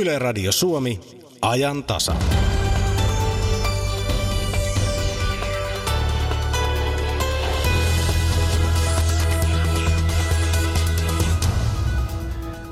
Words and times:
Yle 0.00 0.18
Radio 0.18 0.52
Suomi, 0.52 1.00
ajan 1.42 1.84
tasa. 1.84 2.14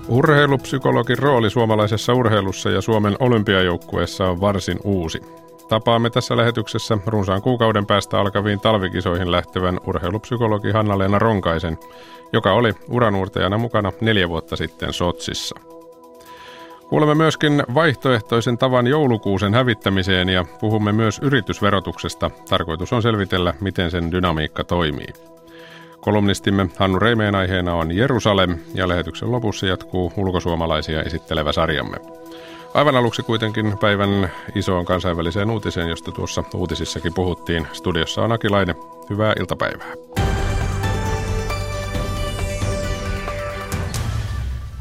Urheilupsykologin 0.08 1.18
rooli 1.18 1.50
suomalaisessa 1.50 2.14
urheilussa 2.14 2.70
ja 2.70 2.80
Suomen 2.80 3.16
olympiajoukkueessa 3.20 4.24
on 4.24 4.40
varsin 4.40 4.78
uusi. 4.84 5.20
Tapaamme 5.68 6.10
tässä 6.10 6.36
lähetyksessä 6.36 6.98
runsaan 7.06 7.42
kuukauden 7.42 7.86
päästä 7.86 8.20
alkaviin 8.20 8.60
talvikisoihin 8.60 9.30
lähtevän 9.30 9.80
urheilupsykologi 9.86 10.70
Hanna-Leena 10.70 11.18
Ronkaisen, 11.18 11.78
joka 12.32 12.52
oli 12.52 12.72
uranuurtajana 12.88 13.58
mukana 13.58 13.92
neljä 14.00 14.28
vuotta 14.28 14.56
sitten 14.56 14.92
Sotsissa. 14.92 15.67
Kuulemme 16.88 17.14
myöskin 17.14 17.62
vaihtoehtoisen 17.74 18.58
tavan 18.58 18.86
joulukuusen 18.86 19.54
hävittämiseen 19.54 20.28
ja 20.28 20.44
puhumme 20.60 20.92
myös 20.92 21.18
yritysverotuksesta. 21.22 22.30
Tarkoitus 22.48 22.92
on 22.92 23.02
selvitellä, 23.02 23.54
miten 23.60 23.90
sen 23.90 24.12
dynamiikka 24.12 24.64
toimii. 24.64 25.06
Kolumnistimme 26.00 26.66
Hannu 26.78 26.98
Reimeen 26.98 27.34
aiheena 27.34 27.74
on 27.74 27.96
Jerusalem 27.96 28.58
ja 28.74 28.88
lähetyksen 28.88 29.32
lopussa 29.32 29.66
jatkuu 29.66 30.12
ulkosuomalaisia 30.16 31.02
esittelevä 31.02 31.52
sarjamme. 31.52 31.96
Aivan 32.74 32.96
aluksi 32.96 33.22
kuitenkin 33.22 33.78
päivän 33.78 34.30
isoon 34.54 34.84
kansainväliseen 34.84 35.50
uutiseen, 35.50 35.88
josta 35.88 36.12
tuossa 36.12 36.44
uutisissakin 36.54 37.14
puhuttiin. 37.14 37.66
Studiossa 37.72 38.22
on 38.22 38.32
Akilainen. 38.32 38.76
Hyvää 39.10 39.32
iltapäivää. 39.40 40.27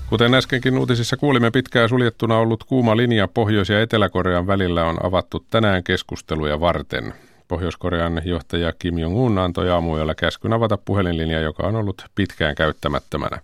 Kuten 0.10 0.34
äskenkin 0.34 0.78
uutisissa 0.78 1.18
kuulimme, 1.18 1.52
pitkään 1.52 1.90
suljettuna 1.90 2.38
ollut 2.38 2.64
kuuma 2.64 2.98
linja 2.98 3.28
Pohjois- 3.28 3.70
ja 3.70 3.82
Etelä-Korean 3.82 4.48
välillä 4.48 4.86
on 4.86 5.06
avattu 5.06 5.46
tänään 5.50 5.84
keskusteluja 5.84 6.60
varten. 6.60 7.14
Pohjois-Korean 7.48 8.22
johtaja 8.26 8.74
Kim 8.80 8.98
Jong-un 8.98 9.38
antoi 9.38 9.70
aamuyöllä 9.70 10.16
käskyn 10.16 10.54
avata 10.54 10.78
puhelinlinja, 10.86 11.40
joka 11.40 11.68
on 11.68 11.76
ollut 11.76 12.06
pitkään 12.16 12.56
käyttämättömänä. 12.56 13.38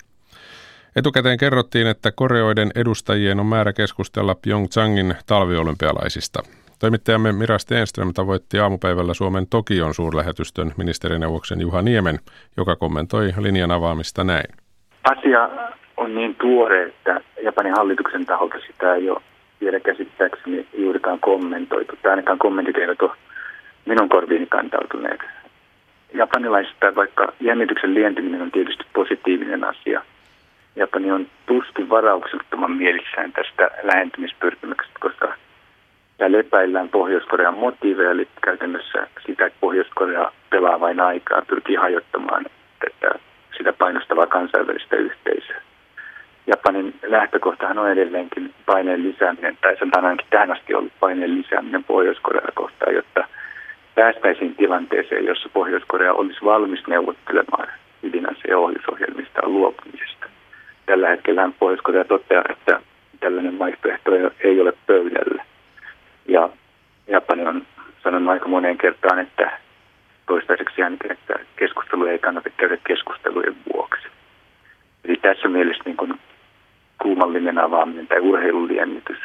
Etukäteen 0.95 1.37
kerrottiin, 1.37 1.87
että 1.87 2.11
koreoiden 2.11 2.71
edustajien 2.75 3.39
on 3.39 3.45
määrä 3.45 3.73
keskustella 3.73 4.35
Pyeongchangin 4.35 5.15
talviolympialaisista. 5.25 6.43
Toimittajamme 6.79 7.31
Mira 7.31 7.57
Stenström 7.59 8.13
tavoitti 8.13 8.59
aamupäivällä 8.59 9.13
Suomen 9.13 9.47
Tokion 9.49 9.93
suurlähetystön 9.93 10.73
ministerineuvoksen 10.77 11.61
Juha 11.61 11.81
Niemen, 11.81 12.19
joka 12.57 12.75
kommentoi 12.75 13.33
linjan 13.37 13.71
avaamista 13.71 14.23
näin. 14.23 14.45
Asia 15.03 15.49
on 16.03 16.15
niin 16.15 16.35
tuore, 16.35 16.83
että 16.83 17.21
Japanin 17.43 17.73
hallituksen 17.73 18.25
taholta 18.25 18.57
sitä 18.67 18.95
ei 18.95 19.09
ole 19.09 19.21
vielä 19.61 19.79
käsittääkseni 19.79 20.67
juurikaan 20.77 21.19
kommentoitu. 21.19 21.95
Tai 22.01 22.11
ainakaan 22.11 22.39
kommentit 22.39 22.77
eivät 22.77 23.01
ole 23.01 23.11
minun 23.85 24.09
korviini 24.09 24.45
kantautuneet. 24.45 25.19
Japanilaisista, 26.13 26.95
vaikka 26.95 27.33
jännityksen 27.39 27.93
lientyminen 27.93 28.41
on 28.41 28.51
tietysti 28.51 28.83
positiivinen 28.93 29.63
asia, 29.63 30.01
Japani 30.75 31.11
on 31.11 31.27
tuskin 31.45 31.89
varauksettoman 31.89 32.71
mielissään 32.71 33.31
tästä 33.33 33.71
lähentymispyrkimyksestä, 33.83 34.99
koska 34.99 35.33
täällä 36.17 36.39
epäillään 36.39 36.89
Pohjois-Korean 36.89 37.57
motiiveja, 37.57 38.11
eli 38.11 38.27
käytännössä 38.41 39.07
sitä, 39.25 39.45
että 39.45 39.57
Pohjois-Korea 39.61 40.31
pelaa 40.49 40.79
vain 40.79 40.99
aikaa, 40.99 41.41
pyrkii 41.47 41.75
hajottamaan 41.75 42.45
tätä, 42.79 43.19
sitä 43.57 43.73
painostavaa 43.73 44.27
kansainvälistä 44.27 44.95
yhteisöä. 44.95 45.61
Japanin 46.47 46.95
lähtökohtahan 47.07 47.79
on 47.79 47.91
edelleenkin 47.91 48.53
paineen 48.65 49.03
lisääminen, 49.03 49.57
tai 49.61 49.77
sanotaan 49.77 50.05
ainakin 50.05 50.27
tähän 50.29 50.51
asti 50.51 50.75
ollut 50.75 50.93
paineen 50.99 51.37
lisääminen 51.37 51.83
Pohjois-Korea 51.83 52.47
kohtaan, 52.53 52.95
jotta 52.95 53.27
päästäisiin 53.95 54.55
tilanteeseen, 54.55 55.25
jossa 55.25 55.49
Pohjois-Korea 55.53 56.13
olisi 56.13 56.45
valmis 56.45 56.87
neuvottelemaan 56.87 57.67
ydinase- 58.03 58.47
ja 58.47 58.57
ohjusohjelmista 58.57 59.41
luopumisesta. 59.43 60.25
Tällä 60.85 61.09
hetkellä 61.09 61.49
Pohjois-Korea 61.59 62.05
toteaa, 62.05 62.43
että 62.49 62.79
tällainen 63.19 63.59
vaihtoehto 63.59 64.11
ei 64.39 64.61
ole 64.61 64.73
pöydällä. 64.87 65.43
Ja 66.27 66.49
Japani 67.07 67.45
on 67.45 67.65
sanonut 68.03 68.29
aika 68.29 68.47
moneen 68.47 68.77
kertaan, 68.77 69.19
että 69.19 69.57
toistaiseksi 70.27 70.83
ainakin, 70.83 71.11
että 71.11 71.33
keskustelu 71.55 72.05
ei 72.05 72.19
kannata 72.19 72.49
käydä 72.49 72.77
keskustelujen 72.87 73.55
vuoksi. 73.73 74.07
Eli 75.05 75.15
tässä 75.21 75.47
mielessä 75.49 75.83
niin 75.85 75.97
kuin 75.97 76.13
kuumallinen 77.03 77.59
avaaminen 77.59 78.07
tai 78.07 78.19
urheiluliennytys 78.19 79.17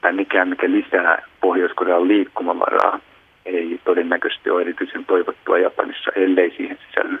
tai 0.00 0.12
mikään, 0.12 0.48
mikä 0.48 0.70
lisää 0.70 1.22
Pohjois-Korean 1.40 2.08
liikkumavaraa, 2.08 3.00
ei 3.46 3.80
todennäköisesti 3.84 4.50
ole 4.50 4.60
erityisen 4.60 5.04
toivottua 5.04 5.58
Japanissa, 5.58 6.10
ellei 6.16 6.50
siihen 6.56 6.78
sisälly 6.86 7.18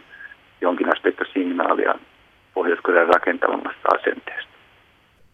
jonkinasteista 0.60 1.24
signaalia 1.32 1.94
Pohjois-Korean 2.54 3.08
rakentavammasta 3.08 3.88
asenteesta. 3.94 4.52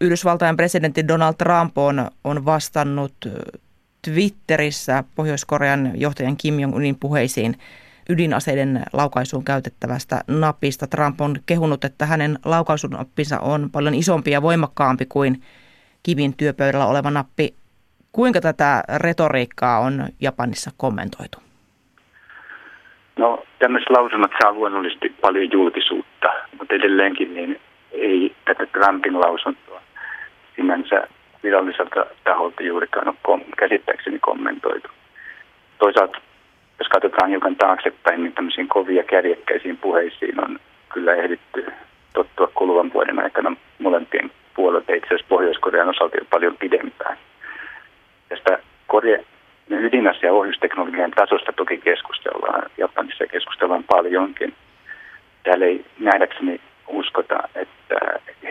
Yhdysvaltain 0.01 0.57
presidentti 0.57 1.09
Donald 1.09 1.35
Trump 1.39 1.79
on, 1.79 2.07
on 2.25 2.45
vastannut 2.45 3.15
Twitterissä 4.05 5.05
Pohjois-Korean 5.17 5.91
johtajan 5.95 6.37
Kim 6.37 6.61
Jong-unin 6.61 6.97
puheisiin 7.01 7.55
ydinaseiden 8.11 8.83
laukaisuun 8.93 9.45
käytettävästä 9.45 10.21
napista. 10.29 10.87
Trump 10.87 11.21
on 11.21 11.37
kehunut, 11.47 11.85
että 11.85 12.07
hänen 12.07 12.39
laukaisunappinsa 12.45 13.41
on 13.41 13.71
paljon 13.73 13.95
isompi 13.95 14.31
ja 14.31 14.43
voimakkaampi 14.43 15.07
kuin 15.07 15.43
Kimin 16.03 16.37
työpöydällä 16.37 16.87
oleva 16.87 17.11
nappi. 17.11 17.55
Kuinka 18.13 18.41
tätä 18.41 18.83
retoriikkaa 18.97 19.79
on 19.79 20.07
Japanissa 20.21 20.71
kommentoitu? 20.77 21.39
No 23.17 23.45
tämmöiset 23.59 23.91
lausunnot 23.91 24.31
saa 24.43 24.53
luonnollisesti 24.53 25.09
paljon 25.21 25.53
julkisuutta, 25.53 26.29
mutta 26.59 26.75
edelleenkin 26.75 27.35
niin 27.35 27.61
ei 27.93 28.37
tätä 28.45 28.67
Trumpin 28.67 29.21
lausuntoa 29.21 29.83
sinänsä 30.57 31.09
viralliselta 31.43 32.07
taholta 32.25 32.63
juurikaan 32.63 33.17
ole 33.25 33.45
käsittääkseni 33.57 34.19
kommentoitu. 34.19 34.89
Toisaalta, 35.79 36.19
jos 36.81 36.89
katsotaan 36.89 37.31
hiukan 37.31 37.57
taaksepäin, 37.57 38.23
niin 38.23 38.33
tämmöisiin 38.33 38.69
kovia 38.69 39.05
kärjekkäisiin 39.05 39.77
puheisiin 39.77 40.45
on 40.45 40.59
kyllä 40.93 41.15
ehditty 41.15 41.67
tottua 42.13 42.51
kuluvan 42.55 42.93
vuoden 42.93 43.23
aikana 43.23 43.57
molempien 43.79 44.31
puolelta, 44.55 44.95
itse 44.95 45.07
asiassa 45.07 45.27
Pohjois-Korean 45.29 45.89
osalta 45.89 46.17
jo 46.17 46.25
paljon 46.31 46.57
pidempään. 46.57 47.17
Tästä 48.29 48.59
Korea, 48.87 49.19
ydinase- 49.71 50.27
ja 50.27 50.33
ohjusteknologian 50.33 51.11
tasosta 51.11 51.53
toki 51.53 51.79
keskustellaan. 51.79 52.71
Japanissa 52.79 53.27
keskustellaan 53.27 53.85
paljonkin. 53.85 54.55
Täällä 55.43 55.67
ei 55.67 55.85
nähdäkseni 55.99 56.61
uskota, 56.89 57.39
että 57.55 57.97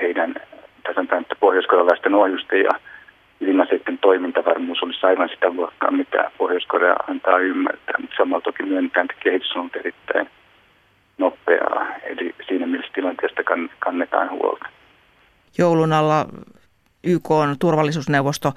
heidän, 0.01 0.35
tai 0.83 0.93
sanotaan, 0.93 1.21
että 1.21 1.35
pohjoiskorealaisten 1.39 2.15
ohjusten 2.15 2.61
ja 2.61 2.71
ydinaseiden 3.41 3.97
toimintavarmuus 3.97 4.83
olisi 4.83 5.05
aivan 5.05 5.29
sitä 5.29 5.49
luokkaa, 5.49 5.91
mitä 5.91 6.31
Pohjois-Korea 6.37 6.95
antaa 7.07 7.37
ymmärtää. 7.37 7.95
Mutta 7.99 8.15
samalla 8.17 8.41
toki 8.41 8.63
myönnetään, 8.63 9.07
että 9.09 9.23
kehitys 9.23 9.51
on 9.51 9.59
ollut 9.59 9.75
erittäin 9.75 10.29
nopeaa. 11.17 11.87
Eli 12.03 12.35
siinä 12.47 12.67
mielessä 12.67 12.93
tilanteesta 12.93 13.41
kannetaan 13.79 14.29
huolta. 14.29 14.69
Joulun 15.89 16.05
alla 16.05 16.25
YK 17.03 17.31
on 17.31 17.55
turvallisuusneuvosto 17.59 18.51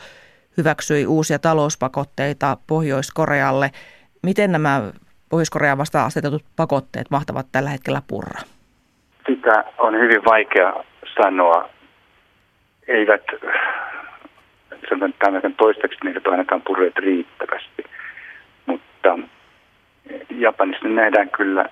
hyväksyi 0.57 1.07
uusia 1.07 1.39
talouspakotteita 1.39 2.57
Pohjois-Korealle. 2.67 3.71
Miten 4.23 4.53
nämä 4.53 4.83
Pohjois-Koreaan 5.31 5.79
vastaan 5.79 6.07
asetetut 6.07 6.45
pakotteet 6.57 7.11
mahtavat 7.11 7.47
tällä 7.53 7.71
hetkellä 7.71 8.03
purra? 8.09 8.41
Sitä 9.27 9.65
on 9.79 9.95
hyvin 9.95 10.25
vaikea 10.25 10.73
sanoa. 11.23 11.69
Eivät, 12.89 13.23
että 14.73 15.51
toistaiseksi 15.57 16.05
niitä 16.05 16.31
ainakaan 16.31 16.63
purreet 16.63 16.97
riittävästi. 16.97 17.85
Mutta 18.67 19.19
Japanissa 20.31 20.89
nähdään 20.89 21.31
kyllä 21.31 21.69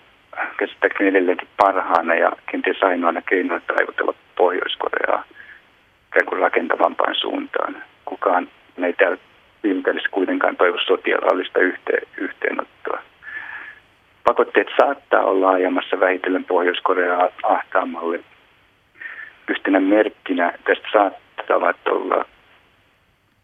käsittääkseni 0.58 1.08
edelleenkin 1.08 1.48
parhaana 1.56 2.14
ja 2.14 2.32
kenties 2.50 2.82
ainoana 2.82 3.22
keinoina 3.22 3.64
taivutella 3.66 4.14
Pohjois-Koreaa 4.36 5.24
ikään 6.10 6.26
kuin 6.26 6.40
rakentavampaan 6.40 7.14
suuntaan. 7.14 7.82
Kukaan 8.04 8.48
meitä 8.76 9.16
viime 9.62 9.82
kädessä 9.82 10.08
kuitenkaan 10.10 10.56
toivo 10.56 10.78
sotilaallista 10.86 11.60
yhteen, 11.60 12.02
yhteenottoa. 12.16 13.02
Pakotteet 14.24 14.68
saattaa 14.80 15.24
olla 15.24 15.50
ajamassa 15.50 16.00
vähitellen 16.00 16.44
Pohjois-Koreaa 16.44 17.28
ahtaamalle. 17.42 18.20
Yhtenä 19.48 19.80
merkkinä 19.80 20.52
tästä 20.64 20.88
saattavat 20.92 21.88
olla 21.88 22.24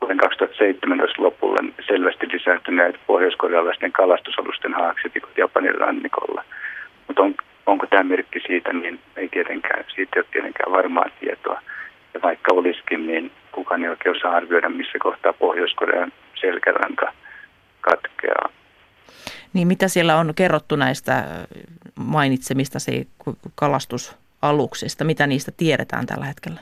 vuoden 0.00 0.16
2017 0.16 1.22
lopulla 1.22 1.64
selvästi 1.86 2.28
lisääntyneet 2.32 3.00
pohjoiskorealaisten 3.06 3.92
kalastusalusten 3.92 4.74
haaksetikot 4.74 5.38
Japanin 5.38 5.74
rannikolla. 5.74 6.44
Mutta 7.06 7.22
on, 7.22 7.34
onko 7.66 7.86
tämä 7.86 8.02
merkki 8.02 8.40
siitä, 8.46 8.72
niin 8.72 9.00
ei 9.16 9.28
tietenkään, 9.28 9.84
siitä 9.94 10.12
ei 10.16 10.20
ole 10.20 10.28
tietenkään 10.32 10.72
varmaa 10.72 11.06
tietoa. 11.20 11.60
Ja 12.16 12.22
vaikka 12.22 12.54
olisikin, 12.54 13.06
niin 13.06 13.32
kukaan 13.52 13.84
ei 13.84 13.88
oikein 13.88 14.16
osaa 14.16 14.36
arvioida, 14.36 14.68
missä 14.68 14.98
kohtaa 14.98 15.32
Pohjois-Korean 15.32 16.12
selkäranka 16.40 17.12
katkeaa. 17.80 18.48
Niin 19.52 19.68
mitä 19.68 19.88
siellä 19.88 20.16
on 20.16 20.32
kerrottu 20.36 20.76
näistä 20.76 21.24
mainitsemista 21.98 22.78
kalastusaluksista? 23.54 25.04
Mitä 25.04 25.26
niistä 25.26 25.52
tiedetään 25.56 26.06
tällä 26.06 26.24
hetkellä? 26.24 26.60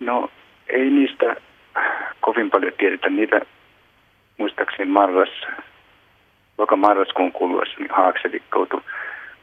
No 0.00 0.30
ei 0.68 0.90
niistä 0.90 1.36
kovin 2.20 2.50
paljon 2.50 2.72
tiedetä. 2.78 3.08
Niitä 3.08 3.40
muistaakseni 4.38 4.90
marras, 4.90 5.28
joka 6.58 6.76
marraskuun 6.76 7.32
kuluessa 7.32 7.76
niin 7.78 7.90
haakse 7.90 8.28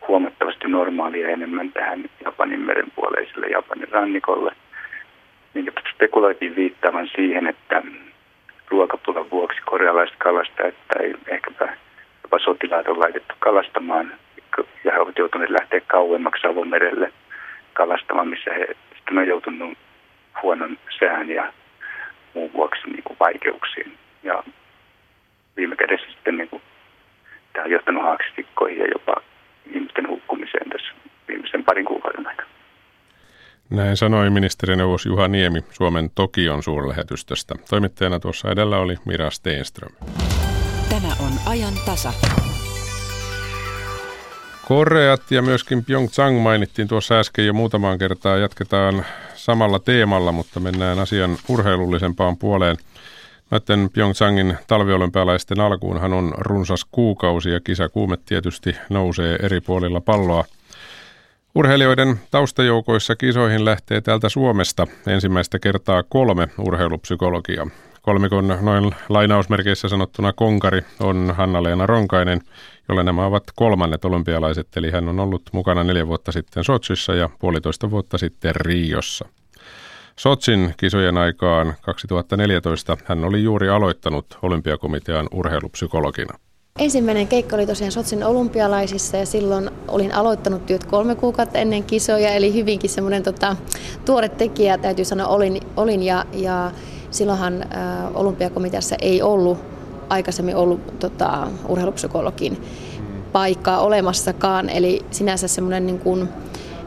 huomattavasti 0.07 0.67
normaalia 0.67 1.29
enemmän 1.29 1.71
tähän 1.71 2.09
Japanin 2.25 2.59
merenpuoleiselle 2.59 3.47
Japanin 3.47 3.89
rannikolle. 3.91 4.55
Niin 5.55 5.71
spekuloitiin 5.93 6.55
viittaavan 6.55 7.09
siihen, 7.15 7.47
että 7.47 7.81
ruokapulan 8.69 9.31
vuoksi 9.31 9.61
korealaiset 9.65 10.15
kalastajat 10.17 10.75
tai 10.87 11.13
ehkäpä 11.27 11.77
jopa 12.23 12.39
sotilaat 12.39 12.87
on 12.87 12.99
laitettu 12.99 13.33
kalastamaan 13.39 14.11
ja 14.83 14.91
he 14.91 14.99
ovat 14.99 15.17
joutuneet 15.17 15.49
lähteä 15.49 15.81
kauemmaksi 15.87 16.47
avomerelle 16.47 17.11
kalastamaan, 17.73 18.27
missä 18.27 18.53
he 18.53 18.67
sitten 18.95 19.17
on 19.17 19.27
joutunut 19.27 19.77
huonon 20.43 20.77
sään 20.99 21.29
ja 21.29 21.53
muun 22.33 22.53
vuoksi 22.53 22.81
niin 22.89 23.03
kuin 23.03 23.17
vaikeuksiin. 23.19 23.97
Ja 24.23 24.43
viime 25.57 25.75
kädessä 25.75 26.07
sitten 26.11 26.37
niin 26.37 26.49
kuin, 26.49 26.61
tämä 27.53 27.63
on 27.63 27.71
johtanut 27.71 28.03
haaksistikkoihin 28.03 28.79
ja 28.79 28.87
jopa 28.93 29.21
ihmisten 29.73 30.07
hukkumiseen 30.07 30.69
tässä 30.69 30.93
viimeisen 31.27 31.63
parin 31.63 31.85
kuukauden 31.85 32.27
aikana. 32.27 32.54
Näin 33.69 33.97
sanoi 33.97 34.29
ministerineuvos 34.29 35.05
Juha 35.05 35.27
Niemi 35.27 35.63
Suomen 35.71 36.11
Tokion 36.15 36.63
suurlähetystöstä. 36.63 37.55
Toimittajana 37.69 38.19
tuossa 38.19 38.51
edellä 38.51 38.77
oli 38.77 38.97
Mira 39.05 39.29
Steenström. 39.31 39.91
Tämä 40.89 41.07
on 41.19 41.31
ajan 41.45 41.73
tasa. 41.85 42.13
Koreat 44.67 45.31
ja 45.31 45.41
myöskin 45.41 45.85
Pyeongchang 45.85 46.41
mainittiin 46.43 46.87
tuossa 46.87 47.19
äsken 47.19 47.45
jo 47.45 47.53
muutamaan 47.53 47.97
kertaan. 47.97 48.41
Jatketaan 48.41 49.05
samalla 49.35 49.79
teemalla, 49.79 50.31
mutta 50.31 50.59
mennään 50.59 50.99
asian 50.99 51.37
urheilullisempaan 51.49 52.37
puoleen. 52.37 52.77
Näiden 53.51 53.89
Pyeongchangin 53.93 54.57
talviolympialaisten 54.67 55.59
alkuunhan 55.59 56.13
on 56.13 56.33
runsas 56.37 56.85
kuukausi 56.91 57.49
ja 57.49 57.59
kisakuume 57.59 58.17
tietysti 58.25 58.75
nousee 58.89 59.39
eri 59.41 59.61
puolilla 59.61 60.01
palloa. 60.01 60.43
Urheilijoiden 61.55 62.19
taustajoukoissa 62.31 63.15
kisoihin 63.15 63.65
lähtee 63.65 64.01
täältä 64.01 64.29
Suomesta 64.29 64.87
ensimmäistä 65.07 65.59
kertaa 65.59 66.03
kolme 66.03 66.47
urheilupsykologia. 66.59 67.67
Kolmikon 68.01 68.57
noin 68.61 68.95
lainausmerkeissä 69.09 69.89
sanottuna 69.89 70.33
konkari 70.33 70.81
on 70.99 71.33
Hanna-Leena 71.37 71.85
Ronkainen, 71.85 72.41
jolle 72.89 73.03
nämä 73.03 73.25
ovat 73.25 73.43
kolmannet 73.55 74.05
olympialaiset, 74.05 74.67
eli 74.77 74.91
hän 74.91 75.09
on 75.09 75.19
ollut 75.19 75.49
mukana 75.51 75.83
neljä 75.83 76.07
vuotta 76.07 76.31
sitten 76.31 76.63
Sotsissa 76.63 77.15
ja 77.15 77.29
puolitoista 77.39 77.91
vuotta 77.91 78.17
sitten 78.17 78.55
Riossa. 78.55 79.25
Sotsin 80.19 80.73
kisojen 80.77 81.17
aikaan 81.17 81.73
2014 81.81 82.97
hän 83.05 83.25
oli 83.25 83.43
juuri 83.43 83.69
aloittanut 83.69 84.39
olympiakomitean 84.41 85.27
urheilupsykologina. 85.31 86.39
Ensimmäinen 86.79 87.27
keikka 87.27 87.55
oli 87.55 87.65
tosiaan 87.65 87.91
Sotsin 87.91 88.23
olympialaisissa 88.23 89.17
ja 89.17 89.25
silloin 89.25 89.69
olin 89.87 90.13
aloittanut 90.13 90.65
työt 90.65 90.83
kolme 90.83 91.15
kuukautta 91.15 91.57
ennen 91.59 91.83
kisoja, 91.83 92.33
eli 92.33 92.53
hyvinkin 92.53 92.89
semmoinen 92.89 93.23
tota, 93.23 93.55
tuore 94.05 94.29
tekijä 94.29 94.77
täytyy 94.77 95.05
sanoa 95.05 95.27
olin, 95.27 95.61
olin 95.77 96.03
ja, 96.03 96.25
ja 96.33 96.71
silloinhan 97.11 97.61
ä, 97.61 97.67
olympiakomiteassa 98.13 98.95
ei 99.01 99.21
ollut 99.21 99.57
aikaisemmin 100.09 100.55
ollut 100.55 100.99
tota, 100.99 101.47
urheilupsykologin 101.67 102.61
paikkaa 103.31 103.79
olemassakaan, 103.79 104.69
eli 104.69 105.05
sinänsä 105.11 105.47
semmoinen 105.47 105.85
niin 105.85 105.99
kuin, 105.99 106.29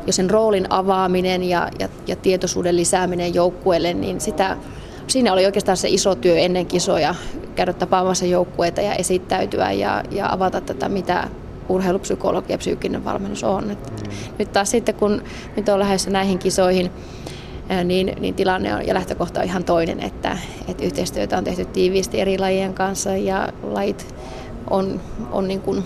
jo 0.06 0.12
sen 0.12 0.31
roolin 0.31 0.67
avaaminen 0.70 1.43
ja, 1.43 1.70
ja, 1.79 1.88
ja 2.06 2.17
tietoisuuden 2.17 2.76
lisääminen 2.76 3.34
joukkueelle, 3.34 3.94
niin 3.94 4.20
sitä, 4.20 4.56
siinä 5.08 5.32
oli 5.32 5.46
oikeastaan 5.46 5.76
se 5.76 5.88
iso 5.88 6.14
työ 6.14 6.38
ennen 6.38 6.66
kisoja, 6.66 7.14
käydä 7.55 7.72
tapaamassa 7.72 8.25
joukkueita 8.25 8.81
ja 8.81 8.94
esittäytyä 8.94 9.72
ja, 9.72 10.02
ja 10.10 10.32
avata 10.32 10.60
tätä, 10.60 10.88
mitä 10.88 11.28
urheilupsykologia 11.69 12.55
ja 12.55 12.58
psyykkinen 12.58 13.05
valmennus 13.05 13.44
on. 13.44 13.70
Et. 13.70 14.10
Nyt 14.38 14.52
taas 14.52 14.70
sitten, 14.70 14.94
kun 14.94 15.22
nyt 15.56 15.69
on 15.69 15.78
lähdössä 15.78 16.10
näihin 16.10 16.38
kisoihin, 16.38 16.90
niin, 17.84 18.12
niin 18.20 18.34
tilanne 18.34 18.75
on, 18.75 18.87
ja 18.87 18.94
lähtökohta 18.94 19.40
on 19.40 19.46
ihan 19.46 19.64
toinen, 19.64 20.00
että, 20.00 20.38
että 20.69 20.84
yhteistyötä 20.84 21.38
on 21.38 21.44
tehty 21.44 21.64
tiiviisti 21.64 22.20
eri 22.20 22.38
lajien 22.38 22.75
kanssa 22.75 23.16
ja 23.16 23.52
lajit 23.62 24.14
on, 24.70 25.00
on 25.32 25.49
niin 25.49 25.60
kuin 25.60 25.84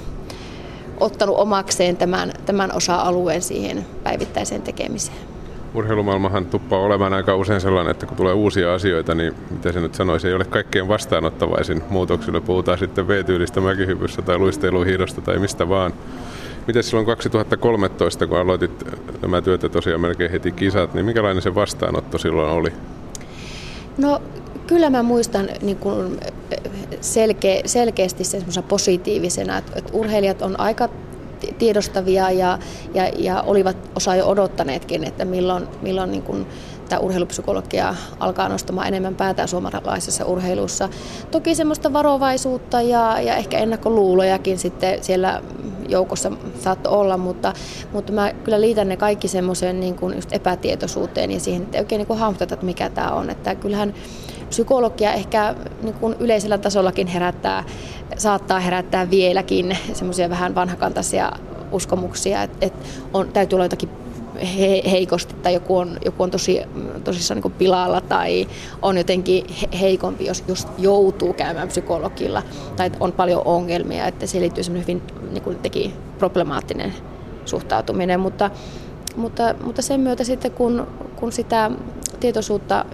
ottanut 1.00 1.38
omakseen 1.38 1.96
tämän, 1.96 2.32
tämän 2.46 2.72
osa-alueen 2.72 3.42
siihen 3.42 3.86
päivittäiseen 4.02 4.62
tekemiseen. 4.62 5.31
Urheilumaailmahan 5.74 6.46
tuppaa 6.46 6.78
olemaan 6.78 7.12
aika 7.12 7.36
usein 7.36 7.60
sellainen, 7.60 7.90
että 7.90 8.06
kun 8.06 8.16
tulee 8.16 8.32
uusia 8.32 8.74
asioita, 8.74 9.14
niin 9.14 9.34
mitä 9.50 9.72
se 9.72 9.80
nyt 9.80 9.94
sanoisi, 9.94 10.28
ei 10.28 10.34
ole 10.34 10.44
kaikkein 10.44 10.88
vastaanottavaisin 10.88 11.82
muutoksille. 11.90 12.40
Puhutaan 12.40 12.78
sitten 12.78 13.08
V-tyylistä 13.08 13.60
mäkihypyssä 13.60 14.22
tai 14.22 14.38
luisteiluhiidosta 14.38 15.20
tai 15.20 15.38
mistä 15.38 15.68
vaan. 15.68 15.92
Miten 16.66 16.82
silloin 16.82 17.06
2013, 17.06 18.26
kun 18.26 18.38
aloitit 18.38 18.84
nämä 19.22 19.42
työtä 19.42 19.68
tosiaan 19.68 20.00
melkein 20.00 20.30
heti 20.30 20.52
kisat, 20.52 20.94
niin 20.94 21.06
minkälainen 21.06 21.42
se 21.42 21.54
vastaanotto 21.54 22.18
silloin 22.18 22.50
oli? 22.50 22.72
No 23.98 24.22
kyllä 24.66 24.90
mä 24.90 25.02
muistan 25.02 25.48
niin 25.62 25.76
kuin 25.76 26.20
selkeä, 27.00 27.62
selkeästi 27.66 28.24
sen 28.24 28.42
positiivisena, 28.68 29.58
että, 29.58 29.72
että 29.76 29.90
urheilijat 29.92 30.42
on 30.42 30.60
aika 30.60 30.88
tiedostavia 31.58 32.30
ja, 32.30 32.58
ja, 32.94 33.08
ja 33.18 33.42
olivat 33.42 33.76
osa 33.96 34.16
jo 34.16 34.28
odottaneetkin, 34.28 35.04
että 35.04 35.24
milloin, 35.24 35.68
milloin 35.82 36.10
niin 36.10 36.22
kuin 36.22 36.46
tämä 36.88 37.00
urheilupsykologia 37.00 37.94
alkaa 38.20 38.48
nostamaan 38.48 38.88
enemmän 38.88 39.14
päätään 39.14 39.48
suomalaisessa 39.48 40.24
urheilussa. 40.24 40.88
Toki 41.30 41.54
semmoista 41.54 41.92
varovaisuutta 41.92 42.82
ja, 42.82 43.20
ja 43.20 43.36
ehkä 43.36 43.58
ennakkoluulojakin 43.58 44.58
sitten 44.58 45.04
siellä 45.04 45.42
joukossa 45.88 46.32
saattoi 46.60 46.92
olla, 46.92 47.16
mutta, 47.16 47.52
mutta 47.92 48.12
mä 48.12 48.32
kyllä 48.44 48.60
liitän 48.60 48.88
ne 48.88 48.96
kaikki 48.96 49.28
semmoiseen 49.28 49.80
niin 49.80 49.94
kuin 49.94 50.14
just 50.14 50.32
epätietoisuuteen 50.32 51.30
ja 51.30 51.40
siihen, 51.40 51.62
että 51.62 51.78
ei 51.78 51.82
oikein 51.82 51.98
niin 51.98 52.06
kuin 52.06 52.18
hahmoteta, 52.18 52.54
että 52.54 52.66
mikä 52.66 52.90
tämä 52.90 53.10
on. 53.10 53.30
Että 53.30 53.54
kyllähän 53.54 53.94
psykologia 54.52 55.12
ehkä 55.12 55.54
niin 55.82 55.94
kuin 55.94 56.16
yleisellä 56.18 56.58
tasollakin 56.58 57.06
herättää, 57.06 57.64
saattaa 58.16 58.60
herättää 58.60 59.10
vieläkin 59.10 59.78
semmoisia 59.92 60.30
vähän 60.30 60.54
vanhakantaisia 60.54 61.32
uskomuksia, 61.72 62.42
että, 62.42 62.66
että 62.66 62.88
on, 63.14 63.28
täytyy 63.28 63.56
olla 63.56 63.64
jotakin 63.64 63.88
he, 64.58 64.82
heikosti 64.90 65.34
tai 65.34 65.54
joku 65.54 65.76
on, 65.76 65.98
joku 66.04 66.22
on 66.22 66.30
tosi, 66.30 66.60
tosissaan 67.04 67.40
niin 67.40 67.52
pilalla 67.52 68.00
tai 68.00 68.46
on 68.82 68.98
jotenkin 68.98 69.46
heikompi, 69.80 70.26
jos, 70.26 70.44
jos 70.48 70.68
joutuu 70.78 71.32
käymään 71.32 71.68
psykologilla 71.68 72.42
tai 72.76 72.90
on 73.00 73.12
paljon 73.12 73.42
ongelmia, 73.44 74.06
että 74.06 74.26
se 74.26 74.40
liittyy 74.40 74.64
hyvin 74.80 75.02
niin 75.30 75.42
kuin 75.42 75.58
teki 75.58 75.94
problemaattinen 76.18 76.94
suhtautuminen, 77.44 78.20
mutta, 78.20 78.50
mutta, 79.16 79.54
mutta 79.64 79.82
sen 79.82 80.00
myötä 80.00 80.24
sitten 80.24 80.50
kun, 80.50 80.86
kun 81.16 81.32
sitä 81.32 81.70
tietoisuutta 82.20 82.84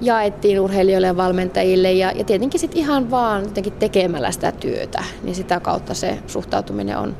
jaettiin 0.00 0.60
urheilijoille 0.60 1.06
ja 1.06 1.16
valmentajille 1.16 1.92
ja, 1.92 2.12
ja 2.12 2.24
tietenkin 2.24 2.60
sitten 2.60 2.78
ihan 2.78 3.10
vaan 3.10 3.42
jotenkin 3.44 3.72
tekemällä 3.72 4.30
sitä 4.30 4.52
työtä, 4.52 5.04
niin 5.22 5.34
sitä 5.34 5.60
kautta 5.60 5.94
se 5.94 6.18
suhtautuminen 6.26 6.98
on, 6.98 7.16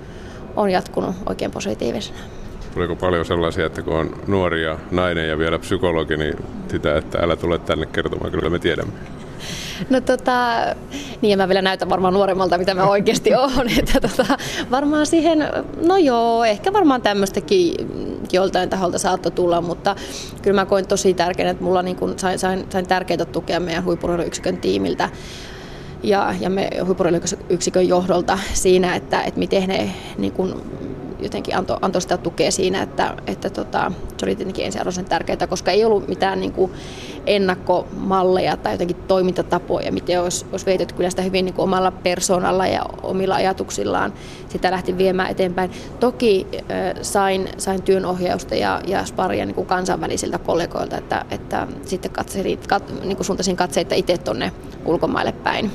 on 0.57 0.71
jatkunut 0.71 1.15
oikein 1.27 1.51
positiivisena. 1.51 2.19
Tuliko 2.75 2.97
paljon 2.97 3.25
sellaisia, 3.25 3.67
että 3.67 3.83
kun 3.83 3.95
on 3.95 4.17
nuori 4.27 4.65
ja 4.65 4.79
nainen 4.91 5.29
ja 5.29 5.39
vielä 5.39 5.59
psykologi, 5.59 6.17
niin 6.17 6.37
sitä, 6.69 6.97
että 6.97 7.19
älä 7.19 7.37
tule 7.37 7.59
tänne 7.59 7.87
kertomaan, 7.87 8.31
kyllä 8.31 8.51
me 8.51 8.59
tiedämme. 8.59 8.93
No 9.91 10.01
tota, 10.01 10.57
niin 11.23 11.31
ja 11.31 11.37
mä 11.37 11.49
vielä 11.49 11.63
näytän 11.63 11.91
varmaan 11.91 12.15
nuoremmalta, 12.15 12.59
mitä 12.59 12.75
mä 12.75 12.85
oikeasti 12.85 13.35
oon. 13.43 13.69
Että 13.79 14.01
tota, 14.01 14.39
varmaan 14.71 15.07
siihen, 15.07 15.49
no 15.87 15.97
joo, 15.97 16.45
ehkä 16.45 16.73
varmaan 16.73 17.03
tämmöistäkin 17.03 17.75
joltain 18.33 18.71
taholta 18.71 18.99
saattoi 18.99 19.33
tulla, 19.33 19.61
mutta 19.61 19.97
kyllä 20.43 20.61
mä 20.61 20.67
koin 20.67 20.89
tosi 20.89 21.15
tärkeänä, 21.15 21.51
että 21.51 21.65
mulla 21.65 21.83
niin 21.83 21.97
kun 21.97 22.19
sain, 22.19 22.39
sain, 22.39 22.67
sain 22.71 22.89
tärkeää 22.89 23.25
tukea 23.25 23.61
meidän 23.61 23.85
huippurheiluyksikön 23.85 24.57
tiimiltä 24.57 25.09
ja, 26.03 26.35
ja 26.41 26.51
me 26.51 26.71
huippurheiluyksikön 26.85 27.89
johdolta 27.89 28.39
siinä, 28.53 28.97
että, 28.97 29.23
että 29.23 29.39
miten 29.39 29.69
ne 29.69 29.95
niin 30.19 30.33
kun 30.33 30.63
jotenkin 31.19 31.57
antoi, 31.57 31.77
antoi 31.81 32.03
sitä 32.03 32.17
tukea 32.17 32.51
siinä, 32.51 32.83
että, 32.83 33.15
että 33.27 33.51
tota, 33.51 33.93
se 34.17 34.27
oli 34.27 34.37
tietenkin 34.37 34.65
ensiarvoisen 34.65 35.05
tärkeää, 35.05 35.47
koska 35.47 35.71
ei 35.71 35.85
ollut 35.85 36.09
mitään 36.09 36.41
niin 36.41 36.53
kuin 36.53 36.73
ennakkomalleja 37.27 38.57
tai 38.57 38.75
jotenkin 38.75 38.97
toimintatapoja, 38.97 39.93
miten 39.93 40.23
olisi, 40.23 40.47
olisi 40.53 40.67
vietetty 40.67 40.95
kyllä 40.95 41.11
sitä 41.11 41.23
hyvin 41.23 41.45
niin 41.45 41.55
kuin 41.55 41.65
omalla 41.65 41.91
persoonalla 41.91 42.67
ja 42.67 42.83
omilla 43.03 43.35
ajatuksillaan 43.35 44.13
sitä 44.49 44.71
lähti 44.71 44.99
viemään 44.99 45.31
eteenpäin. 45.31 45.71
Toki 46.01 46.47
äh, 46.55 46.59
sain, 47.03 47.49
sain 47.59 47.83
työnohjausta 47.83 48.55
ja, 48.55 48.81
ja 48.87 49.05
sparia 49.05 49.47
niin 49.47 49.55
kuin 49.55 49.67
kansainvälisiltä 49.67 50.39
kollegoilta, 50.39 50.97
että, 50.97 51.25
että 51.31 51.67
sitten 51.85 52.11
katselin, 52.11 52.59
kat, 52.69 52.93
niin 53.05 53.17
kuin 53.17 53.27
suuntaisin 53.27 53.57
katseita 53.57 53.95
itse 53.95 54.19
tuonne 54.19 54.53
ulkomaille 54.85 55.33
päin. 55.33 55.71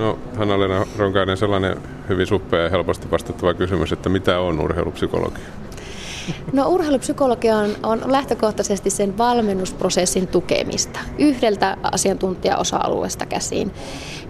No 0.00 0.18
Hanna-Leena 0.36 0.86
Ronkainen, 0.96 1.36
sellainen 1.36 1.76
hyvin 2.08 2.26
suppea 2.26 2.60
ja 2.60 2.70
helposti 2.70 3.10
vastattava 3.10 3.54
kysymys, 3.54 3.92
että 3.92 4.08
mitä 4.08 4.40
on 4.40 4.60
urheilupsykologia? 4.60 5.44
No 6.52 6.68
urheilupsykologia 6.68 7.56
on, 7.56 7.70
on 7.82 8.02
lähtökohtaisesti 8.06 8.90
sen 8.90 9.18
valmennusprosessin 9.18 10.26
tukemista 10.26 11.00
yhdeltä 11.18 11.76
asiantuntijaosa-alueesta 11.82 13.26
käsiin. 13.26 13.72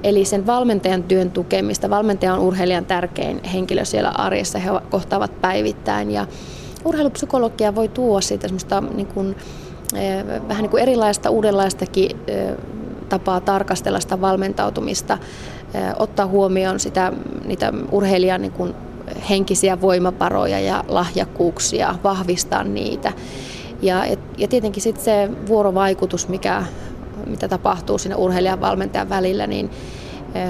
Eli 0.03 0.25
sen 0.25 0.47
valmentajan 0.47 1.03
työn 1.03 1.31
tukemista. 1.31 1.91
Valmentaja 1.91 2.35
on 2.35 2.41
urheilijan 2.41 2.87
tärkein 2.87 3.45
henkilö 3.45 3.85
siellä 3.85 4.13
arjessa, 4.15 4.59
he 4.59 4.71
kohtaavat 4.91 5.41
päivittäin 5.41 6.11
ja 6.11 6.27
urheilupsykologia 6.85 7.75
voi 7.75 7.89
tuoda 7.89 8.21
siitä 8.21 8.49
semmoista 8.49 8.81
niin 8.81 9.07
kuin, 9.07 9.37
eh, 9.95 10.25
vähän 10.49 10.63
niin 10.63 10.71
kuin 10.71 10.83
erilaista, 10.83 11.31
uudenlaistakin 11.31 12.17
eh, 12.27 12.57
tapaa 13.11 13.41
tarkastella 13.41 14.01
sitä 14.01 14.21
valmentautumista, 14.21 15.19
ottaa 15.99 16.27
huomioon 16.27 16.81
sitä, 16.81 17.13
niitä 17.45 17.73
urheilijan 17.91 18.43
niin 18.43 18.53
kuin 18.53 18.75
henkisiä 19.31 19.81
voimavaroja 19.81 20.61
ja 20.61 20.85
lahjakkuuksia, 20.89 21.95
vahvistaa 22.05 22.65
niitä. 22.65 23.13
Ja, 23.83 24.05
ja 24.39 24.49
tietenkin 24.49 24.83
sitten 24.83 25.05
se 25.05 25.31
vuorovaikutus, 25.47 26.29
mikä, 26.29 26.65
mitä 27.27 27.49
tapahtuu 27.49 27.99
siinä 27.99 28.17
urheilijan 28.17 28.61
valmentajan 28.61 29.09
välillä, 29.09 29.47
niin 29.47 29.71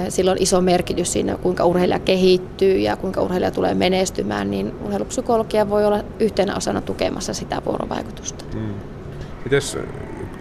sillä 0.09 0.31
on 0.31 0.37
iso 0.39 0.61
merkitys 0.61 1.13
siinä, 1.13 1.35
kuinka 1.35 1.65
urheilija 1.65 1.99
kehittyy 1.99 2.77
ja 2.77 2.95
kuinka 2.95 3.21
urheilija 3.21 3.51
tulee 3.51 3.73
menestymään, 3.73 4.51
niin 4.51 4.73
urheilupsykologia 4.85 5.69
voi 5.69 5.85
olla 5.85 6.03
yhtenä 6.19 6.55
osana 6.55 6.81
tukemassa 6.81 7.33
sitä 7.33 7.61
vuorovaikutusta. 7.65 8.45
Hmm. 8.53 8.73
Mites 9.43 9.77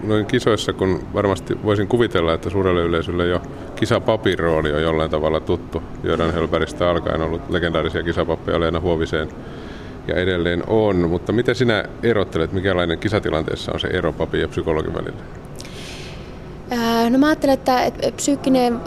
noin 0.02 0.26
kisoissa, 0.26 0.72
kun 0.72 1.00
varmasti 1.14 1.58
voisin 1.64 1.88
kuvitella, 1.88 2.34
että 2.34 2.50
suurelle 2.50 2.82
yleisölle 2.82 3.26
jo 3.26 3.42
kisapapin 3.76 4.38
rooli 4.38 4.72
on 4.72 4.82
jollain 4.82 5.10
tavalla 5.10 5.40
tuttu. 5.40 5.82
Jordan 6.02 6.32
Helberistä 6.34 6.90
alkaen 6.90 7.22
ollut 7.22 7.50
legendaarisia 7.50 8.02
kisapappeja 8.02 8.60
Leena 8.60 8.80
Huoviseen 8.80 9.28
ja 10.08 10.14
edelleen 10.14 10.62
on. 10.66 11.08
Mutta 11.08 11.32
miten 11.32 11.54
sinä 11.54 11.84
erottelet, 12.02 12.52
mikälainen 12.52 12.98
kisatilanteessa 12.98 13.72
on 13.72 13.80
se 13.80 13.88
ero 13.88 14.12
papin 14.12 14.40
ja 14.40 14.48
psykologin 14.48 14.94
välillä? 14.94 15.20
No 17.10 17.18
mä 17.18 17.26
ajattelen, 17.26 17.54
että 17.54 17.90
psyykkinen 18.16 18.80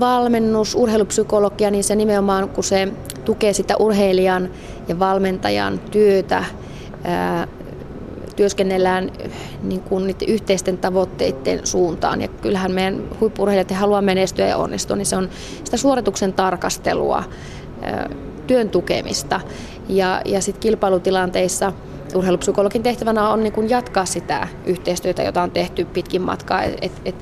valmennus, 0.00 0.74
urheilupsykologia, 0.74 1.70
niin 1.70 1.84
se 1.84 1.94
nimenomaan 1.94 2.48
kun 2.48 2.64
se 2.64 2.88
tukee 3.24 3.52
sitä 3.52 3.76
urheilijan 3.76 4.50
ja 4.88 4.98
valmentajan 4.98 5.78
työtä 5.78 6.44
työskennellään 8.38 9.10
niin 9.62 9.80
kuin 9.80 10.06
niiden 10.06 10.28
yhteisten 10.28 10.78
tavoitteiden 10.78 11.66
suuntaan. 11.66 12.20
Ja 12.22 12.28
kyllähän 12.28 12.72
meidän 12.72 13.02
huippurheilijat 13.20 13.70
haluaa 13.70 14.02
menestyä 14.02 14.46
ja 14.46 14.56
onnistua, 14.56 14.96
niin 14.96 15.06
se 15.06 15.16
on 15.16 15.28
sitä 15.64 15.76
suorituksen 15.76 16.32
tarkastelua, 16.32 17.24
työn 18.46 18.70
tukemista. 18.70 19.40
Ja, 19.88 20.22
ja 20.24 20.40
sitten 20.40 20.60
kilpailutilanteissa 20.60 21.72
urheilupsykologin 22.14 22.82
tehtävänä 22.82 23.28
on 23.28 23.42
niin 23.42 23.52
kuin 23.52 23.70
jatkaa 23.70 24.04
sitä 24.04 24.48
yhteistyötä, 24.66 25.22
jota 25.22 25.42
on 25.42 25.50
tehty 25.50 25.84
pitkin 25.84 26.22
matkaa. 26.22 26.62
Et, 26.62 26.92
et, 27.04 27.14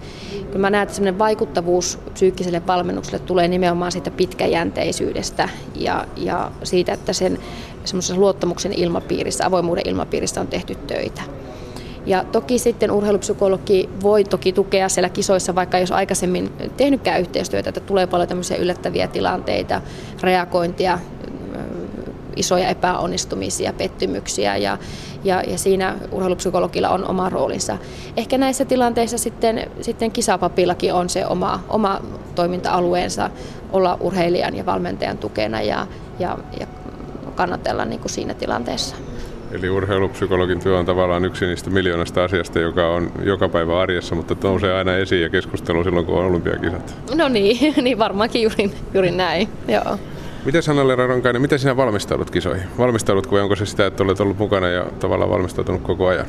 kyllä 0.47 0.59
mä 0.59 0.71
näen, 0.71 0.83
että 0.83 0.95
sellainen 0.95 1.19
vaikuttavuus 1.19 1.99
psyykkiselle 2.15 2.67
valmennukselle 2.67 3.19
tulee 3.19 3.49
nimenomaan 3.49 3.93
siitä 3.93 4.11
pitkäjänteisyydestä 4.11 5.49
ja, 5.75 6.07
ja 6.17 6.51
siitä, 6.63 6.93
että 6.93 7.13
sen 7.13 7.39
semmoisessa 7.87 8.21
luottamuksen 8.21 8.73
ilmapiirissä, 8.73 9.47
avoimuuden 9.47 9.89
ilmapiirissä 9.89 10.41
on 10.41 10.47
tehty 10.47 10.75
töitä. 10.75 11.23
Ja 12.07 12.25
toki 12.25 12.59
sitten 12.59 12.91
urheilupsykologi 12.91 13.89
voi 14.03 14.25
toki 14.25 14.53
tukea 14.53 14.89
siellä 14.89 15.09
kisoissa, 15.09 15.55
vaikka 15.55 15.79
jos 15.79 15.93
aikaisemmin 15.93 16.53
tehnytkään 16.77 17.21
yhteistyötä, 17.21 17.69
että 17.69 17.81
tulee 17.81 18.07
paljon 18.07 18.29
tämmöisiä 18.29 18.57
yllättäviä 18.57 19.09
tilanteita, 19.09 19.83
reagointia, 20.23 20.99
isoja 22.37 22.69
epäonnistumisia, 22.69 23.73
pettymyksiä 23.73 24.57
ja, 24.57 24.79
ja, 25.25 25.43
ja 25.43 25.59
siinä 25.59 25.97
urheilupsykologilla 26.13 26.89
on 26.89 27.09
oma 27.09 27.29
roolinsa. 27.29 27.79
Ehkä 28.17 28.39
näissä 28.39 28.65
tilanteissa 28.65 29.19
sitten, 29.19 29.71
sitten 29.81 30.11
kisapapillakin 30.13 30.95
on 30.95 31.09
se 31.09 31.27
oma, 31.27 31.65
oma 31.69 32.01
toiminta-alueensa 32.35 33.31
olla 33.73 33.97
urheilijan 34.01 34.57
ja 34.57 34.67
valmentajan 34.67 35.19
tukena 35.19 35.63
ja, 35.63 35.87
ja, 36.19 36.39
ja 36.61 36.67
kannatella 37.37 37.85
niin 37.85 38.01
kuin 38.01 38.11
siinä 38.11 38.35
tilanteessa. 38.35 38.97
Eli 39.53 39.71
urheilupsykologin 39.71 40.61
työ 40.61 40.79
on 40.79 40.87
tavallaan 40.87 41.25
yksi 41.25 41.47
niistä 41.47 41.71
miljoonasta 41.71 42.25
asiasta, 42.25 42.59
joka 42.59 42.89
on 42.89 43.13
joka 43.23 43.49
päivä 43.49 43.81
arjessa, 43.81 44.15
mutta 44.15 44.37
nousee 44.43 44.75
aina 44.75 44.97
esiin 44.97 45.23
ja 45.23 45.29
keskustelu 45.29 45.85
silloin, 45.85 46.07
kun 46.07 46.19
on 46.19 46.25
olympiakisat. 46.25 46.95
No 47.15 47.29
niin, 47.29 47.75
niin 47.85 47.99
varmaankin 47.99 48.43
juuri, 48.43 48.71
juuri 48.95 49.11
näin, 49.11 49.49
joo. 49.69 49.99
Miten 50.45 50.63
Sanna 50.63 50.97
Ronkainen, 51.07 51.43
miten 51.43 51.59
sinä 51.59 51.77
valmistaudut 51.77 52.31
kisoihin? 52.31 52.67
Valmistaudutko 52.79 53.37
vai 53.37 53.43
onko 53.43 53.57
se 53.57 53.67
sitä, 53.67 53.87
että 53.87 54.03
olet 54.03 54.21
ollut 54.21 54.39
mukana 54.39 54.69
ja 54.69 54.87
tavallaan 55.01 55.31
valmistautunut 55.31 55.83
koko 55.83 56.07
ajan? 56.07 56.27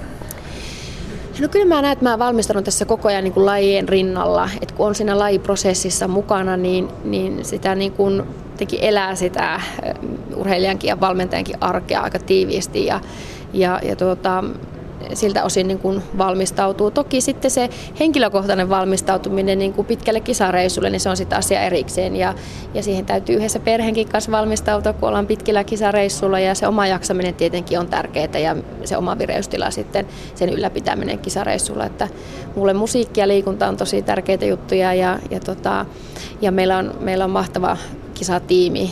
No 1.42 1.48
kyllä 1.48 1.66
mä 1.66 1.82
näen, 1.82 1.94
että 1.94 2.06
mä 2.06 2.20
valmistanut 2.20 2.64
tässä 2.66 2.86
koko 2.86 3.08
ajan 3.08 3.24
niin 3.24 3.34
kuin 3.34 3.46
lajien 3.46 3.90
rinnalla. 3.90 4.50
että 4.62 4.76
kun 4.76 4.88
on 4.88 4.96
siinä 4.96 5.20
lajiprosessissa 5.20 6.08
mukana, 6.08 6.58
niin, 6.58 6.88
niin 7.04 7.46
sitä 7.46 7.76
niin 7.76 7.92
kuin 7.92 8.24
elää 8.82 9.16
sitä 9.16 9.62
urheilijankin 10.36 10.88
ja 10.88 11.00
valmentajankin 11.00 11.58
arkea 11.62 12.02
aika 12.02 12.20
tiiviisti. 12.20 12.86
Ja, 12.86 13.00
ja, 13.54 13.80
ja 13.84 13.96
tuota, 13.96 14.44
siltä 15.14 15.44
osin 15.44 15.68
niin 15.68 15.80
kuin 15.80 16.02
valmistautuu. 16.18 16.92
Toki 16.92 17.22
sitten 17.22 17.52
se 17.52 17.70
henkilökohtainen 18.00 18.70
valmistautuminen 18.70 19.60
niin 19.60 19.74
kuin 19.74 19.88
pitkälle 19.88 20.20
kisareissulle, 20.20 20.90
niin 20.90 21.00
se 21.00 21.10
on 21.10 21.18
sitten 21.18 21.38
asia 21.38 21.62
erikseen 21.62 22.16
ja, 22.16 22.34
ja 22.74 22.84
siihen 22.84 23.06
täytyy 23.06 23.36
yhdessä 23.36 23.60
perheenkin 23.60 24.10
kanssa 24.10 24.32
valmistautua, 24.32 24.94
kun 24.94 25.10
ollaan 25.10 25.28
pitkillä 25.28 25.64
kisareissulla 25.64 26.40
ja 26.40 26.56
se 26.56 26.68
oma 26.68 26.88
jaksaminen 26.88 27.34
tietenkin 27.34 27.80
on 27.80 27.88
tärkeää 27.88 28.40
ja 28.40 28.56
se 28.84 28.98
oma 28.98 29.18
vireystila 29.18 29.72
sitten 29.72 30.08
sen 30.36 30.50
ylläpitäminen 30.50 31.20
kisareissulla, 31.20 31.86
että 31.86 32.08
mulle 32.56 32.74
musiikki 32.74 33.20
ja 33.20 33.28
liikunta 33.28 33.68
on 33.68 33.78
tosi 33.78 34.02
tärkeitä 34.02 34.46
juttuja 34.46 34.94
ja, 34.94 35.20
ja, 35.32 35.40
tota, 35.40 35.86
ja 36.42 36.52
meillä, 36.52 36.78
on, 36.78 36.94
meillä 37.00 37.24
on 37.24 37.32
mahtava 37.32 37.78
kisatiimi, 38.18 38.92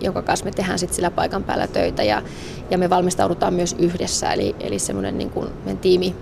jonka 0.00 0.22
kanssa 0.22 0.44
me 0.44 0.50
tehdään 0.50 0.78
sitten 0.78 0.96
sillä 0.96 1.10
paikan 1.10 1.44
päällä 1.44 1.66
töitä 1.66 2.02
ja, 2.02 2.22
ja 2.70 2.78
me 2.78 2.90
valmistaudutaan 2.90 3.54
myös 3.54 3.76
yhdessä. 3.78 4.32
Eli, 4.32 4.56
eli 4.60 4.78
semmoinen 4.78 5.18
niin 5.18 5.30
kuin 5.30 5.48
meidän 5.64 5.78
tiimi, 5.78 6.14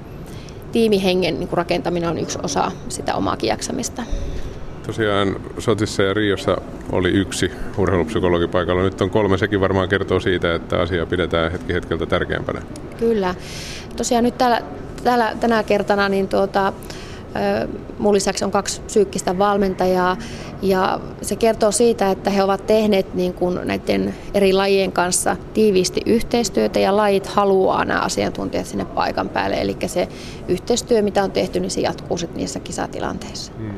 tiimihengen 0.72 1.38
niin 1.38 1.48
kuin 1.48 1.56
rakentaminen 1.56 2.10
on 2.10 2.18
yksi 2.18 2.38
osa 2.42 2.72
sitä 2.88 3.14
omaa 3.14 3.36
jaksamista. 3.42 4.02
Tosiaan 4.86 5.36
Sotissa 5.58 6.02
ja 6.02 6.14
Riossa 6.14 6.56
oli 6.92 7.10
yksi 7.10 7.50
urheilupsykologi 7.78 8.46
paikalla. 8.46 8.82
Nyt 8.82 9.00
on 9.00 9.10
kolme. 9.10 9.38
Sekin 9.38 9.60
varmaan 9.60 9.88
kertoo 9.88 10.20
siitä, 10.20 10.54
että 10.54 10.80
asiaa 10.80 11.06
pidetään 11.06 11.52
hetki 11.52 11.74
hetkeltä 11.74 12.06
tärkeämpänä. 12.06 12.62
Kyllä. 12.98 13.34
Tosiaan 13.96 14.24
nyt 14.24 14.38
täällä, 14.38 14.62
täällä 15.04 15.36
tänä 15.40 15.62
kertana 15.62 16.08
niin 16.08 16.28
tuota, 16.28 16.72
Mun 17.98 18.14
lisäksi 18.14 18.44
on 18.44 18.50
kaksi 18.50 18.80
psyykkistä 18.80 19.38
valmentajaa 19.38 20.16
ja 20.62 21.00
se 21.22 21.36
kertoo 21.36 21.72
siitä, 21.72 22.10
että 22.10 22.30
he 22.30 22.42
ovat 22.42 22.66
tehneet 22.66 23.14
niin 23.14 23.34
kuin 23.34 23.60
näiden 23.64 24.14
eri 24.34 24.52
lajien 24.52 24.92
kanssa 24.92 25.36
tiiviisti 25.54 26.00
yhteistyötä 26.06 26.78
ja 26.78 26.96
lajit 26.96 27.26
haluaa 27.26 27.84
nämä 27.84 28.00
asiantuntijat 28.00 28.66
sinne 28.66 28.84
paikan 28.84 29.28
päälle. 29.28 29.60
Eli 29.60 29.76
se 29.86 30.08
yhteistyö, 30.48 31.02
mitä 31.02 31.24
on 31.24 31.30
tehty, 31.30 31.60
niin 31.60 31.70
se 31.70 31.80
jatkuu 31.80 32.16
sitten 32.16 32.38
niissä 32.38 32.60
kisatilanteissa. 32.60 33.52
Hmm. 33.58 33.74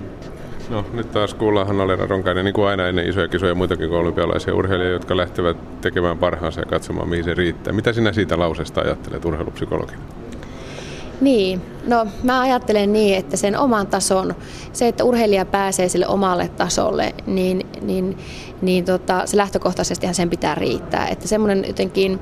No 0.70 0.84
nyt 0.92 1.12
taas 1.12 1.34
kuullaan 1.34 1.66
Hanna-Leena 1.66 2.06
Ronkainen, 2.06 2.44
niin 2.44 2.54
kuin 2.54 2.68
aina 2.68 2.88
ennen 2.88 3.08
isoja 3.08 3.28
kisoja 3.28 3.54
muitakin 3.54 3.88
kuin 3.88 4.00
olympialaisia 4.00 4.54
urheilijoita, 4.54 4.94
jotka 4.94 5.16
lähtevät 5.16 5.80
tekemään 5.80 6.18
parhaansa 6.18 6.60
ja 6.60 6.66
katsomaan, 6.66 7.08
mihin 7.08 7.24
se 7.24 7.34
riittää. 7.34 7.72
Mitä 7.72 7.92
sinä 7.92 8.12
siitä 8.12 8.38
lauseesta 8.38 8.80
ajattelet 8.80 9.24
urheilupsykologina? 9.24 10.19
Niin, 11.20 11.62
no 11.86 12.06
mä 12.22 12.40
ajattelen 12.40 12.92
niin, 12.92 13.18
että 13.18 13.36
sen 13.36 13.58
oman 13.58 13.86
tason, 13.86 14.34
se, 14.72 14.88
että 14.88 15.04
urheilija 15.04 15.44
pääsee 15.44 15.88
sille 15.88 16.06
omalle 16.06 16.48
tasolle, 16.48 17.14
niin, 17.26 17.66
niin, 17.82 18.18
niin 18.62 18.84
tota, 18.84 19.26
se 19.26 19.36
lähtökohtaisesti 19.36 20.06
sen 20.12 20.30
pitää 20.30 20.54
riittää. 20.54 21.08
Että 21.08 21.28
semmoinen 21.28 21.64
jotenkin 21.66 22.18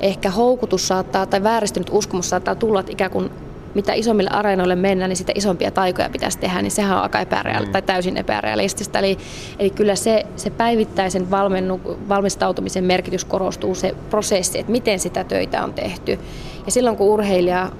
ehkä 0.00 0.30
houkutus 0.30 0.88
saattaa 0.88 1.26
tai 1.26 1.42
vääristynyt 1.42 1.90
uskomus 1.92 2.30
saattaa 2.30 2.54
tulla, 2.54 2.80
että 2.80 2.92
ikään 2.92 3.10
kuin 3.10 3.30
mitä 3.74 3.92
isommille 3.92 4.30
areenoille 4.30 4.76
mennään, 4.76 5.08
niin 5.08 5.16
sitä 5.16 5.32
isompia 5.34 5.70
taikoja 5.70 6.10
pitäisi 6.10 6.38
tehdä, 6.38 6.62
niin 6.62 6.70
sehän 6.70 6.96
on 6.96 7.02
aika 7.02 7.20
epärealistista 7.20 7.68
mm. 7.68 7.72
tai 7.72 7.82
täysin 7.82 8.16
epärealistista. 8.16 8.98
Eli, 8.98 9.18
eli 9.58 9.70
kyllä 9.70 9.94
se, 9.94 10.26
se 10.36 10.50
päivittäisen 10.50 11.30
valmennu, 11.30 11.80
valmistautumisen 12.08 12.84
merkitys 12.84 13.24
korostuu 13.24 13.74
se 13.74 13.94
prosessi, 14.10 14.58
että 14.58 14.72
miten 14.72 15.00
sitä 15.00 15.24
töitä 15.24 15.64
on 15.64 15.74
tehty. 15.74 16.18
Ja 16.66 16.72
silloin 16.72 16.96
kun 16.96 17.06
urheilija 17.06 17.70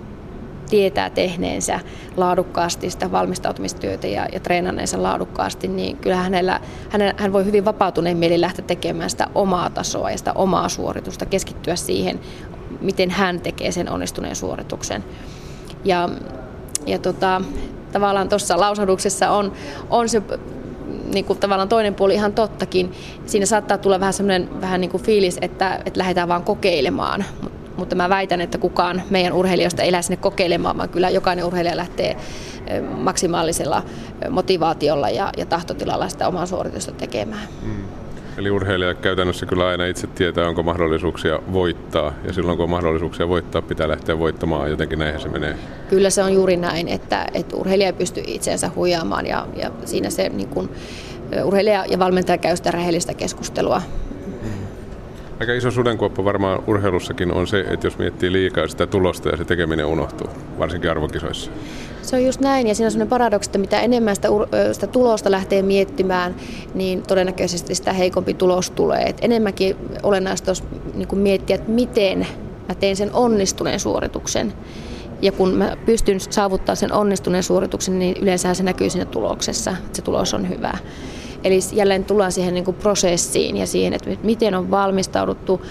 tietää 0.70 1.10
tehneensä 1.10 1.80
laadukkaasti 2.16 2.90
sitä 2.90 3.12
valmistautumistyötä 3.12 4.06
ja, 4.06 4.26
ja 4.32 4.40
treenanneensa 4.40 5.02
laadukkaasti, 5.02 5.68
niin 5.68 5.96
kyllä 5.96 6.16
hänellä, 6.16 6.60
hänellä, 6.90 7.14
hän 7.16 7.32
voi 7.32 7.44
hyvin 7.44 7.64
vapautuneen 7.64 8.16
mieli 8.16 8.40
lähteä 8.40 8.64
tekemään 8.64 9.10
sitä 9.10 9.26
omaa 9.34 9.70
tasoa 9.70 10.10
ja 10.10 10.18
sitä 10.18 10.32
omaa 10.32 10.68
suoritusta, 10.68 11.26
keskittyä 11.26 11.76
siihen, 11.76 12.20
miten 12.80 13.10
hän 13.10 13.40
tekee 13.40 13.72
sen 13.72 13.90
onnistuneen 13.90 14.36
suorituksen. 14.36 15.04
Ja, 15.84 16.08
ja 16.86 16.98
tota, 16.98 17.42
tavallaan 17.92 18.28
tuossa 18.28 18.60
lausahduksessa 18.60 19.30
on, 19.30 19.52
on 19.90 20.08
se 20.08 20.22
niin 21.12 21.24
kuin 21.24 21.38
tavallaan 21.38 21.68
toinen 21.68 21.94
puoli 21.94 22.14
ihan 22.14 22.32
tottakin. 22.32 22.92
Siinä 23.26 23.46
saattaa 23.46 23.78
tulla 23.78 24.00
vähän 24.00 24.12
semmoinen 24.12 24.60
vähän 24.60 24.80
niin 24.80 24.90
kuin 24.90 25.02
fiilis, 25.02 25.38
että, 25.40 25.80
että 25.86 26.00
lähdetään 26.00 26.28
vaan 26.28 26.44
kokeilemaan. 26.44 27.24
Mutta 27.42 27.63
mä 27.94 28.08
väitän, 28.08 28.40
että 28.40 28.58
kukaan 28.58 29.02
meidän 29.10 29.32
urheilijoista 29.32 29.82
ei 29.82 29.92
lähde 29.92 30.02
sinne 30.02 30.16
kokeilemaan, 30.16 30.78
vaan 30.78 30.88
kyllä 30.88 31.10
jokainen 31.10 31.44
urheilija 31.44 31.76
lähtee 31.76 32.16
maksimaalisella 32.96 33.82
motivaatiolla 34.30 35.10
ja, 35.10 35.32
ja 35.36 35.46
tahtotilalla 35.46 36.08
sitä 36.08 36.28
omaa 36.28 36.46
suoritusta 36.46 36.92
tekemään. 36.92 37.48
Mm. 37.62 37.84
Eli 38.38 38.50
urheilija 38.50 38.94
käytännössä 38.94 39.46
kyllä 39.46 39.68
aina 39.68 39.86
itse 39.86 40.06
tietää, 40.06 40.48
onko 40.48 40.62
mahdollisuuksia 40.62 41.40
voittaa. 41.52 42.12
Ja 42.26 42.32
silloin 42.32 42.56
kun 42.56 42.64
on 42.64 42.70
mahdollisuuksia 42.70 43.28
voittaa, 43.28 43.62
pitää 43.62 43.88
lähteä 43.88 44.18
voittamaan. 44.18 44.70
Jotenkin 44.70 44.98
näinhän 44.98 45.22
se 45.22 45.28
menee. 45.28 45.56
Kyllä 45.88 46.10
se 46.10 46.22
on 46.22 46.34
juuri 46.34 46.56
näin, 46.56 46.88
että, 46.88 47.26
että 47.34 47.56
urheilija 47.56 47.92
pystyy 47.92 48.24
itseensä 48.26 48.70
huijaamaan. 48.76 49.26
Ja, 49.26 49.46
ja 49.56 49.70
siinä 49.84 50.10
se 50.10 50.28
niin 50.28 50.48
kuin, 50.48 50.68
urheilija 51.44 51.84
ja 51.88 51.98
valmentaja 51.98 52.38
käy 52.38 52.56
sitä 52.56 52.70
rehellistä 52.70 53.14
keskustelua. 53.14 53.82
Aika 55.44 55.52
iso 55.54 55.70
sudenkuoppa 55.70 56.24
varmaan 56.24 56.62
urheilussakin 56.66 57.32
on 57.32 57.46
se, 57.46 57.60
että 57.60 57.86
jos 57.86 57.98
miettii 57.98 58.32
liikaa 58.32 58.68
sitä 58.68 58.86
tulosta 58.86 59.28
ja 59.28 59.36
se 59.36 59.44
tekeminen 59.44 59.86
unohtuu, 59.86 60.28
varsinkin 60.58 60.90
arvokisoissa. 60.90 61.50
Se 62.02 62.16
on 62.16 62.24
just 62.24 62.40
näin 62.40 62.66
ja 62.66 62.74
siinä 62.74 62.86
on 62.86 62.90
sellainen 62.90 63.08
paradoksi, 63.08 63.48
että 63.48 63.58
mitä 63.58 63.80
enemmän 63.80 64.14
sitä, 64.14 64.28
sitä 64.72 64.86
tulosta 64.86 65.30
lähtee 65.30 65.62
miettimään, 65.62 66.34
niin 66.74 67.02
todennäköisesti 67.02 67.74
sitä 67.74 67.92
heikompi 67.92 68.34
tulos 68.34 68.70
tulee. 68.70 69.02
Et 69.02 69.18
enemmänkin 69.22 69.76
olennaista 70.02 70.50
olisi 70.50 70.64
niin 70.94 71.18
miettiä, 71.18 71.56
että 71.56 71.70
miten 71.70 72.26
mä 72.68 72.74
teen 72.74 72.96
sen 72.96 73.12
onnistuneen 73.12 73.80
suorituksen. 73.80 74.52
Ja 75.22 75.32
kun 75.32 75.54
mä 75.54 75.76
pystyn 75.86 76.20
saavuttamaan 76.20 76.76
sen 76.76 76.92
onnistuneen 76.92 77.42
suorituksen, 77.42 77.98
niin 77.98 78.16
yleensä 78.22 78.54
se 78.54 78.62
näkyy 78.62 78.90
siinä 78.90 79.04
tuloksessa, 79.04 79.70
että 79.70 79.96
se 79.96 80.02
tulos 80.02 80.34
on 80.34 80.48
hyvä. 80.48 80.78
Eli 81.44 81.58
jälleen 81.72 82.04
tullaan 82.04 82.32
siihen 82.32 82.54
niin 82.54 82.64
kuin 82.64 82.76
prosessiin 82.76 83.56
ja 83.56 83.66
siihen, 83.66 83.92
että 83.92 84.10
miten 84.22 84.54
on 84.54 84.70
valmistauduttu, 84.70 85.62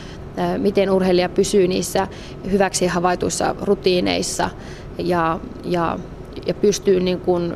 miten 0.57 0.89
urheilija 0.89 1.29
pysyy 1.29 1.67
niissä 1.67 2.07
hyväksi 2.51 2.87
havaituissa 2.87 3.55
rutiineissa 3.61 4.49
ja, 4.97 5.39
ja, 5.63 5.99
ja 6.45 6.53
pystyy 6.53 6.99
niin 6.99 7.19
kuin 7.19 7.55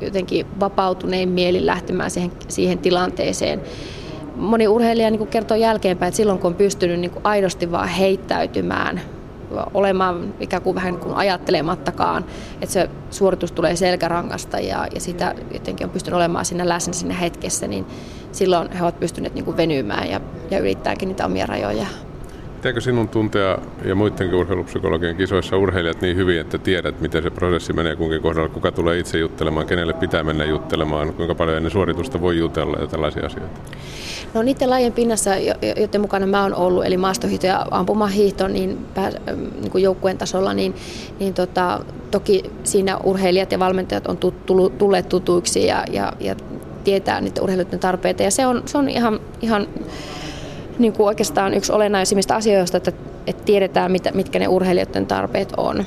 jotenkin 0.00 0.46
vapautuneen 0.60 1.28
mielin 1.28 1.66
lähtemään 1.66 2.10
siihen, 2.10 2.32
siihen 2.48 2.78
tilanteeseen. 2.78 3.60
Moni 4.36 4.68
urheilija 4.68 5.10
niin 5.10 5.18
kuin 5.18 5.30
kertoo 5.30 5.56
jälkeenpäin, 5.56 6.08
että 6.08 6.16
silloin 6.16 6.38
kun 6.38 6.48
on 6.48 6.54
pystynyt 6.54 7.00
niin 7.00 7.10
kuin 7.10 7.26
aidosti 7.26 7.70
vaan 7.70 7.88
heittäytymään 7.88 9.00
olemaan 9.74 10.34
ikään 10.40 10.62
kuin 10.62 10.74
vähän 10.74 10.98
kuin 10.98 11.14
ajattelemattakaan, 11.14 12.24
että 12.60 12.72
se 12.72 12.90
suoritus 13.10 13.52
tulee 13.52 13.76
selkärangasta 13.76 14.60
ja, 14.60 14.86
ja 14.94 15.00
sitä 15.00 15.34
jotenkin 15.52 15.86
on 15.86 15.90
pystynyt 15.90 16.16
olemaan 16.16 16.44
siinä 16.44 16.68
läsnä 16.68 16.92
siinä 16.92 17.14
hetkessä, 17.14 17.68
niin 17.68 17.86
silloin 18.32 18.72
he 18.72 18.82
ovat 18.82 19.00
pystyneet 19.00 19.34
niin 19.34 19.44
kuin 19.44 19.56
venymään 19.56 20.10
ja, 20.10 20.20
ja 20.50 20.58
ylittääkin 20.58 21.08
niitä 21.08 21.26
omia 21.26 21.46
rajoja. 21.46 21.86
Pitääkö 22.58 22.80
sinun 22.80 23.08
tuntea 23.08 23.58
ja 23.84 23.94
muidenkin 23.94 24.34
urheilupsykologien 24.34 25.16
kisoissa 25.16 25.56
urheilijat 25.56 26.00
niin 26.00 26.16
hyvin, 26.16 26.40
että 26.40 26.58
tiedät, 26.58 27.00
miten 27.00 27.22
se 27.22 27.30
prosessi 27.30 27.72
menee 27.72 27.96
kunkin 27.96 28.22
kohdalla, 28.22 28.48
kuka 28.48 28.72
tulee 28.72 28.98
itse 28.98 29.18
juttelemaan, 29.18 29.66
kenelle 29.66 29.92
pitää 29.92 30.24
mennä 30.24 30.44
juttelemaan, 30.44 31.14
kuinka 31.14 31.34
paljon 31.34 31.56
ennen 31.56 31.72
suoritusta 31.72 32.20
voi 32.20 32.38
jutella 32.38 32.78
ja 32.80 32.86
tällaisia 32.86 33.26
asioita? 33.26 33.60
No 34.34 34.42
niiden 34.42 34.70
lajien 34.70 34.92
pinnassa, 34.92 35.30
joiden 35.76 36.00
mukana 36.00 36.26
mä 36.26 36.42
oon 36.42 36.54
ollut, 36.54 36.86
eli 36.86 36.96
maastohiihto 36.96 37.46
ja 37.46 37.66
ampumahiihto, 37.70 38.48
niin, 38.48 38.78
pää, 38.94 39.10
niin 39.60 39.70
kuin 39.70 39.84
joukkueen 39.84 40.18
tasolla, 40.18 40.54
niin, 40.54 40.74
niin 41.20 41.34
tota, 41.34 41.80
toki 42.10 42.42
siinä 42.64 42.96
urheilijat 42.96 43.52
ja 43.52 43.58
valmentajat 43.58 44.06
on 44.06 44.18
tulleet 44.78 45.08
tutuiksi 45.08 45.66
ja, 45.66 45.84
ja, 45.90 46.12
ja 46.20 46.36
tietää 46.84 47.20
niiden 47.20 47.42
urheilijoiden 47.42 47.78
tarpeita. 47.78 48.22
Ja 48.22 48.30
se 48.30 48.46
on, 48.46 48.62
se 48.66 48.78
on 48.78 48.88
ihan, 48.88 49.20
ihan 49.42 49.68
niin 50.78 50.92
kuin 50.92 51.06
oikeastaan 51.06 51.54
yksi 51.54 51.72
olennaisimmista 51.72 52.36
asioista, 52.36 52.76
että, 52.76 52.92
että 53.26 53.44
tiedetään, 53.44 53.92
mitä, 53.92 54.10
mitkä 54.14 54.38
ne 54.38 54.48
urheilijoiden 54.48 55.06
tarpeet 55.06 55.52
on. 55.56 55.84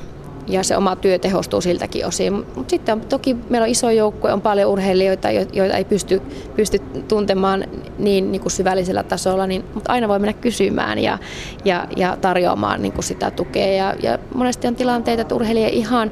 Ja 0.48 0.64
se 0.64 0.78
oma 0.78 0.96
työ 0.96 1.20
tehostuu 1.20 1.62
siltäkin 1.62 2.06
osin. 2.06 2.34
Mutta 2.34 2.70
sitten 2.70 2.94
on, 2.94 3.02
toki 3.02 3.34
meillä 3.50 3.66
on 3.66 3.72
iso 3.72 3.90
joukkue, 3.90 4.34
on 4.34 4.42
paljon 4.42 4.72
urheilijoita, 4.72 5.32
joita 5.32 5.78
ei 5.78 5.86
pysty, 5.86 6.22
pysty 6.56 6.80
tuntemaan 7.08 7.66
niin, 8.00 8.32
niin 8.32 8.42
kuin 8.42 8.52
syvällisellä 8.52 9.04
tasolla, 9.04 9.48
niin, 9.48 9.64
mutta 9.74 9.94
aina 9.94 10.08
voi 10.08 10.20
mennä 10.20 10.34
kysymään 10.34 11.00
ja, 11.00 11.18
ja, 11.66 11.88
ja 11.98 12.18
tarjoamaan 12.22 12.82
niin 12.82 12.94
kuin 12.94 13.04
sitä 13.04 13.32
tukea. 13.32 13.74
Ja, 13.74 13.96
ja 14.04 14.20
monesti 14.36 14.68
on 14.68 14.76
tilanteita, 14.76 15.22
että 15.22 15.36
urheilija 15.36 15.70
ihan 15.70 16.12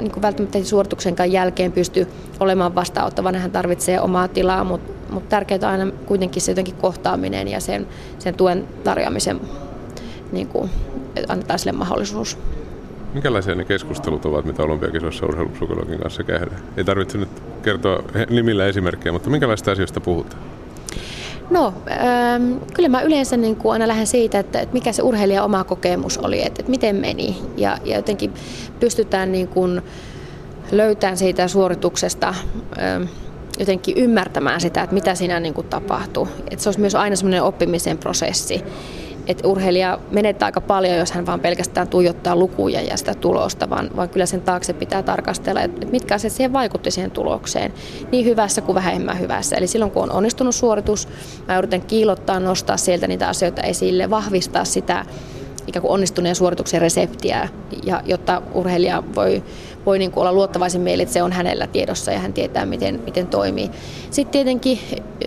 niin 0.00 0.10
kuin 0.10 0.22
välttämättä 0.22 0.64
suorituksen 0.64 1.14
jälkeen 1.28 1.72
pysty 1.72 2.08
olemaan 2.40 2.74
vastaanottavana. 2.74 3.38
Hän 3.38 3.50
tarvitsee 3.50 4.00
omaa 4.00 4.28
tilaa, 4.28 4.64
mutta, 4.64 4.95
mutta 5.10 5.28
tärkeää 5.28 5.60
on 5.62 5.68
aina 5.68 5.92
kuitenkin 6.06 6.42
se 6.42 6.50
jotenkin 6.50 6.74
kohtaaminen 6.74 7.48
ja 7.48 7.60
sen, 7.60 7.86
sen 8.18 8.34
tuen 8.34 8.68
tarjoamisen, 8.84 9.40
niin 10.32 10.48
kuin, 10.48 10.70
että 11.16 11.32
annetaan 11.32 11.58
sille 11.58 11.72
mahdollisuus. 11.72 12.38
Minkälaisia 13.14 13.54
ne 13.54 13.64
keskustelut 13.64 14.26
ovat, 14.26 14.44
mitä 14.44 14.62
olympiakisoissa 14.62 15.26
urheilupsykologin 15.26 15.98
kanssa 15.98 16.22
käydään? 16.22 16.60
Ei 16.76 16.84
tarvitse 16.84 17.18
nyt 17.18 17.28
kertoa 17.62 18.02
nimillä 18.30 18.66
esimerkkejä, 18.66 19.12
mutta 19.12 19.30
minkälaista 19.30 19.72
asioista 19.72 20.00
puhutaan? 20.00 20.42
No, 21.50 21.74
ähm, 21.90 22.52
kyllä 22.74 22.88
mä 22.88 23.02
yleensä 23.02 23.36
niin 23.36 23.56
kuin 23.56 23.72
aina 23.72 23.88
lähden 23.88 24.06
siitä, 24.06 24.38
että, 24.38 24.60
että 24.60 24.72
mikä 24.72 24.92
se 24.92 25.02
urheilija 25.02 25.44
oma 25.44 25.64
kokemus 25.64 26.18
oli, 26.18 26.38
että, 26.38 26.60
että 26.60 26.70
miten 26.70 26.96
meni. 26.96 27.36
Ja, 27.56 27.78
ja 27.84 27.96
jotenkin 27.96 28.34
pystytään 28.80 29.32
niin 29.32 29.48
kuin 29.48 29.82
löytämään 30.72 31.16
siitä 31.16 31.48
suorituksesta 31.48 32.34
ähm, 32.78 33.02
jotenkin 33.58 33.96
ymmärtämään 33.98 34.60
sitä, 34.60 34.82
että 34.82 34.94
mitä 34.94 35.14
siinä 35.14 35.40
niin 35.40 35.54
kuin 35.54 35.66
tapahtuu. 35.66 36.28
Että 36.50 36.62
se 36.62 36.68
olisi 36.68 36.80
myös 36.80 36.94
aina 36.94 37.16
semmoinen 37.16 37.42
oppimisen 37.42 37.98
prosessi 37.98 38.64
että 39.26 39.48
urheilija 39.48 39.98
menettää 40.10 40.46
aika 40.46 40.60
paljon, 40.60 40.96
jos 40.96 41.12
hän 41.12 41.26
vaan 41.26 41.40
pelkästään 41.40 41.88
tuijottaa 41.88 42.36
lukuja 42.36 42.82
ja 42.82 42.96
sitä 42.96 43.14
tulosta, 43.14 43.70
vaan, 43.70 43.90
vaan 43.96 44.08
kyllä 44.08 44.26
sen 44.26 44.40
taakse 44.40 44.72
pitää 44.72 45.02
tarkastella, 45.02 45.60
että 45.60 45.86
mitkä 45.86 46.14
asiat 46.14 46.32
siihen 46.32 46.52
vaikutti 46.52 46.90
siihen 46.90 47.10
tulokseen, 47.10 47.74
niin 48.12 48.24
hyvässä 48.26 48.60
kuin 48.60 48.74
vähemmän 48.74 49.20
hyvässä. 49.20 49.56
Eli 49.56 49.66
silloin 49.66 49.90
kun 49.90 50.02
on 50.02 50.12
onnistunut 50.12 50.54
suoritus, 50.54 51.08
mä 51.48 51.58
yritän 51.58 51.82
kiilottaa, 51.82 52.40
nostaa 52.40 52.76
sieltä 52.76 53.06
niitä 53.06 53.28
asioita 53.28 53.62
esille, 53.62 54.10
vahvistaa 54.10 54.64
sitä 54.64 55.04
ikään 55.66 55.82
kuin 55.82 55.92
onnistuneen 55.92 56.34
suorituksen 56.34 56.80
reseptiä, 56.80 57.48
ja, 57.84 58.02
jotta 58.04 58.42
urheilija 58.54 59.02
voi, 59.14 59.42
voi 59.86 59.98
niin 59.98 60.10
kuin 60.10 60.22
olla 60.22 60.32
luottavaisin 60.32 60.80
mieli, 60.80 61.02
että 61.02 61.12
se 61.12 61.22
on 61.22 61.32
hänellä 61.32 61.66
tiedossa 61.66 62.12
ja 62.12 62.18
hän 62.18 62.32
tietää, 62.32 62.66
miten, 62.66 63.00
miten 63.04 63.26
toimii. 63.26 63.70
Sitten 64.10 64.32
tietenkin, 64.32 64.78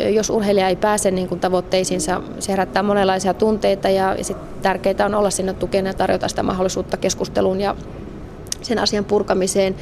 jos 0.10 0.30
urheilija 0.30 0.69
ei 0.69 0.76
pääse 0.76 1.12
niin 1.12 1.28
kuin 1.28 1.39
tavoitteisiinsa, 1.39 2.22
se 2.39 2.52
herättää 2.52 2.84
monenlaisia 2.84 3.34
tunteita 3.34 3.89
ja, 3.89 4.15
ja 4.17 4.24
sit 4.24 4.38
tärkeää 4.62 5.06
on 5.06 5.15
olla 5.15 5.30
sinne 5.30 5.54
tukena 5.54 5.89
ja 5.89 5.93
tarjota 5.93 6.28
sitä 6.28 6.43
mahdollisuutta 6.43 6.98
keskusteluun 6.98 7.62
ja 7.62 7.76
sen 8.62 8.80
asian 8.80 9.06
purkamiseen. 9.06 9.76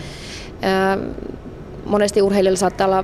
Monesti 1.86 2.22
urheilijoilla 2.22 2.60
saattaa 2.60 2.88
olla 2.88 3.04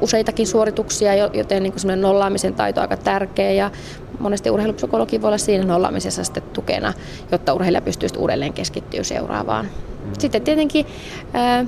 useitakin 0.00 0.46
suorituksia, 0.46 1.14
joten 1.14 1.62
niin 1.62 1.72
kuin 1.72 2.00
nollaamisen 2.00 2.54
taito 2.54 2.80
on 2.80 2.82
aika 2.82 2.96
tärkeä 2.96 3.50
ja 3.50 3.70
monesti 4.18 4.50
urheilupsykologi 4.50 5.22
voi 5.22 5.28
olla 5.28 5.38
siinä 5.38 5.64
nollaamisessa 5.64 6.24
sitten 6.24 6.42
tukena, 6.42 6.92
jotta 7.32 7.54
urheilija 7.54 7.82
pystyy 7.82 8.08
uudelleen 8.18 8.52
keskittyä 8.52 9.02
seuraavaan. 9.02 9.68
Sitten 10.18 10.42
tietenkin 10.42 10.86
äh, 11.34 11.66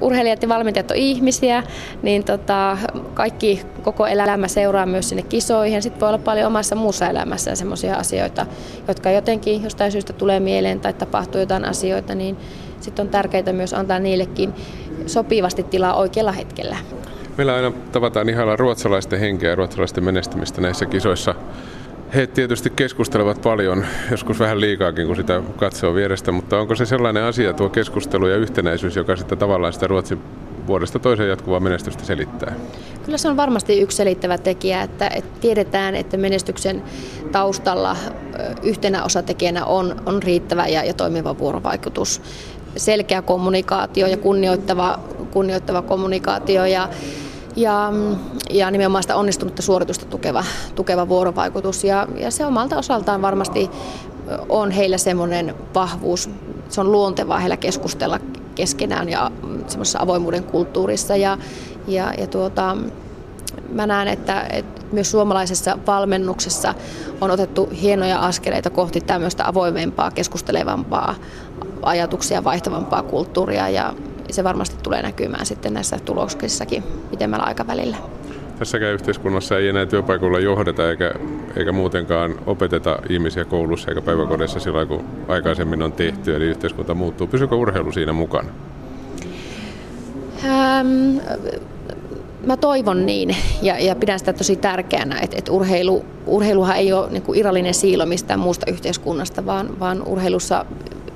urheilijat 0.00 0.42
ja 0.42 0.48
valmentajat 0.48 0.90
on 0.90 0.96
ihmisiä, 0.96 1.62
niin 2.02 2.24
tota, 2.24 2.78
kaikki 3.14 3.62
koko 3.82 4.06
elämä 4.06 4.48
seuraa 4.48 4.86
myös 4.86 5.08
sinne 5.08 5.22
kisoihin. 5.22 5.82
Sitten 5.82 6.00
voi 6.00 6.08
olla 6.08 6.18
paljon 6.18 6.46
omassa 6.46 6.76
muussa 6.76 7.08
elämässä 7.08 7.54
sellaisia 7.54 7.94
asioita, 7.94 8.46
jotka 8.88 9.10
jotenkin 9.10 9.62
jostain 9.62 9.92
syystä 9.92 10.12
tulee 10.12 10.40
mieleen 10.40 10.80
tai 10.80 10.92
tapahtuu 10.92 11.40
jotain 11.40 11.64
asioita, 11.64 12.14
niin 12.14 12.36
sitten 12.80 13.06
on 13.06 13.10
tärkeää 13.10 13.52
myös 13.52 13.74
antaa 13.74 13.98
niillekin 13.98 14.54
sopivasti 15.06 15.62
tilaa 15.62 15.94
oikealla 15.94 16.32
hetkellä. 16.32 16.76
Meillä 17.36 17.54
aina 17.54 17.72
tavataan 17.92 18.28
ihailla 18.28 18.56
ruotsalaisten 18.56 19.20
henkeä 19.20 19.50
ja 19.50 19.56
ruotsalaisten 19.56 20.04
menestymistä 20.04 20.60
näissä 20.60 20.86
kisoissa. 20.86 21.34
He 22.14 22.26
tietysti 22.26 22.70
keskustelevat 22.70 23.42
paljon, 23.42 23.86
joskus 24.10 24.40
vähän 24.40 24.60
liikaakin, 24.60 25.06
kun 25.06 25.16
sitä 25.16 25.42
katsoo 25.56 25.94
vierestä, 25.94 26.32
mutta 26.32 26.58
onko 26.58 26.74
se 26.74 26.86
sellainen 26.86 27.22
asia, 27.22 27.52
tuo 27.52 27.68
keskustelu 27.68 28.26
ja 28.26 28.36
yhtenäisyys, 28.36 28.96
joka 28.96 29.16
sitten 29.16 29.38
tavallaan 29.38 29.72
sitä 29.72 29.86
Ruotsin 29.86 30.18
vuodesta 30.66 30.98
toiseen 30.98 31.28
jatkuvaa 31.28 31.60
menestystä 31.60 32.04
selittää? 32.04 32.54
Kyllä 33.04 33.18
se 33.18 33.28
on 33.28 33.36
varmasti 33.36 33.80
yksi 33.80 33.96
selittävä 33.96 34.38
tekijä, 34.38 34.82
että, 34.82 35.08
että 35.08 35.40
tiedetään, 35.40 35.94
että 35.94 36.16
menestyksen 36.16 36.82
taustalla 37.32 37.96
yhtenä 38.62 39.04
osatekijänä 39.04 39.64
on, 39.64 40.02
on 40.06 40.22
riittävä 40.22 40.66
ja, 40.66 40.84
ja 40.84 40.94
toimiva 40.94 41.38
vuorovaikutus. 41.38 42.22
Selkeä 42.76 43.22
kommunikaatio 43.22 44.06
ja 44.06 44.16
kunnioittava, 44.16 44.98
kunnioittava 45.30 45.82
kommunikaatio 45.82 46.64
ja, 46.64 46.88
ja, 47.56 47.92
ja 48.50 48.70
nimenomaan 48.70 49.02
sitä 49.02 49.16
onnistunutta 49.16 49.62
suoritusta 49.62 50.06
tukeva, 50.06 50.44
tukeva 50.74 51.08
vuorovaikutus. 51.08 51.84
Ja, 51.84 52.06
ja 52.16 52.30
se 52.30 52.46
omalta 52.46 52.78
osaltaan 52.78 53.22
varmasti 53.22 53.70
on 54.48 54.70
heillä 54.70 54.98
semmoinen 54.98 55.54
vahvuus, 55.74 56.30
se 56.68 56.80
on 56.80 56.92
luontevaa 56.92 57.38
heillä 57.38 57.56
keskustella 57.56 58.18
keskenään 58.54 59.08
ja 59.08 59.30
semmoisessa 59.66 59.98
avoimuuden 60.02 60.44
kulttuurissa. 60.44 61.16
Ja, 61.16 61.38
ja, 61.86 62.12
ja 62.18 62.26
tuota, 62.26 62.76
mä 63.72 63.86
näen, 63.86 64.08
että, 64.08 64.46
että 64.50 64.82
myös 64.92 65.10
suomalaisessa 65.10 65.78
valmennuksessa 65.86 66.74
on 67.20 67.30
otettu 67.30 67.68
hienoja 67.82 68.18
askeleita 68.18 68.70
kohti 68.70 69.00
tämmöistä 69.00 69.48
avoimempaa, 69.48 70.10
keskustelevampaa, 70.10 71.14
ajatuksia 71.82 72.44
vaihtavampaa 72.44 73.02
kulttuuria 73.02 73.68
ja 73.68 73.94
se 74.30 74.44
varmasti 74.44 74.76
tulee 74.82 75.02
näkymään 75.02 75.46
sitten 75.46 75.74
näissä 75.74 75.98
tuloksissakin 76.04 76.82
pitemmällä 77.10 77.44
aikavälillä. 77.44 77.96
Tässäkään 78.58 78.94
yhteiskunnassa 78.94 79.58
ei 79.58 79.68
enää 79.68 79.86
työpaikoilla 79.86 80.38
johdeta 80.38 80.90
eikä, 80.90 81.14
eikä 81.56 81.72
muutenkaan 81.72 82.34
opeteta 82.46 82.98
ihmisiä 83.08 83.44
koulussa 83.44 83.90
eikä 83.90 84.00
päiväkodissa 84.00 84.60
sillä 84.60 84.86
kun 84.86 85.04
aikaisemmin 85.28 85.82
on 85.82 85.92
tehty, 85.92 86.36
eli 86.36 86.44
yhteiskunta 86.44 86.94
muuttuu. 86.94 87.26
Pysyykö 87.26 87.54
urheilu 87.54 87.92
siinä 87.92 88.12
mukana? 88.12 88.48
Ähm, 90.44 91.16
mä 92.46 92.56
toivon 92.56 93.06
niin 93.06 93.36
ja, 93.62 93.78
ja 93.78 93.94
pidän 93.94 94.18
sitä 94.18 94.32
tosi 94.32 94.56
tärkeänä, 94.56 95.20
että, 95.20 95.36
että 95.38 95.52
urheilu, 95.52 96.04
urheiluhan 96.26 96.76
ei 96.76 96.92
ole 96.92 97.10
niin 97.10 97.22
kuin 97.22 97.38
irrallinen 97.38 97.74
siilo 97.74 98.06
mistään 98.06 98.40
muusta 98.40 98.70
yhteiskunnasta, 98.70 99.46
vaan, 99.46 99.80
vaan 99.80 100.02
urheilussa 100.06 100.66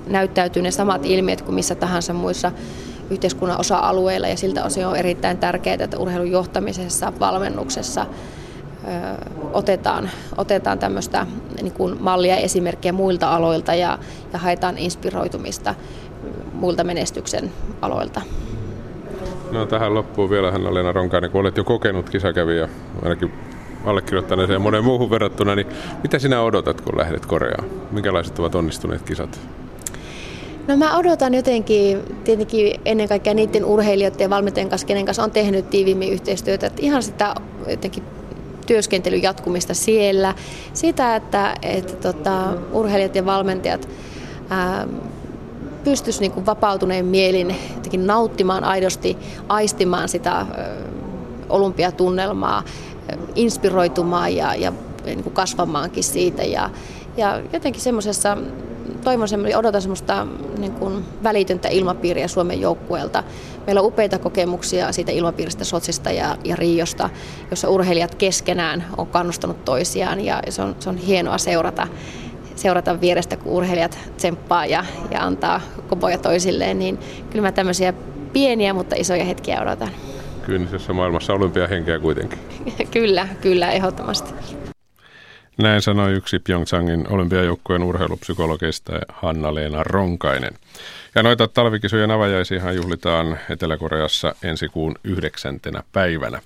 näyttäytyy 0.06 0.62
ne 0.62 0.70
samat 0.70 1.06
ilmiöt 1.06 1.42
kuin 1.42 1.54
missä 1.54 1.74
tahansa 1.74 2.12
muissa 2.12 2.52
yhteiskunnan 3.10 3.60
osa-alueilla 3.60 4.28
ja 4.28 4.36
siltä 4.36 4.64
osin 4.64 4.86
on 4.86 4.96
erittäin 4.96 5.38
tärkeää, 5.38 5.76
että 5.80 5.98
urheilun 5.98 6.30
johtamisessa, 6.30 7.12
valmennuksessa 7.20 8.06
ö, 8.84 8.86
otetaan, 9.52 10.10
otetaan 10.36 10.78
tämmöistä 10.78 11.26
niin 11.62 11.96
mallia 12.00 12.36
esimerkkiä 12.36 12.92
muilta 12.92 13.34
aloilta 13.34 13.74
ja, 13.74 13.98
ja 14.32 14.38
haetaan 14.38 14.78
inspiroitumista 14.78 15.74
muilta 16.52 16.84
menestyksen 16.84 17.52
aloilta. 17.80 18.20
No 19.50 19.66
tähän 19.66 19.94
loppuun 19.94 20.30
vielä 20.30 20.52
Hanna-Leena 20.52 20.92
Ronkainen, 20.92 21.30
kun 21.30 21.40
olet 21.40 21.56
jo 21.56 21.64
kokenut 21.64 22.10
kisakävijä, 22.10 22.68
ainakin 23.02 23.32
allekirjoittaneeseen 23.84 24.54
ja 24.54 24.60
monen 24.60 24.84
muuhun 24.84 25.10
verrattuna, 25.10 25.54
niin 25.54 25.66
mitä 26.02 26.18
sinä 26.18 26.42
odotat, 26.42 26.80
kun 26.80 26.98
lähdet 26.98 27.26
Koreaan? 27.26 27.64
Minkälaiset 27.90 28.38
ovat 28.38 28.54
onnistuneet 28.54 29.02
kisat? 29.02 29.40
No 30.70 30.76
mä 30.76 30.96
odotan 30.96 31.34
jotenkin 31.34 31.98
tietenkin 32.24 32.80
ennen 32.84 33.08
kaikkea 33.08 33.34
niiden 33.34 33.64
urheilijoiden 33.64 34.20
ja 34.20 34.30
valmentajien 34.30 34.68
kanssa, 34.68 34.86
kenen 34.86 35.04
kanssa 35.04 35.22
on 35.22 35.30
tehnyt 35.30 35.70
tiiviimmin 35.70 36.12
yhteistyötä, 36.12 36.66
että 36.66 36.82
ihan 36.82 37.02
sitä 37.02 37.34
jotenkin 37.68 38.02
työskentelyn 38.66 39.22
jatkumista 39.22 39.74
siellä. 39.74 40.34
Sitä, 40.72 41.16
että, 41.16 41.54
että 41.62 41.92
tota, 41.92 42.52
urheilijat 42.72 43.14
ja 43.14 43.26
valmentajat 43.26 43.88
ää, 44.50 44.86
pystyisi 45.84 46.20
niin 46.20 46.46
vapautuneen 46.46 47.06
mielin 47.06 47.56
jotenkin 47.74 48.06
nauttimaan 48.06 48.64
aidosti, 48.64 49.16
aistimaan 49.48 50.08
sitä 50.08 50.46
olympiatunnelmaa, 51.48 52.62
inspiroitumaan 53.34 54.36
ja, 54.36 54.54
ja 54.54 54.72
niin 55.04 55.22
kuin 55.22 55.34
kasvamaankin 55.34 56.04
siitä. 56.04 56.42
Ja, 56.42 56.70
ja 57.16 57.40
jotenkin 57.52 57.82
semmoisessa, 57.82 58.36
toivon 59.00 59.28
semmoista, 59.28 59.58
odotan 59.58 59.82
semmoista 59.82 60.26
niin 60.58 60.72
kuin 60.72 61.04
välitöntä 61.22 61.68
ilmapiiriä 61.68 62.28
Suomen 62.28 62.60
joukkueelta. 62.60 63.24
Meillä 63.66 63.80
on 63.80 63.86
upeita 63.86 64.18
kokemuksia 64.18 64.92
siitä 64.92 65.12
ilmapiiristä 65.12 65.64
Sotsista 65.64 66.10
ja, 66.10 66.36
ja 66.44 66.56
Riosta, 66.56 67.10
jossa 67.50 67.68
urheilijat 67.68 68.14
keskenään 68.14 68.84
on 68.96 69.06
kannustanut 69.06 69.64
toisiaan 69.64 70.20
ja 70.20 70.42
se 70.48 70.62
on, 70.62 70.76
se 70.78 70.88
on 70.88 70.96
hienoa 70.96 71.38
seurata 71.38 71.88
seurata 72.56 73.00
vierestä, 73.00 73.36
kun 73.36 73.52
urheilijat 73.52 73.98
tsemppaa 74.16 74.66
ja, 74.66 74.84
ja 75.10 75.20
antaa 75.20 75.60
kopoja 75.88 76.18
toisilleen, 76.18 76.78
niin 76.78 76.98
kyllä 77.30 77.42
mä 77.42 77.52
tämmöisiä 77.52 77.92
pieniä, 78.32 78.74
mutta 78.74 78.96
isoja 78.98 79.24
hetkiä 79.24 79.62
odotan. 79.62 79.88
Kyynisessä 80.46 80.92
maailmassa 80.92 81.32
olympiahenkeä 81.32 81.98
kuitenkin. 81.98 82.38
kyllä, 82.90 83.28
kyllä, 83.40 83.70
ehdottomasti. 83.70 84.34
Näin 85.58 85.82
sanoi 85.82 86.12
yksi 86.12 86.38
Pyeongchangin 86.38 87.06
olympiajoukkueen 87.08 87.82
urheilupsykologista 87.82 88.92
Hanna-Leena 89.08 89.82
Ronkainen. 89.82 90.52
Ja 91.14 91.22
noita 91.22 91.48
talvikisojen 91.48 92.10
avajaisiahan 92.10 92.76
juhlitaan 92.76 93.38
Etelä-Koreassa 93.50 94.34
ensi 94.42 94.68
kuun 94.68 94.94
yhdeksäntenä 95.04 95.82
päivänä. 95.92 96.40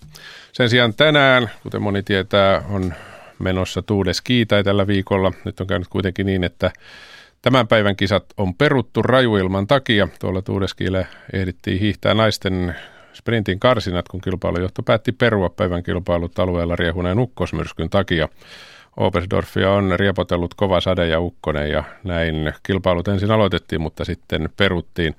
Sen 0.52 0.68
sijaan 0.70 0.94
tänään, 0.94 1.50
kuten 1.62 1.82
moni 1.82 2.02
tietää, 2.02 2.62
on 2.70 2.94
menossa 3.38 3.82
Tuudes 3.82 4.20
Kiitai 4.20 4.64
tällä 4.64 4.86
viikolla. 4.86 5.32
Nyt 5.44 5.60
on 5.60 5.66
käynyt 5.66 5.88
kuitenkin 5.88 6.26
niin, 6.26 6.44
että 6.44 6.70
tämän 7.42 7.68
päivän 7.68 7.96
kisat 7.96 8.24
on 8.36 8.54
peruttu 8.54 9.02
rajuilman 9.02 9.66
takia. 9.66 10.08
Tuolla 10.20 10.42
Tuudeskiille 10.42 11.06
ehdittiin 11.32 11.80
hiihtää 11.80 12.14
naisten 12.14 12.74
sprintin 13.12 13.60
karsinat, 13.60 14.08
kun 14.08 14.20
kilpailujohto 14.20 14.82
päätti 14.82 15.12
perua 15.12 15.48
päivän 15.48 15.82
kilpailut 15.82 16.38
alueella 16.38 16.76
riehuneen 16.76 17.18
ukkosmyrskyn 17.18 17.90
takia. 17.90 18.28
Obersdorfia 18.96 19.70
on 19.70 19.92
riepotellut 19.96 20.54
kova 20.54 20.80
sade 20.80 21.06
ja 21.06 21.20
ukkonen 21.20 21.70
ja 21.70 21.84
näin 22.04 22.52
kilpailut 22.62 23.08
ensin 23.08 23.30
aloitettiin, 23.30 23.80
mutta 23.80 24.04
sitten 24.04 24.48
peruttiin. 24.56 25.16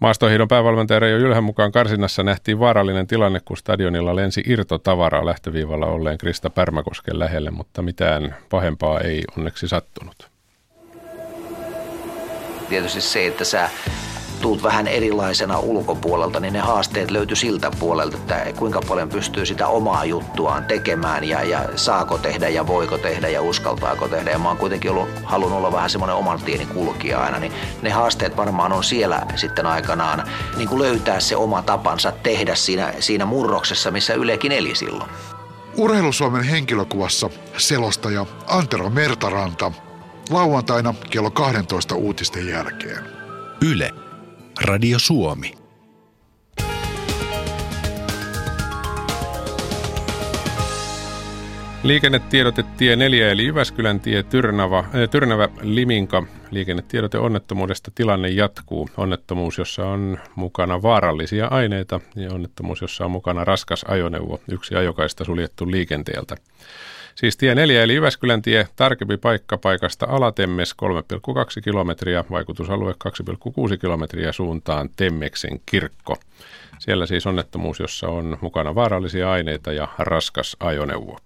Maastohiidon 0.00 0.48
päävalmentaja 0.48 1.00
Reijo 1.00 1.18
Jylhän 1.18 1.44
mukaan 1.44 1.72
karsinnassa 1.72 2.22
nähtiin 2.22 2.58
vaarallinen 2.58 3.06
tilanne, 3.06 3.40
kun 3.44 3.56
stadionilla 3.56 4.16
lensi 4.16 4.42
irtotavaraa 4.46 5.26
lähtöviivalla 5.26 5.86
olleen 5.86 6.18
Krista 6.18 6.50
Pärmäkosken 6.50 7.18
lähelle, 7.18 7.50
mutta 7.50 7.82
mitään 7.82 8.36
pahempaa 8.50 9.00
ei 9.00 9.22
onneksi 9.38 9.68
sattunut. 9.68 10.30
Tietysti 12.68 13.00
se, 13.00 13.26
että 13.26 13.44
sä 13.44 13.70
tuut 14.40 14.62
vähän 14.62 14.86
erilaisena 14.86 15.58
ulkopuolelta, 15.58 16.40
niin 16.40 16.52
ne 16.52 16.58
haasteet 16.58 17.10
löytyy 17.10 17.36
siltä 17.36 17.70
puolelta, 17.78 18.16
että 18.16 18.52
kuinka 18.58 18.80
paljon 18.88 19.08
pystyy 19.08 19.46
sitä 19.46 19.66
omaa 19.66 20.04
juttuaan 20.04 20.64
tekemään 20.64 21.24
ja, 21.24 21.42
ja 21.42 21.68
saako 21.76 22.18
tehdä 22.18 22.48
ja 22.48 22.66
voiko 22.66 22.98
tehdä 22.98 23.28
ja 23.28 23.42
uskaltaako 23.42 24.08
tehdä. 24.08 24.30
Ja 24.30 24.38
mä 24.38 24.48
oon 24.48 24.56
kuitenkin 24.56 24.90
ollut, 24.90 25.08
halunnut 25.24 25.58
olla 25.58 25.72
vähän 25.72 25.90
semmoinen 25.90 26.16
oman 26.16 26.42
tieni 26.42 26.66
kulkija 26.66 27.20
aina, 27.20 27.38
niin 27.38 27.52
ne 27.82 27.90
haasteet 27.90 28.36
varmaan 28.36 28.72
on 28.72 28.84
siellä 28.84 29.26
sitten 29.36 29.66
aikanaan 29.66 30.28
niin 30.56 30.68
kuin 30.68 30.82
löytää 30.82 31.20
se 31.20 31.36
oma 31.36 31.62
tapansa 31.62 32.12
tehdä 32.22 32.54
siinä, 32.54 32.92
siinä 33.00 33.24
murroksessa, 33.24 33.90
missä 33.90 34.14
Ylekin 34.14 34.52
eli 34.52 34.74
silloin. 34.74 35.10
Urheilusuomen 35.76 36.44
henkilökuvassa 36.44 37.30
selostaja 37.56 38.26
Antero 38.46 38.90
Mertaranta 38.90 39.72
lauantaina 40.30 40.94
kello 41.10 41.30
12 41.30 41.94
uutisten 41.94 42.48
jälkeen. 42.48 43.04
Yle. 43.60 44.03
Radio 44.62 44.98
Suomi. 44.98 45.54
Liikennetiedote 51.82 52.64
tie 52.76 52.96
4 52.96 53.30
eli 53.30 53.44
Jyväskylän 53.44 54.00
tie 54.00 54.22
Tyrnävä, 54.22 54.78
äh, 54.78 54.86
Tyrnävä 55.10 55.48
Liminka. 55.60 56.22
Liikennetiedote 56.50 57.18
onnettomuudesta 57.18 57.90
tilanne 57.94 58.28
jatkuu. 58.28 58.88
Onnettomuus, 58.96 59.58
jossa 59.58 59.86
on 59.86 60.18
mukana 60.34 60.82
vaarallisia 60.82 61.46
aineita 61.46 62.00
ja 62.16 62.30
onnettomuus, 62.32 62.80
jossa 62.80 63.04
on 63.04 63.10
mukana 63.10 63.44
raskas 63.44 63.84
ajoneuvo. 63.88 64.40
Yksi 64.48 64.74
ajokaista 64.74 65.24
suljettu 65.24 65.70
liikenteeltä. 65.70 66.36
Siis 67.14 67.36
tie 67.36 67.54
4 67.54 67.82
eli 67.82 67.94
Jyväskylän 67.94 68.42
tie, 68.42 68.68
tarkempi 68.76 69.16
paikka 69.16 69.58
paikasta 69.58 70.06
Alatemmes 70.08 70.74
3,2 70.82 71.60
kilometriä, 71.64 72.24
vaikutusalue 72.30 72.94
2,6 73.72 73.78
kilometriä 73.80 74.32
suuntaan 74.32 74.88
Temmeksen 74.96 75.60
kirkko. 75.66 76.16
Siellä 76.78 77.06
siis 77.06 77.26
onnettomuus, 77.26 77.80
jossa 77.80 78.08
on 78.08 78.38
mukana 78.40 78.74
vaarallisia 78.74 79.30
aineita 79.30 79.72
ja 79.72 79.88
raskas 79.98 80.56
ajoneuvo. 80.60 81.18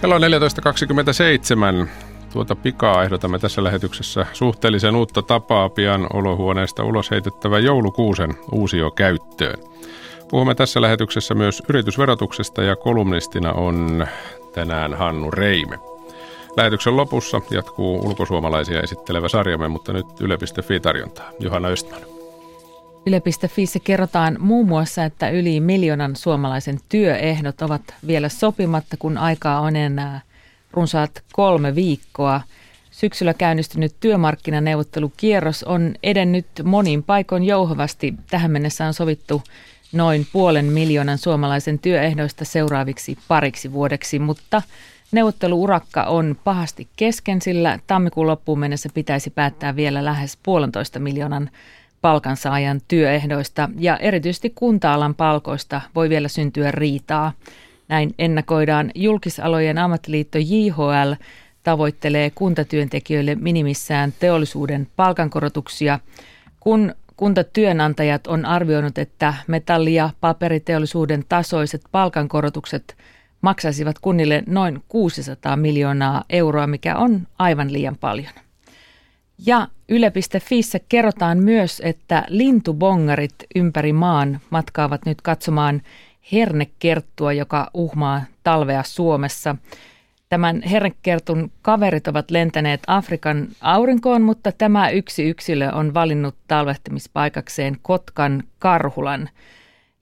Kello 0.00 0.14
on 0.14 0.22
14.27. 1.82 1.88
Tuota 2.32 2.56
pikaa 2.56 3.04
ehdotamme 3.04 3.38
tässä 3.38 3.64
lähetyksessä 3.64 4.26
suhteellisen 4.32 4.96
uutta 4.96 5.22
tapaa 5.22 5.68
pian 5.68 6.06
olohuoneesta 6.12 6.84
ulos 6.84 7.10
heitettävä 7.10 7.58
joulukuusen 7.58 8.34
uusio 8.52 8.90
käyttöön. 8.90 9.73
Puhumme 10.34 10.54
tässä 10.54 10.80
lähetyksessä 10.80 11.34
myös 11.34 11.62
yritysverotuksesta 11.68 12.62
ja 12.62 12.76
kolumnistina 12.76 13.52
on 13.52 14.06
tänään 14.54 14.94
Hannu 14.94 15.30
Reime. 15.30 15.78
Lähetyksen 16.56 16.96
lopussa 16.96 17.40
jatkuu 17.50 18.06
ulkosuomalaisia 18.06 18.80
esittelevä 18.80 19.28
sarjamme, 19.28 19.68
mutta 19.68 19.92
nyt 19.92 20.06
Yle.fi 20.20 20.80
tarjontaa. 20.80 21.30
Johanna 21.40 21.68
Östman. 21.68 22.00
Yle.fiissä 23.06 23.78
kerrotaan 23.84 24.36
muun 24.40 24.68
muassa, 24.68 25.04
että 25.04 25.30
yli 25.30 25.60
miljoonan 25.60 26.16
suomalaisen 26.16 26.78
työehdot 26.88 27.62
ovat 27.62 27.82
vielä 28.06 28.28
sopimatta, 28.28 28.96
kun 28.98 29.18
aikaa 29.18 29.60
on 29.60 29.76
enää 29.76 30.20
runsaat 30.72 31.22
kolme 31.32 31.74
viikkoa. 31.74 32.40
Syksyllä 32.90 33.34
käynnistynyt 33.34 33.94
työmarkkinaneuvottelukierros 34.00 35.64
on 35.64 35.94
edennyt 36.02 36.46
monin 36.64 37.02
paikoin 37.02 37.44
jouhovasti. 37.44 38.14
Tähän 38.30 38.50
mennessä 38.50 38.86
on 38.86 38.94
sovittu 38.94 39.42
noin 39.94 40.26
puolen 40.32 40.64
miljoonan 40.64 41.18
suomalaisen 41.18 41.78
työehdoista 41.78 42.44
seuraaviksi 42.44 43.18
pariksi 43.28 43.72
vuodeksi, 43.72 44.18
mutta 44.18 44.62
neuvotteluurakka 45.12 46.02
on 46.02 46.36
pahasti 46.44 46.88
kesken, 46.96 47.42
sillä 47.42 47.78
tammikuun 47.86 48.26
loppuun 48.26 48.58
mennessä 48.58 48.88
pitäisi 48.94 49.30
päättää 49.30 49.76
vielä 49.76 50.04
lähes 50.04 50.38
puolentoista 50.42 50.98
miljoonan 50.98 51.50
palkansaajan 52.00 52.80
työehdoista. 52.88 53.68
Ja 53.78 53.96
erityisesti 53.96 54.52
kunta-alan 54.54 55.14
palkoista 55.14 55.80
voi 55.94 56.08
vielä 56.08 56.28
syntyä 56.28 56.70
riitaa. 56.70 57.32
Näin 57.88 58.14
ennakoidaan. 58.18 58.90
Julkisalojen 58.94 59.78
ammattiliitto 59.78 60.38
JHL 60.38 61.12
tavoittelee 61.62 62.30
kuntatyöntekijöille 62.30 63.34
minimissään 63.34 64.14
teollisuuden 64.20 64.86
palkankorotuksia, 64.96 65.98
kun 66.60 66.94
kuntatyönantajat 67.16 68.26
on 68.26 68.46
arvioinut, 68.46 68.98
että 68.98 69.34
metalli- 69.46 69.94
ja 69.94 70.10
paperiteollisuuden 70.20 71.24
tasoiset 71.28 71.82
palkankorotukset 71.92 72.96
maksaisivat 73.40 73.98
kunnille 73.98 74.42
noin 74.46 74.82
600 74.88 75.56
miljoonaa 75.56 76.24
euroa, 76.30 76.66
mikä 76.66 76.96
on 76.96 77.26
aivan 77.38 77.72
liian 77.72 77.96
paljon. 77.96 78.32
Ja 79.46 79.68
Yle.fiissä 79.88 80.78
kerrotaan 80.88 81.38
myös, 81.38 81.82
että 81.84 82.24
lintubongarit 82.28 83.34
ympäri 83.54 83.92
maan 83.92 84.40
matkaavat 84.50 85.06
nyt 85.06 85.22
katsomaan 85.22 85.82
hernekerttua, 86.32 87.32
joka 87.32 87.70
uhmaa 87.74 88.22
talvea 88.42 88.82
Suomessa. 88.82 89.56
Tämän 90.34 90.62
hernekertun 90.62 91.52
kaverit 91.62 92.08
ovat 92.08 92.30
lentäneet 92.30 92.80
Afrikan 92.86 93.48
aurinkoon, 93.60 94.22
mutta 94.22 94.52
tämä 94.52 94.90
yksi 94.90 95.24
yksilö 95.24 95.72
on 95.72 95.94
valinnut 95.94 96.34
talvehtimispaikakseen 96.48 97.76
Kotkan 97.82 98.42
Karhulan. 98.58 99.28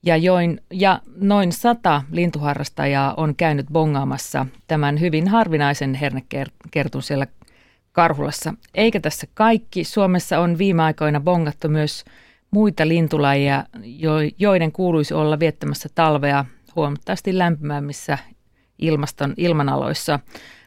Ja, 0.05 0.17
join, 0.17 0.61
ja 0.71 0.99
noin 1.15 1.51
sata 1.51 2.01
lintuharrastajaa 2.11 3.13
on 3.17 3.35
käynyt 3.35 3.65
bongaamassa 3.71 4.45
tämän 4.67 4.99
hyvin 4.99 5.27
harvinaisen 5.27 5.93
hernekertun 5.93 7.03
siellä 7.03 7.27
Karhulassa. 7.91 8.53
Eikä 8.75 8.99
tässä 8.99 9.27
kaikki. 9.33 9.83
Suomessa 9.83 10.39
on 10.39 10.57
viime 10.57 10.83
aikoina 10.83 11.19
bongattu 11.19 11.69
myös 11.69 12.05
muita 12.51 12.87
lintulajeja, 12.87 13.65
joiden 14.37 14.71
kuuluisi 14.71 15.13
olla 15.13 15.39
viettämässä 15.39 15.89
talvea 15.95 16.45
huomattavasti 16.75 17.37
lämpimämmissä 17.37 18.17
ilmaston 18.79 19.33
ilmanaloissa. 19.37 20.19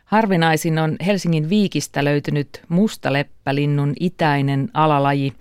Harvinaisin 0.05 0.79
on 0.79 0.97
Helsingin 1.07 1.49
viikistä 1.49 2.05
löytynyt 2.05 2.63
mustaleppälinnun 2.69 3.93
itäinen 4.01 4.69
alalaji. 4.75 5.33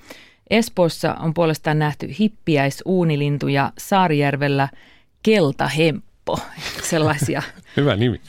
Espoossa 0.50 1.14
on 1.14 1.34
puolestaan 1.34 1.80
nähty 1.80 2.08
hippiäisuunilintu 2.20 3.48
ja 3.48 3.72
Saarijärvellä 3.78 4.70
keltahemppo. 5.24 6.40
Sellaisia, 6.90 7.42
Hyvä 7.78 7.96
nimi. 7.96 8.22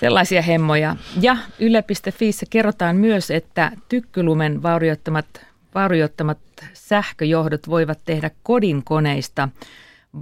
Sellaisia 0.00 0.42
hemmoja. 0.42 0.96
Ja 1.20 1.36
yle.fiissä 1.58 2.46
kerrotaan 2.50 2.96
myös, 2.96 3.30
että 3.30 3.72
tykkylumen 3.88 4.62
vaurioittamat, 4.62 5.46
vaurioittamat 5.74 6.38
sähköjohdot 6.72 7.68
voivat 7.68 7.98
tehdä 8.04 8.30
kodin 8.42 8.84
koneista 8.84 9.48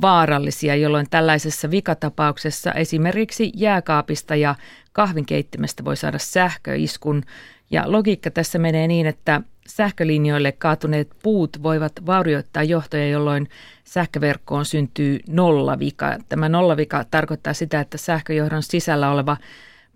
vaarallisia, 0.01 0.77
jolloin 0.77 1.07
tällaisessa 1.11 1.71
vikatapauksessa 1.71 2.73
esimerkiksi 2.73 3.53
jääkaapista 3.55 4.37
ja 4.37 4.55
kahvinkeittimestä 4.93 5.85
voi 5.85 5.97
saada 5.97 6.19
sähköiskun. 6.19 7.23
Ja 7.71 7.83
logiikka 7.87 8.31
tässä 8.31 8.59
menee 8.59 8.87
niin, 8.87 9.07
että 9.07 9.41
sähkölinjoille 9.67 10.53
kaatuneet 10.53 11.11
puut 11.23 11.63
voivat 11.63 11.93
vaurioittaa 12.07 12.63
johtoja, 12.63 13.09
jolloin 13.09 13.49
sähköverkkoon 13.85 14.65
syntyy 14.65 15.21
nollavika. 15.29 16.17
Tämä 16.29 16.49
nollavika 16.49 17.05
tarkoittaa 17.11 17.53
sitä, 17.53 17.81
että 17.81 17.99
sähköjohdon 17.99 18.63
sisällä 18.63 19.11
oleva 19.11 19.37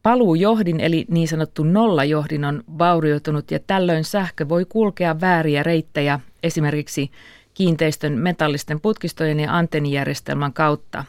paluujohdin 0.02 0.80
eli 0.80 1.04
niin 1.09 1.28
sanottu 1.28 1.64
nollajohdin 1.64 2.44
on 2.44 2.64
vaurioitunut 2.78 3.50
ja 3.50 3.59
tällöin 3.66 4.04
sähkö 4.04 4.48
voi 4.48 4.64
kulkea 4.64 5.20
vääriä 5.20 5.62
reittejä 5.62 6.20
esimerkiksi 6.42 7.11
kiinteistön 7.56 8.12
metallisten 8.12 8.80
putkistojen 8.80 9.40
ja 9.40 9.56
antennijärjestelmän 9.56 10.52
kautta. 10.52 11.04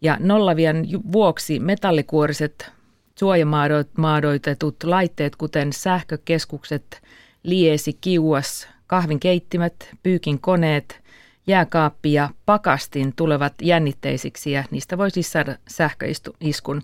Ja 0.00 0.16
nollavien 0.20 0.86
vuoksi 1.12 1.60
metallikuoriset 1.60 2.72
suojamaadoitetut 3.18 4.84
laitteet, 4.84 5.36
kuten 5.36 5.72
sähkökeskukset, 5.72 7.02
liesi, 7.42 7.92
kiuas, 7.92 8.68
kahvinkeittimet, 8.86 9.90
pyykin 10.02 10.40
koneet, 10.40 11.00
jääkaappi 11.46 12.12
ja 12.12 12.30
pakastin 12.46 13.12
tulevat 13.16 13.54
jännitteisiksi 13.62 14.52
ja 14.52 14.64
niistä 14.70 14.98
voi 14.98 15.10
siis 15.10 15.32
saada 15.32 15.56
sähköiskun. 15.68 16.82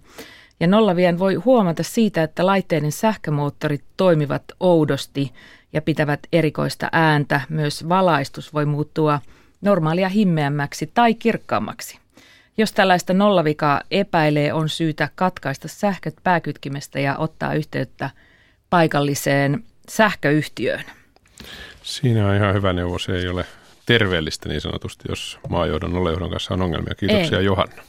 Ja 0.61 0.66
nollavien 0.66 1.18
voi 1.18 1.35
huomata 1.35 1.83
siitä, 1.83 2.23
että 2.23 2.47
laitteiden 2.47 2.92
sähkömoottorit 2.92 3.85
toimivat 3.97 4.42
oudosti 4.61 5.33
ja 5.73 5.83
pitävät 5.83 6.21
erikoista 6.33 6.88
ääntä. 6.92 7.40
Myös 7.49 7.88
valaistus 7.88 8.55
voi 8.55 8.64
muuttua 8.64 9.21
normaalia 9.61 10.09
himmeämmäksi 10.09 10.90
tai 10.94 11.14
kirkkaammaksi. 11.14 11.99
Jos 12.59 12.73
tällaista 12.73 13.14
nollavikaa 13.14 13.81
epäilee, 13.90 14.53
on 14.53 14.68
syytä 14.68 15.09
katkaista 15.14 15.68
sähköt 15.68 16.14
pääkytkimestä 16.23 17.01
ja 17.01 17.16
ottaa 17.16 17.55
yhteyttä 17.55 18.11
paikalliseen 18.71 19.64
sähköyhtiöön. 19.88 20.85
Siinä 21.83 22.29
on 22.29 22.37
ihan 22.37 22.55
hyvä 22.55 22.73
neuvo. 22.73 22.99
Se 22.99 23.12
ei 23.12 23.29
ole 23.29 23.44
terveellistä 23.87 24.49
niin 24.49 24.61
sanotusti, 24.61 25.05
jos 25.09 25.38
maajohdon 25.49 25.94
olejohdon 25.94 26.31
kanssa 26.31 26.55
on 26.55 26.62
ongelmia. 26.62 26.94
Kiitoksia 26.94 27.38
ei. 27.38 27.44
Johanna. 27.44 27.83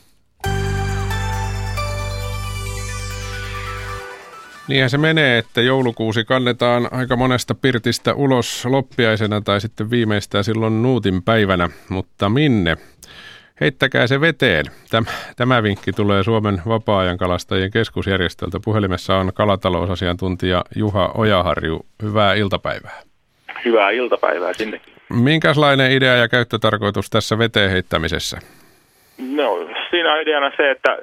Niinhän 4.69 4.89
se 4.89 4.97
menee, 4.97 5.38
että 5.38 5.62
joulukuusi 5.62 6.23
kannetaan 6.25 6.88
aika 6.91 7.15
monesta 7.15 7.55
pirtistä 7.55 8.13
ulos 8.13 8.65
loppiaisena 8.65 9.41
tai 9.41 9.62
sitten 9.62 9.89
viimeistään 9.89 10.43
silloin 10.43 10.84
nuutin 10.84 11.23
päivänä, 11.23 11.69
mutta 11.89 12.29
minne? 12.29 12.75
Heittäkää 13.62 14.08
se 14.08 14.21
veteen. 14.21 14.65
Tämä, 14.89 15.12
tämä 15.36 15.63
vinkki 15.63 15.93
tulee 15.93 16.23
Suomen 16.23 16.62
vapaa-ajan 16.67 17.17
kalastajien 17.17 17.71
keskusjärjestöltä. 17.71 18.60
Puhelimessa 18.65 19.15
on 19.15 19.32
kalatalousasiantuntija 19.34 20.63
Juha 20.75 21.12
Ojaharju. 21.17 21.86
Hyvää 22.03 22.34
iltapäivää. 22.34 23.01
Hyvää 23.65 23.89
iltapäivää 23.89 24.53
sinne. 24.53 24.82
Minkälainen 25.10 25.91
idea 25.91 26.15
ja 26.15 26.27
käyttötarkoitus 26.27 27.10
tässä 27.10 27.38
veteen 27.38 27.71
heittämisessä? 27.71 28.39
No, 29.17 29.58
siinä 29.89 30.13
on 30.13 30.21
ideana 30.21 30.51
se, 30.58 30.71
että 30.71 30.97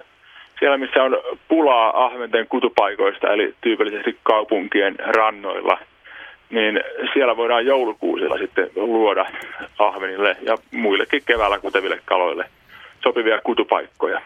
siellä 0.58 0.78
missä 0.78 1.02
on 1.02 1.16
pulaa 1.48 2.04
ahventen 2.04 2.46
kutupaikoista, 2.48 3.32
eli 3.32 3.54
tyypillisesti 3.60 4.18
kaupunkien 4.22 4.94
rannoilla, 4.98 5.78
niin 6.50 6.80
siellä 7.12 7.36
voidaan 7.36 7.66
joulukuusilla 7.66 8.38
sitten 8.38 8.70
luoda 8.76 9.26
ahvenille 9.78 10.36
ja 10.42 10.56
muillekin 10.72 11.22
keväällä 11.26 11.58
kuteville 11.58 12.00
kaloille 12.04 12.44
sopivia 13.02 13.40
kutupaikkoja. 13.44 14.20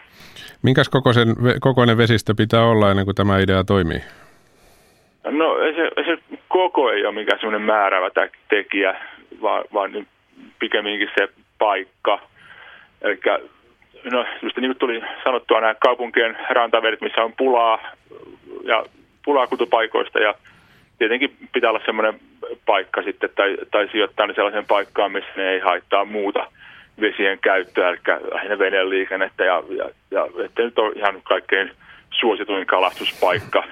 Minkäs 0.63 0.89
kokoisen, 0.89 1.27
kokoinen 1.59 1.97
vesistö 1.97 2.33
pitää 2.37 2.63
olla 2.63 2.89
ennen 2.89 3.05
kuin 3.05 3.15
tämä 3.15 3.39
idea 3.39 3.63
toimii? 3.63 4.01
No 5.23 5.55
se, 5.75 6.03
se 6.05 6.37
koko 6.47 6.91
ei 6.91 7.05
ole 7.05 7.15
mikään 7.15 7.39
semmoinen 7.39 7.67
määrävä 7.67 8.09
tekijä, 8.49 8.95
vaan, 9.41 9.63
vaan 9.73 10.07
pikemminkin 10.59 11.09
se 11.17 11.27
paikka. 11.59 12.19
Eli 13.01 13.19
no 14.11 14.25
just 14.41 14.57
niin 14.57 14.69
kuin 14.69 14.77
tuli 14.77 15.01
sanottua 15.23 15.61
nämä 15.61 15.75
kaupunkien 15.79 16.37
rantavedet, 16.49 17.01
missä 17.01 17.23
on 17.23 17.33
pulaa 17.37 17.79
ja 18.63 18.85
pulaa 19.25 19.47
kutupaikoista 19.47 20.19
ja 20.19 20.33
tietenkin 20.97 21.37
pitää 21.53 21.69
olla 21.69 21.81
semmoinen 21.85 22.19
paikka 22.65 23.01
sitten 23.01 23.29
tai, 23.35 23.57
tai 23.71 23.89
sijoittaa 23.91 24.27
ne 24.27 24.33
sellaiseen 24.33 24.65
paikkaan, 24.65 25.11
missä 25.11 25.31
ne 25.35 25.49
ei 25.49 25.59
haittaa 25.59 26.05
muuta 26.05 26.47
vesien 27.01 27.39
käyttöä, 27.39 27.89
eli 27.89 27.97
lähinnä 28.33 28.59
veneen 28.59 28.89
liikennettä 28.89 29.45
ja, 29.45 29.63
ja, 29.69 29.89
ja 30.11 30.27
ettei 30.45 30.65
nyt 30.65 30.79
ole 30.79 30.93
ihan 30.95 31.21
kaikkein 31.23 31.71
suosituin 32.19 32.67
kalastuspaikka, 32.67 33.63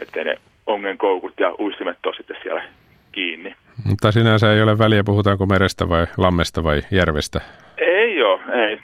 ettei 0.00 0.24
ne 0.24 0.36
ongenkoukut 0.66 1.34
ja 1.40 1.54
uistimet 1.58 2.06
ole 2.06 2.16
sitten 2.16 2.36
siellä 2.42 2.62
kiinni. 3.12 3.54
Mutta 3.84 4.12
sinänsä 4.12 4.52
ei 4.52 4.62
ole 4.62 4.78
väliä, 4.78 5.04
puhutaanko 5.04 5.46
merestä 5.46 5.88
vai 5.88 6.06
lammesta 6.16 6.64
vai 6.64 6.82
järvestä? 6.90 7.40
Ei 7.78 8.08
Ei 8.18 8.22
ole, 8.22 8.40
ei. 8.66 8.78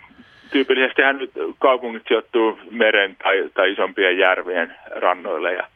Tyypillisestihän 0.55 1.19
nyt 1.19 1.31
kaupungit 1.59 2.03
sijoittuu 2.09 2.59
meren 2.71 3.17
tai, 3.23 3.51
tai 3.55 3.73
isompien 3.73 4.19
järvien 4.19 4.75
rannoille, 4.97 5.53
ja, 5.53 5.67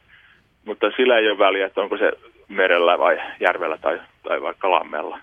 mutta 0.65 0.91
sillä 0.97 1.17
ei 1.17 1.29
ole 1.29 1.37
väliä, 1.37 1.65
että 1.65 1.81
onko 1.81 1.97
se 1.97 2.11
merellä 2.47 2.99
vai 2.99 3.19
järvellä 3.39 3.77
tai, 3.77 3.99
tai 4.23 4.41
vaikka 4.41 4.71
lammella. 4.71 5.19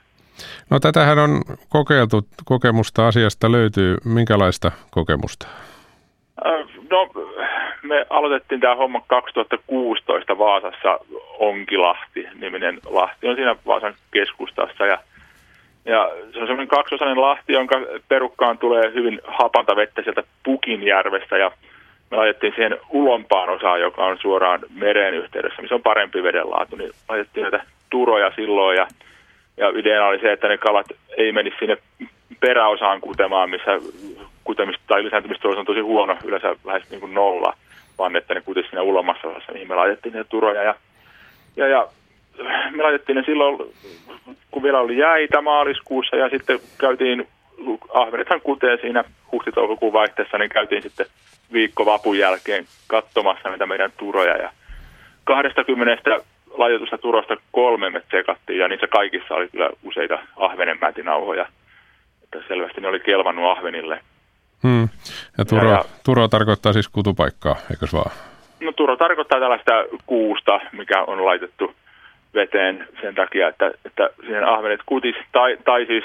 No 0.71 0.81
tätähän 0.81 1.19
on 1.19 1.31
kokeiltu, 1.69 2.23
kokemusta 2.45 3.07
asiasta 3.07 3.53
löytyy. 3.53 3.97
Minkälaista 4.05 4.73
kokemusta? 4.91 5.49
No 6.91 7.11
me 7.83 8.07
aloitettiin 8.11 8.61
tämä 8.61 8.77
homma 8.77 9.01
2016 9.07 10.39
Vaasassa 10.39 10.99
Onkilahti, 11.39 12.29
niminen 12.35 12.79
lahti 12.91 13.29
on 13.29 13.37
siinä 13.37 13.57
Vaasan 13.67 13.95
keskustassa 14.11 14.87
ja 14.87 14.99
ja 15.87 16.11
se 16.33 16.39
on 16.39 16.47
semmoinen 16.47 16.69
kaksosainen 16.69 17.21
lahti, 17.21 17.53
jonka 17.53 17.77
perukkaan 18.09 18.59
tulee 18.59 18.93
hyvin 18.95 19.21
hapanta 19.27 19.77
vettä 19.77 20.03
sieltä 20.03 20.23
Pukinjärvestä 20.43 21.39
ja 21.39 21.51
me 22.11 22.17
laitettiin 22.17 22.53
siihen 22.57 22.79
ulompaan 22.91 23.49
osaan, 23.49 23.81
joka 23.81 24.05
on 24.05 24.19
suoraan 24.19 24.61
meren 24.75 25.15
yhteydessä, 25.15 25.63
missä 25.63 25.75
on 25.75 25.83
parempi 25.83 26.23
vedenlaatu, 26.23 26.77
niin 26.77 26.91
laitettiin 27.09 27.43
näitä 27.43 27.65
turoja 27.91 28.33
silloin 28.37 28.77
ja, 28.77 28.87
ja 29.57 29.69
ideana 29.69 30.07
oli 30.07 30.21
se, 30.21 30.33
että 30.33 30.49
ne 30.49 30.59
kalat 30.59 30.87
ei 31.17 31.33
menisi 31.33 31.57
sinne 31.59 31.77
peräosaan 32.41 33.01
kutemaan, 33.01 33.51
missä 33.51 33.79
kutemista 34.45 34.85
tai 34.87 35.05
lisääntymistulos 35.05 35.59
on 35.59 35.67
tosi 35.67 35.81
huono, 35.81 36.17
yleensä 36.25 36.57
lähes 36.65 36.91
niin 36.91 37.01
kuin 37.01 37.15
nolla, 37.15 37.55
vaan 37.99 38.17
että 38.17 38.35
ne 38.35 38.41
kutisi 38.41 38.69
siinä 38.69 38.83
ulommassa 38.83 39.29
osassa, 39.29 39.53
mihin 39.53 39.69
me 39.69 39.75
laitettiin 39.75 40.15
ne 40.15 40.25
turoja. 40.25 40.63
Ja, 40.63 40.75
ja, 41.57 41.69
ja 41.69 41.89
me 42.71 42.83
laitettiin 42.83 43.17
ne 43.17 43.23
silloin, 43.27 43.75
kun 44.51 44.63
vielä 44.63 44.81
oli 44.81 44.99
jäitä 44.99 45.41
maaliskuussa 45.41 46.17
ja 46.17 46.29
sitten 46.29 46.59
käytiin, 46.79 47.29
ahvenethan 47.95 48.41
kutee 48.41 48.77
siinä 48.81 49.05
huhti-toukokuun 49.33 49.93
vaihteessa, 49.93 50.39
niin 50.39 50.51
käytiin 50.51 50.83
sitten 50.83 51.07
viikko 51.53 51.87
vapun 51.87 52.19
jälkeen 52.19 52.65
katsomassa 52.87 53.49
näitä 53.49 53.67
meidän 53.67 53.93
turoja 53.97 54.37
ja 54.37 54.51
20 55.25 56.21
laitetusta 56.51 56.99
turosta 56.99 57.37
kolme 57.53 57.91
me 57.91 58.01
tsekattiin 58.01 58.59
ja 58.59 58.69
niissä 58.69 58.87
kaikissa 58.87 59.35
oli 59.35 59.49
kyllä 59.49 59.71
useita 59.83 60.19
ahvenenmätinauhoja. 60.37 61.47
Että 62.23 62.39
selvästi 62.49 62.81
ne 62.81 62.89
oli 62.89 63.01
kelvannut 63.01 63.59
ahvenille. 63.59 64.01
Hmm. 64.63 64.89
Ja 65.39 65.45
turo, 65.45 65.69
ja, 65.69 65.75
ja, 65.75 65.85
turo 66.05 66.29
tarkoittaa 66.29 66.73
siis 66.73 66.89
kutupaikkaa, 66.89 67.57
eikö 67.71 67.87
vaan? 67.93 68.11
No 68.61 68.73
turo 68.73 68.97
tarkoittaa 68.97 69.41
tällaista 69.41 69.73
kuusta, 70.07 70.61
mikä 70.73 71.03
on 71.03 71.25
laitettu 71.25 71.75
veteen 72.37 72.89
sen 73.01 73.15
takia, 73.15 73.49
että, 73.49 73.71
että 73.85 74.11
siihen 74.21 74.45
ahvenet 74.45 74.81
kutis. 74.87 75.17
Tai, 75.33 75.59
tai 75.65 75.87
siis, 75.87 76.05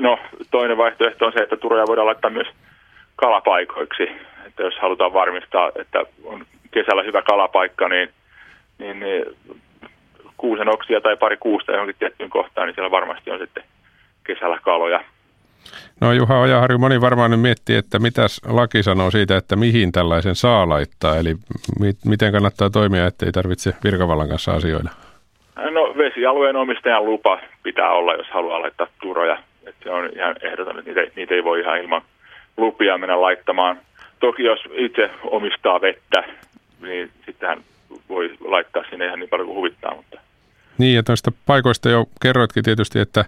no 0.00 0.18
toinen 0.50 0.76
vaihtoehto 0.76 1.26
on 1.26 1.32
se, 1.32 1.42
että 1.42 1.56
turoja 1.56 1.86
voidaan 1.86 2.06
laittaa 2.06 2.30
myös 2.30 2.48
kalapaikoiksi. 3.16 4.02
Että 4.46 4.62
jos 4.62 4.74
halutaan 4.78 5.12
varmistaa, 5.12 5.70
että 5.80 5.98
on 6.24 6.46
kesällä 6.70 7.02
hyvä 7.02 7.22
kalapaikka, 7.22 7.88
niin, 7.88 8.08
niin, 8.78 9.00
niin 9.00 9.24
kuusen 10.36 10.68
oksia 10.68 11.00
tai 11.00 11.16
pari 11.16 11.36
kuusta 11.36 11.72
johonkin 11.72 11.96
tiettyyn 11.98 12.30
kohtaan, 12.30 12.66
niin 12.66 12.74
siellä 12.74 12.90
varmasti 12.90 13.30
on 13.30 13.38
sitten 13.38 13.64
kesällä 14.24 14.58
kaloja. 14.62 15.04
No 16.00 16.12
Juha 16.12 16.40
Ojaharju, 16.40 16.78
moni 16.78 17.00
varmaan 17.00 17.30
nyt 17.30 17.40
miettii, 17.40 17.76
että 17.76 17.98
mitäs 17.98 18.40
laki 18.48 18.82
sanoo 18.82 19.10
siitä, 19.10 19.36
että 19.36 19.56
mihin 19.56 19.92
tällaisen 19.92 20.34
saa 20.34 20.68
laittaa, 20.68 21.16
eli 21.16 21.36
mi- 21.80 21.98
miten 22.04 22.32
kannattaa 22.32 22.70
toimia, 22.70 23.06
ettei 23.06 23.32
tarvitse 23.32 23.72
virkavallan 23.84 24.28
kanssa 24.28 24.52
asioida? 24.52 24.90
No 25.56 25.94
vesialueen 25.96 26.56
omistajan 26.56 27.04
lupa 27.04 27.40
pitää 27.62 27.90
olla, 27.90 28.14
jos 28.14 28.26
haluaa 28.30 28.62
laittaa 28.62 28.86
turoja. 29.00 29.38
Että 29.66 29.84
se 29.84 29.90
on 29.90 30.10
ihan 30.16 30.36
ehdoton, 30.42 30.78
että 30.78 30.90
niitä, 30.90 31.12
niitä 31.16 31.34
ei 31.34 31.44
voi 31.44 31.60
ihan 31.60 31.78
ilman 31.78 32.02
lupia 32.56 32.98
mennä 32.98 33.20
laittamaan. 33.20 33.78
Toki 34.20 34.44
jos 34.44 34.60
itse 34.72 35.10
omistaa 35.24 35.80
vettä, 35.80 36.24
niin 36.80 37.10
sittenhän 37.26 37.58
voi 38.08 38.34
laittaa 38.40 38.84
sinne 38.90 39.06
ihan 39.06 39.18
niin 39.18 39.28
paljon 39.28 39.46
kuin 39.46 39.56
huvittaa, 39.56 39.94
mutta 39.94 40.20
niin, 40.78 40.94
ja 40.94 41.02
tuosta 41.02 41.32
paikoista 41.46 41.88
jo 41.88 42.06
kerroitkin 42.22 42.64
tietysti, 42.64 42.98
että 42.98 43.24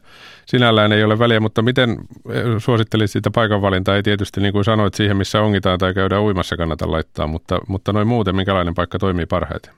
sinällään 0.47 0.93
ei 0.93 1.05
ole 1.05 1.19
väliä, 1.19 1.41
mutta 1.41 1.63
miten 1.63 1.91
eh, 1.91 2.45
suosittelit 2.59 3.11
sitä 3.11 3.31
paikanvalintaa? 3.35 3.97
Ei 3.97 4.03
tietysti 4.03 4.41
niin 4.41 4.53
kuin 4.53 4.65
sanoit 4.65 4.95
siihen, 4.95 5.17
missä 5.17 5.43
ongitaan 5.43 5.79
tai 5.79 5.95
käydään 5.95 6.23
uimassa 6.23 6.57
kannata 6.57 6.91
laittaa, 6.91 7.27
mutta, 7.27 7.59
mutta 7.69 7.93
noin 7.93 8.09
muuten, 8.09 8.37
minkälainen 8.37 8.75
paikka 8.75 8.99
toimii 8.99 9.27
parhaiten? 9.27 9.73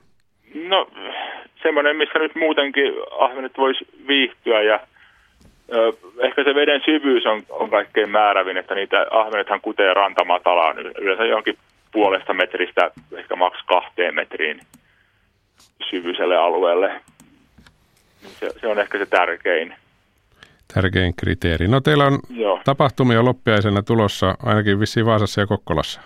No 0.53 0.87
semmoinen, 1.63 1.95
missä 1.95 2.19
nyt 2.19 2.35
muutenkin 2.35 2.93
ahvenet 3.19 3.57
voisi 3.57 3.87
viihtyä 4.07 4.61
ja 4.61 4.79
ö, 5.73 5.93
ehkä 6.19 6.43
se 6.43 6.55
veden 6.55 6.81
syvyys 6.85 7.25
on, 7.25 7.41
on 7.49 7.69
kaikkein 7.69 8.09
määrävin, 8.09 8.57
että 8.57 8.75
niitä 8.75 9.05
ahvenethan 9.11 9.61
kutee 9.61 9.93
rantamatalaan 9.93 10.77
yleensä 10.79 11.25
johonkin 11.25 11.57
puolesta 11.91 12.33
metristä, 12.33 12.91
ehkä 13.17 13.35
maks 13.35 13.59
kahteen 13.65 14.15
metriin 14.15 14.61
syvyiselle 15.89 16.37
alueelle. 16.37 17.01
Se, 18.39 18.49
se 18.61 18.67
on 18.67 18.79
ehkä 18.79 18.97
se 18.97 19.05
tärkein. 19.05 19.73
Tärkein 20.73 21.15
kriteeri. 21.15 21.67
No 21.67 21.81
teillä 21.81 22.05
on 22.05 22.19
Joo. 22.29 22.61
tapahtumia 22.65 23.25
loppiaisena 23.25 23.81
tulossa 23.81 24.35
ainakin 24.45 24.79
vissiin 24.79 25.05
Vaasassa 25.05 25.41
ja 25.41 25.47
Kokkolassa. 25.47 26.01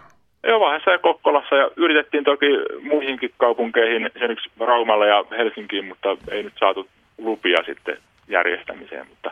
Joo, 0.47 0.59
Vaasassa 0.59 0.91
ja 0.91 0.99
Kokkolassa 0.99 1.55
ja 1.55 1.69
yritettiin 1.75 2.23
toki 2.23 2.45
muihinkin 2.81 3.33
kaupunkeihin, 3.37 4.05
esimerkiksi 4.15 4.49
Raumalle 4.59 5.07
ja 5.07 5.23
Helsinkiin, 5.37 5.85
mutta 5.85 6.17
ei 6.31 6.43
nyt 6.43 6.53
saatu 6.59 6.87
lupia 7.17 7.57
sitten 7.65 7.97
järjestämiseen. 8.27 9.07
Mutta 9.07 9.31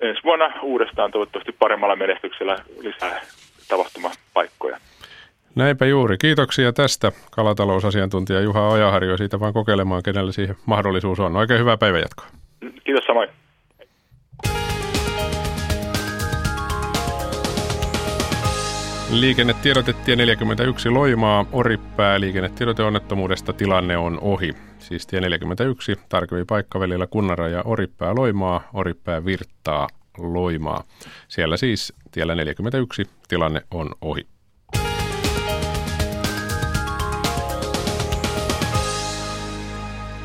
ensi 0.00 0.22
vuonna 0.24 0.52
uudestaan 0.62 1.10
toivottavasti 1.10 1.52
paremmalla 1.52 1.96
menestyksellä 1.96 2.56
lisää 2.82 3.20
tapahtumapaikkoja. 3.68 4.78
Näinpä 5.54 5.86
juuri. 5.86 6.16
Kiitoksia 6.18 6.72
tästä 6.72 7.12
kalatalousasiantuntija 7.30 8.40
Juha 8.40 8.68
Ojaharjo 8.68 9.16
siitä 9.16 9.40
vaan 9.40 9.52
kokeilemaan, 9.52 10.02
kenellä 10.02 10.32
siihen 10.32 10.56
mahdollisuus 10.66 11.20
on. 11.20 11.36
Oikein 11.36 11.60
hyvää 11.60 11.76
päivänjatkoa. 11.76 12.26
Kiitos 12.84 13.04
samoin. 13.04 13.28
Liikennetiedotettie 19.20 20.16
41 20.16 20.90
Loimaa, 20.90 21.46
Oripää. 21.52 22.20
Liikennetiedoteonnettomuudesta 22.20 23.52
tilanne 23.52 23.96
on 23.96 24.18
ohi. 24.20 24.52
Siis 24.78 25.06
tie 25.06 25.20
41, 25.20 25.96
tarkemmin 26.08 26.46
paikka 26.46 26.80
välillä 26.80 27.06
Kunnara 27.06 27.48
ja 27.48 27.62
Oripää 27.64 28.14
Loimaa, 28.14 28.68
Oripää 28.72 29.24
Virttaa 29.24 29.88
Loimaa. 30.18 30.84
Siellä 31.28 31.56
siis 31.56 31.92
tiellä 32.10 32.34
41 32.34 33.06
tilanne 33.28 33.62
on 33.70 33.90
ohi. 34.00 34.33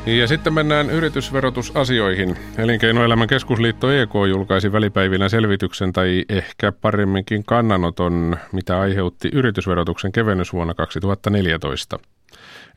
Ja 0.06 0.26
sitten 0.26 0.52
mennään 0.52 0.90
yritysverotusasioihin. 0.90 2.36
Elinkeinoelämän 2.58 3.28
keskusliitto 3.28 3.90
EK 3.92 4.10
julkaisi 4.28 4.72
välipäivinä 4.72 5.28
selvityksen 5.28 5.92
tai 5.92 6.24
ehkä 6.28 6.72
paremminkin 6.72 7.44
kannanoton, 7.44 8.36
mitä 8.52 8.80
aiheutti 8.80 9.30
yritysverotuksen 9.32 10.12
kevennys 10.12 10.52
vuonna 10.52 10.74
2014. 10.74 11.98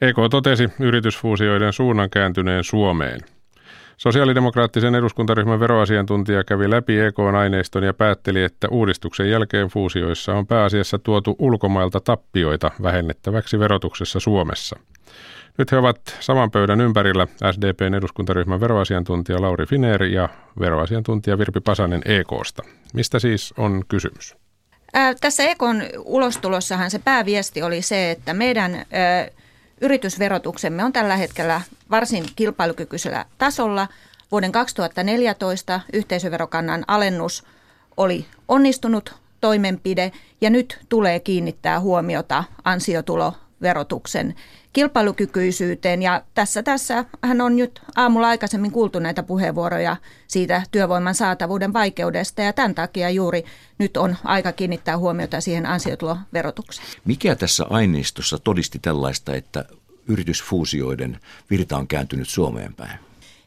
EK 0.01 0.15
totesi 0.31 0.69
yritysfuusioiden 0.79 1.73
suunnan 1.73 2.09
kääntyneen 2.09 2.63
Suomeen. 2.63 3.19
Sosiaalidemokraattisen 3.97 4.95
eduskuntaryhmän 4.95 5.59
veroasiantuntija 5.59 6.43
kävi 6.43 6.69
läpi 6.69 6.99
EK-aineiston 6.99 7.83
ja 7.83 7.93
päätteli, 7.93 8.43
että 8.43 8.67
uudistuksen 8.69 9.29
jälkeen 9.29 9.67
fuusioissa 9.67 10.33
on 10.33 10.47
pääasiassa 10.47 10.99
tuotu 10.99 11.35
ulkomailta 11.39 11.99
tappioita 11.99 12.71
vähennettäväksi 12.81 13.59
verotuksessa 13.59 14.19
Suomessa– 14.19 14.79
nyt 15.57 15.71
he 15.71 15.77
ovat 15.77 16.17
saman 16.19 16.51
pöydän 16.51 16.81
ympärillä 16.81 17.27
SDPn 17.51 17.93
eduskuntaryhmän 17.93 18.59
veroasiantuntija 18.59 19.41
Lauri 19.41 19.65
Finer 19.65 20.03
ja 20.03 20.29
veroasiantuntija 20.59 21.37
Virpi 21.37 21.59
Pasanen 21.59 22.01
EKsta. 22.05 22.63
Mistä 22.93 23.19
siis 23.19 23.53
on 23.57 23.83
kysymys? 23.87 24.35
Ää, 24.93 25.13
tässä 25.21 25.43
EKn 25.43 25.81
ulostulossahan 25.97 26.91
se 26.91 26.99
pääviesti 26.99 27.61
oli 27.61 27.81
se, 27.81 28.11
että 28.11 28.33
meidän 28.33 28.75
ää, 28.75 28.85
yritysverotuksemme 29.81 30.83
on 30.83 30.93
tällä 30.93 31.17
hetkellä 31.17 31.61
varsin 31.91 32.25
kilpailukykyisellä 32.35 33.25
tasolla. 33.37 33.87
Vuoden 34.31 34.51
2014 34.51 35.79
yhteisöverokannan 35.93 36.83
alennus 36.87 37.43
oli 37.97 38.25
onnistunut 38.47 39.15
toimenpide 39.41 40.11
ja 40.41 40.49
nyt 40.49 40.79
tulee 40.89 41.19
kiinnittää 41.19 41.79
huomiota 41.79 42.43
ansiotuloverotuksen 43.63 44.35
kilpailukykyisyyteen. 44.73 46.01
Ja 46.01 46.21
tässä, 46.33 46.63
tässä 46.63 47.05
hän 47.21 47.41
on 47.41 47.55
nyt 47.55 47.81
aamulla 47.95 48.27
aikaisemmin 48.27 48.71
kuultu 48.71 48.99
näitä 48.99 49.23
puheenvuoroja 49.23 49.97
siitä 50.27 50.63
työvoiman 50.71 51.15
saatavuuden 51.15 51.73
vaikeudesta 51.73 52.41
ja 52.41 52.53
tämän 52.53 52.75
takia 52.75 53.09
juuri 53.09 53.45
nyt 53.77 53.97
on 53.97 54.15
aika 54.23 54.51
kiinnittää 54.51 54.97
huomiota 54.97 55.41
siihen 55.41 55.65
ansiotuloverotukseen. 55.65 56.87
Mikä 57.05 57.35
tässä 57.35 57.65
aineistossa 57.69 58.37
todisti 58.39 58.79
tällaista, 58.79 59.35
että 59.35 59.65
yritysfuusioiden 60.07 61.19
virta 61.49 61.77
on 61.77 61.87
kääntynyt 61.87 62.29
Suomeen 62.29 62.73
päin? 62.73 62.99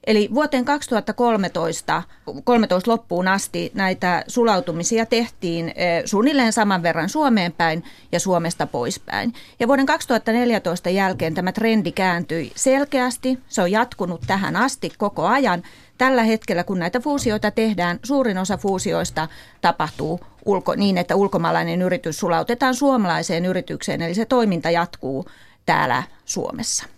Eli 0.07 0.28
vuoteen 0.34 0.64
2013 0.64 2.02
13 2.44 2.90
loppuun 2.90 3.28
asti 3.28 3.70
näitä 3.74 4.24
sulautumisia 4.26 5.07
tehtiin 5.07 5.72
eh, 5.76 6.02
suunnilleen 6.04 6.52
saman 6.52 6.82
verran 6.82 7.09
Suomeen 7.09 7.52
päin 7.52 7.84
ja 8.12 8.20
Suomesta 8.20 8.66
poispäin. 8.66 9.34
Ja 9.61 9.68
vuoden 9.68 9.86
2014 9.86 10.90
jälkeen 10.90 11.34
tämä 11.34 11.52
trendi 11.52 11.92
kääntyi 11.92 12.52
selkeästi. 12.54 13.38
Se 13.48 13.62
on 13.62 13.70
jatkunut 13.70 14.20
tähän 14.26 14.57
asti 14.57 14.92
koko 14.98 15.26
ajan. 15.26 15.62
Tällä 15.98 16.22
hetkellä, 16.22 16.64
kun 16.64 16.78
näitä 16.78 17.00
fuusioita 17.00 17.50
tehdään, 17.50 17.98
suurin 18.02 18.38
osa 18.38 18.57
fuusioista 18.57 19.28
tapahtuu 19.61 20.20
ulko, 20.44 20.74
niin, 20.74 20.98
että 20.98 21.16
ulkomaalainen 21.16 21.82
yritys 21.82 22.18
sulautetaan 22.18 22.74
suomalaiseen 22.74 23.44
yritykseen, 23.44 24.02
eli 24.02 24.14
se 24.14 24.24
toiminta 24.24 24.70
jatkuu 24.70 25.24
täällä 25.66 26.02
Suomessa. 26.24 26.95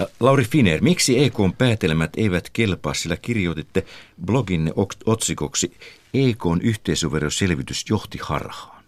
Äh, 0.00 0.06
Lauri 0.20 0.44
Finer, 0.44 0.82
miksi 0.82 1.24
EKn 1.24 1.52
päätelmät 1.58 2.10
eivät 2.16 2.50
kelpaa, 2.52 2.94
sillä 2.94 3.16
kirjoititte 3.16 3.84
bloginne 4.26 4.72
otsikoksi 5.06 5.76
EKn 6.14 6.58
yhteisöveroselvitys 6.62 7.84
johti 7.88 8.18
harhaan? 8.22 8.82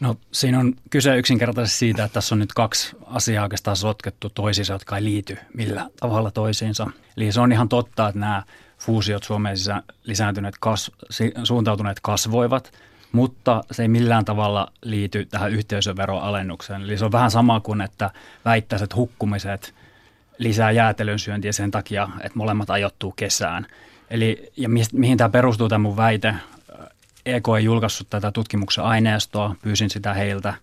No 0.00 0.16
siinä 0.32 0.60
on 0.60 0.74
kyse 0.90 1.16
yksinkertaisesti 1.16 1.78
siitä, 1.78 2.04
että 2.04 2.14
tässä 2.14 2.34
on 2.34 2.38
nyt 2.38 2.52
kaksi 2.52 2.96
asiaa 3.06 3.42
oikeastaan 3.42 3.76
sotkettu 3.76 4.30
toisiinsa, 4.30 4.72
jotka 4.72 4.96
ei 4.96 5.04
liity 5.04 5.36
millä 5.54 5.90
tavalla 6.00 6.30
toisiinsa. 6.30 6.90
Eli 7.16 7.32
se 7.32 7.40
on 7.40 7.52
ihan 7.52 7.68
totta, 7.68 8.08
että 8.08 8.20
nämä 8.20 8.42
fuusiot 8.78 9.22
Suomeen 9.24 9.56
lisääntyneet 10.04 10.54
kas, 10.60 10.90
suuntautuneet 11.44 12.00
kasvoivat– 12.02 12.72
mutta 13.12 13.64
se 13.70 13.82
ei 13.82 13.88
millään 13.88 14.24
tavalla 14.24 14.72
liity 14.82 15.26
tähän 15.26 15.52
yhteisöveroalennukseen. 15.52 16.82
Eli 16.82 16.98
se 16.98 17.04
on 17.04 17.12
vähän 17.12 17.30
sama 17.30 17.60
kuin, 17.60 17.80
että 17.80 18.10
väittäiset 18.44 18.96
hukkumiset 18.96 19.74
lisää 20.38 20.70
jäätelön 20.70 21.18
syöntiä 21.18 21.52
sen 21.52 21.70
takia, 21.70 22.08
että 22.20 22.38
molemmat 22.38 22.70
ajoittuu 22.70 23.12
kesään. 23.12 23.66
Eli 24.10 24.52
ja 24.56 24.68
mi- 24.68 24.82
mihin 24.92 25.18
tämä 25.18 25.28
perustuu 25.28 25.68
tämä 25.68 25.78
mun 25.78 25.96
väite? 25.96 26.34
EK 27.26 27.44
ei 27.58 27.64
julkaissut 27.64 28.10
tätä 28.10 28.32
tutkimuksen 28.32 28.84
aineistoa, 28.84 29.56
pyysin 29.62 29.90
sitä 29.90 30.14
heiltä. 30.14 30.54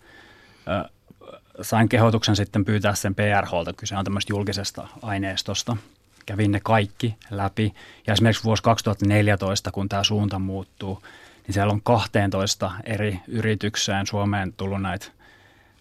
Sain 1.61 1.89
kehotuksen 1.89 2.35
sitten 2.35 2.65
pyytää 2.65 2.95
sen 2.95 3.15
PRHlta, 3.15 3.73
kyse 3.73 3.97
on 3.97 4.03
tämmöistä 4.03 4.33
julkisesta 4.33 4.87
aineistosta. 5.01 5.77
Kävin 6.25 6.51
ne 6.51 6.59
kaikki 6.63 7.15
läpi. 7.31 7.73
Ja 8.07 8.13
esimerkiksi 8.13 8.43
vuosi 8.43 8.63
2014, 8.63 9.71
kun 9.71 9.89
tämä 9.89 10.03
suunta 10.03 10.39
muuttuu, 10.39 11.03
niin 11.47 11.53
siellä 11.53 11.73
on 11.73 11.81
12 11.81 12.71
eri 12.83 13.19
yritykseen 13.27 14.07
Suomeen 14.07 14.53
tullut 14.53 14.81
näitä, 14.81 15.05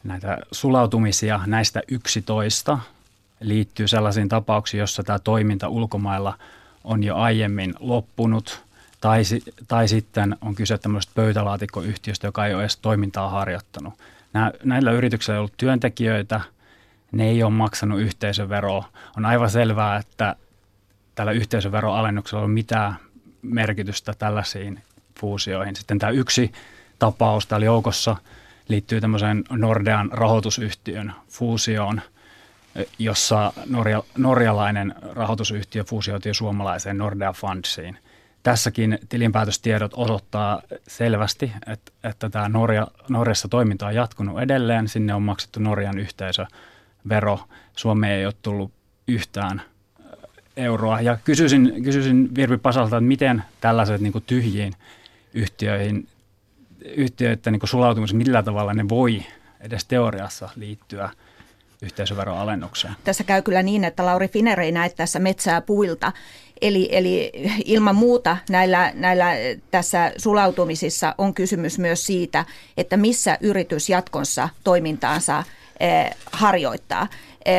näitä 0.05 0.39
sulautumisia. 0.53 1.41
Näistä 1.47 1.83
11 1.89 2.79
liittyy 3.41 3.89
sellaisiin 3.89 4.29
tapauksiin, 4.29 4.79
jossa 4.79 5.03
tämä 5.03 5.19
toiminta 5.19 5.69
ulkomailla 5.69 6.39
on 6.85 7.03
jo 7.05 7.17
aiemmin 7.17 7.75
loppunut 7.81 8.65
tai, 9.01 9.23
tai 9.69 9.89
sitten 9.89 10.37
on 10.41 10.55
kyse 10.55 10.79
tämmöisestä 10.79 11.15
pöytälaatikkoyhtiöstä, 11.15 12.27
joka 12.27 12.47
ei 12.47 12.55
ole 12.55 12.63
edes 12.63 12.77
toimintaa 12.77 13.29
harjoittanut. 13.29 13.95
Nämä, 14.33 14.53
näillä 14.65 14.93
yrityksillä 14.93 15.37
ei 15.37 15.39
ollut 15.39 15.57
työntekijöitä, 15.57 16.41
ne 17.13 17.29
ei 17.29 17.43
ole 17.43 17.53
maksanut 17.53 18.01
yhteisöveroa. 18.01 18.89
On 19.17 19.25
aivan 19.25 19.51
selvää, 19.51 19.97
että 19.97 20.37
tällä 21.15 21.33
yhteisöveroalennuksella 21.33 22.41
ei 22.41 22.45
ole 22.45 22.53
mitään 22.53 22.97
merkitystä 23.43 24.15
tällaisiin 24.19 24.83
fuusioihin. 25.21 25.77
Sitten 25.77 25.99
tämä 25.99 26.11
yksi 26.11 26.53
tapaus 26.99 27.47
täällä 27.47 27.65
joukossa 27.67 28.17
liittyy 28.69 29.01
tämmöiseen 29.01 29.45
Nordean 29.51 30.11
rahoitusyhtiön 30.13 31.13
fuusioon, 31.29 32.01
jossa 32.99 33.53
norja, 33.67 34.03
norjalainen 34.19 34.95
rahoitusyhtiö 35.13 35.85
fuusioitiin 35.85 36.35
suomalaiseen 36.35 36.99
Nordea 36.99 37.33
Fundsiin. 37.33 37.99
Tässäkin 38.43 38.99
tilinpäätöstiedot 39.09 39.93
osoittaa 39.95 40.63
selvästi, 40.89 41.53
että, 41.67 41.93
että 42.05 42.31
tämä 42.31 42.49
Norja, 42.49 42.87
Norjassa 43.09 43.49
toiminta 43.49 43.87
on 43.87 43.95
jatkunut 43.95 44.41
edelleen. 44.41 44.89
Sinne 44.89 45.15
on 45.15 45.23
maksettu 45.23 45.61
Norjan 45.61 45.99
yhteisövero. 45.99 47.41
Suomeen 47.77 48.13
ei 48.13 48.27
ole 48.27 48.35
tullut 48.43 48.73
yhtään 49.09 49.63
euroa. 50.57 51.01
Ja 51.01 51.19
kysyisin, 51.25 51.83
kysyisin 51.85 52.35
Virpi 52.35 52.57
Pasalta, 52.57 52.97
että 52.97 53.09
miten 53.09 53.43
tällaiset 53.61 54.01
niin 54.01 54.25
tyhjiin 54.27 54.73
yhtiöihin, 55.35 56.09
yhtiöiden 56.85 57.53
niin 57.53 57.69
sulautumisen, 57.69 58.17
millä 58.17 58.43
tavalla 58.43 58.75
ne 58.75 58.89
voi 58.89 59.23
edes 59.61 59.85
teoriassa 59.85 60.49
liittyä 60.57 61.11
yhteisöveroalennukseen. 61.83 62.95
Tässä 63.05 63.25
käy 63.25 63.43
kyllä 63.43 63.63
niin, 63.63 63.85
että 63.85 64.07
Lauri 64.07 64.29
Finer 64.29 64.61
ei 64.61 64.73
näe 64.73 64.89
tässä 64.89 65.19
metsää 65.19 65.61
puilta. 65.61 66.13
Eli, 66.61 66.89
eli 66.93 67.33
ilman 67.65 67.95
muuta 67.95 68.37
näillä, 68.51 68.93
näillä 68.95 69.33
tässä 69.71 70.13
sulautumisissa 70.17 71.15
on 71.19 71.35
kysymys 71.35 71.79
myös 71.79 72.07
siitä, 72.07 72.45
että 72.77 72.97
missä 72.97 73.39
yritys 73.41 73.89
jatkossa 73.89 74.49
toimintaansa 74.65 75.45
eh, 75.81 76.11
harjoittaa. 76.33 77.09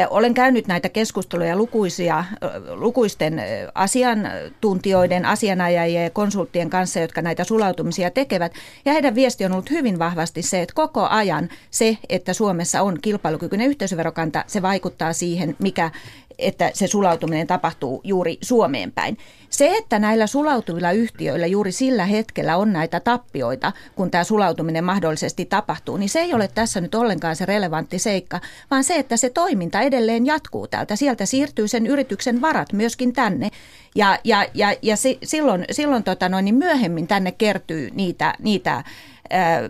Olen 0.10 0.34
käynyt 0.34 0.68
näitä 0.68 0.90
keskusteluja 0.90 1.56
lukuisia, 1.56 2.24
lukuisten 2.70 3.42
asiantuntijoiden, 3.76 5.26
asianajajien 5.26 6.04
ja 6.04 6.10
konsulttien 6.10 6.70
kanssa, 6.70 7.00
jotka 7.00 7.22
näitä 7.22 7.44
sulautumisia 7.44 8.12
tekevät. 8.12 8.54
Ja 8.86 8.94
heidän 8.94 9.16
viesti 9.16 9.46
on 9.46 9.52
ollut 9.52 9.70
hyvin 9.70 10.00
vahvasti 10.00 10.42
se, 10.42 10.62
että 10.62 10.74
koko 10.76 11.08
ajan 11.08 11.50
se, 11.72 11.98
että 12.10 12.34
Suomessa 12.34 12.82
on 12.82 12.98
kilpailukykyinen 13.02 13.68
yhteisöverokanta, 13.68 14.44
se 14.48 14.62
vaikuttaa 14.62 15.14
siihen, 15.14 15.56
mikä 15.60 15.92
että 16.40 16.72
se 16.74 16.88
sulautuminen 16.88 17.48
tapahtuu 17.48 18.02
juuri 18.04 18.38
Suomeen 18.42 18.92
päin. 18.92 19.18
Se, 19.50 19.78
että 19.78 20.00
näillä 20.00 20.28
sulautuvilla 20.28 20.92
yhtiöillä 20.92 21.48
juuri 21.48 21.72
sillä 21.72 22.06
hetkellä 22.06 22.58
on 22.58 22.74
näitä 22.74 23.00
tappioita, 23.00 23.72
kun 23.96 24.12
tämä 24.12 24.24
sulautuminen 24.24 24.84
mahdollisesti 24.84 25.46
tapahtuu, 25.46 25.98
niin 25.98 26.10
se 26.10 26.20
ei 26.20 26.34
ole 26.34 26.48
tässä 26.48 26.82
nyt 26.82 26.96
ollenkaan 26.96 27.36
se 27.36 27.46
relevantti 27.46 28.00
seikka, 28.00 28.40
vaan 28.72 28.84
se, 28.84 28.96
että 28.96 29.18
se 29.18 29.30
toiminta 29.30 29.77
edelleen 29.82 30.26
jatkuu 30.26 30.68
täältä. 30.68 30.96
Sieltä 30.96 31.26
siirtyy 31.26 31.68
sen 31.68 31.88
yrityksen 31.88 32.42
varat 32.42 32.74
myöskin 32.74 33.14
tänne 33.14 33.50
ja, 33.96 34.20
ja, 34.24 34.46
ja, 34.54 34.74
ja 34.82 34.96
silloin, 35.24 35.66
silloin 35.72 36.04
tota 36.04 36.30
noin, 36.30 36.46
niin 36.46 36.56
myöhemmin 36.56 37.08
tänne 37.08 37.32
kertyy 37.32 37.90
niitä, 37.94 38.34
niitä 38.40 38.84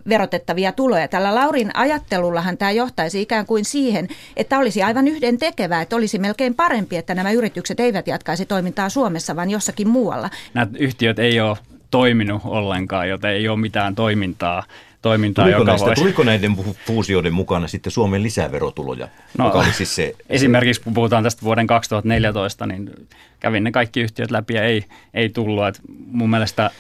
verotettavia 0.10 0.72
tuloja. 0.72 1.08
Tällä 1.08 1.36
Laurin 1.36 1.72
ajattelullahan 1.74 2.58
tämä 2.58 2.72
johtaisi 2.72 3.22
ikään 3.22 3.45
kuin 3.45 3.66
siihen, 3.66 4.08
että 4.36 4.58
olisi 4.58 4.84
aivan 4.84 5.08
yhden 5.08 5.38
tekevää, 5.38 5.82
että 5.82 5.95
olisi 5.95 6.20
melkein 6.20 6.55
parempi, 6.55 6.97
että 6.97 7.16
nämä 7.16 7.32
yritykset 7.32 7.80
eivät 7.80 8.08
jatkaisi 8.08 8.45
toimintaa 8.45 8.89
Suomessa, 8.89 9.36
vaan 9.36 9.49
jossakin 9.49 9.88
muualla. 9.88 10.30
Nämä 10.53 10.68
yhtiöt 10.80 11.20
ei 11.20 11.39
ole 11.39 11.58
toiminut 11.91 12.41
ollenkaan, 12.45 13.10
joten 13.10 13.32
ei 13.32 13.47
ole 13.47 13.60
mitään 13.60 13.95
toimintaa 13.95 14.64
toimintaa, 15.01 15.45
tuliko, 15.45 15.59
joka 15.59 15.71
näistä, 15.71 15.87
voisi... 15.87 16.01
tuliko 16.01 16.23
näiden 16.23 16.57
fuusioiden 16.85 17.33
mukana 17.33 17.67
sitten 17.67 17.91
Suomen 17.91 18.23
lisäverotuloja? 18.23 19.07
No, 19.37 19.51
oli 19.51 19.73
siis 19.73 19.95
se, 19.95 20.15
esimerkiksi 20.29 20.81
kun 20.81 20.93
puhutaan 20.93 21.23
tästä 21.23 21.41
vuoden 21.41 21.67
2014, 21.67 22.67
niin 22.67 23.07
kävin 23.39 23.63
ne 23.63 23.71
kaikki 23.71 23.99
yhtiöt 23.99 24.31
läpi 24.31 24.53
ja 24.53 24.63
ei, 24.63 24.85
ei 25.13 25.29
tullut. 25.29 25.67
Et 25.67 25.81
mun 26.11 26.29
mielestä 26.29 26.71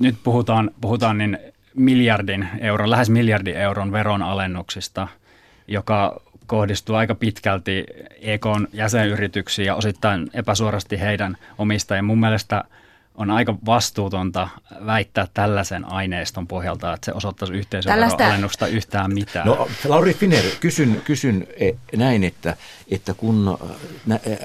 nyt 0.00 0.16
puhutaan, 0.24 0.70
puhutaan 0.80 1.18
niin 1.18 1.38
miljardin 1.74 2.48
euron, 2.60 2.90
lähes 2.90 3.10
miljardin 3.10 3.56
euron 3.56 3.92
veronalennuksista, 3.92 5.08
joka 5.68 6.20
kohdistuu 6.46 6.96
aika 6.96 7.14
pitkälti 7.14 7.84
EKn 8.20 8.66
jäsenyrityksiin 8.72 9.66
ja 9.66 9.74
osittain 9.74 10.30
epäsuorasti 10.34 11.00
heidän 11.00 11.36
omistajien. 11.58 12.04
Mun 12.04 12.20
mielestä– 12.20 12.64
on 13.16 13.30
aika 13.30 13.54
vastuutonta 13.66 14.48
väittää 14.86 15.28
tällaisen 15.34 15.92
aineiston 15.92 16.46
pohjalta, 16.46 16.94
että 16.94 17.04
se 17.04 17.12
osoittaisi 17.12 17.54
yhteisöveroalennusta 17.54 18.66
yhtään 18.66 19.14
mitään. 19.14 19.46
No 19.46 19.68
Lauri 19.84 20.14
Finer, 20.14 20.44
kysyn, 20.60 21.02
kysyn 21.04 21.46
e, 21.60 21.72
näin, 21.96 22.24
että, 22.24 22.56
että 22.90 23.14
kun 23.14 23.58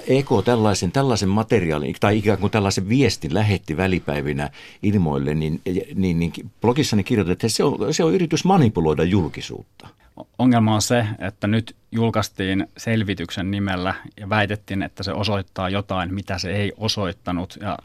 EK 0.07 0.30
tällaisen, 0.45 0.91
tällaisen 0.91 1.30
materiaalin 1.30 1.95
tai 1.99 2.17
ikään 2.17 2.38
kuin 2.38 2.51
tällaisen 2.51 2.89
viestin 2.89 3.34
lähetti 3.34 3.78
välipäivinä 3.78 4.49
ilmoille, 4.84 5.34
niin, 5.34 5.61
niin, 5.95 6.19
niin 6.19 6.34
blogissani 6.61 7.03
kirjoitettiin, 7.03 7.47
että 7.47 7.57
se 7.57 7.63
on, 7.63 7.93
se 7.93 8.03
on 8.03 8.13
yritys 8.13 8.45
manipuloida 8.45 9.03
julkisuutta. 9.03 9.88
Ongelma 10.39 10.76
on 10.76 10.82
se, 10.82 11.05
että 11.19 11.47
nyt 11.47 11.76
julkaistiin 11.91 12.67
selvityksen 12.78 13.51
nimellä 13.51 13.93
ja 14.19 14.30
väitettiin, 14.30 14.84
että 14.84 15.03
se 15.03 15.11
osoittaa 15.11 15.69
jotain, 15.69 16.13
mitä 16.13 16.38
se 16.38 16.51
ei 16.51 16.74
osoittanut. 16.78 17.57
Ja 17.61 17.78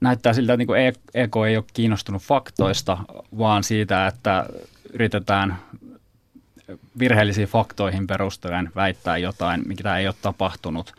näyttää 0.00 0.32
siltä, 0.32 0.52
että 0.52 0.74
niin 0.74 0.96
EK 1.14 1.36
e 1.36 1.48
ei 1.48 1.56
ole 1.56 1.64
kiinnostunut 1.74 2.22
faktoista, 2.22 2.98
vaan 3.38 3.64
siitä, 3.64 4.06
että 4.06 4.46
yritetään 4.92 5.58
virheellisiin 6.98 7.48
faktoihin 7.48 8.06
perustuen 8.06 8.70
väittää 8.74 9.18
jotain, 9.18 9.62
mitä 9.66 9.98
ei 9.98 10.06
ole 10.06 10.14
tapahtunut. 10.22 10.94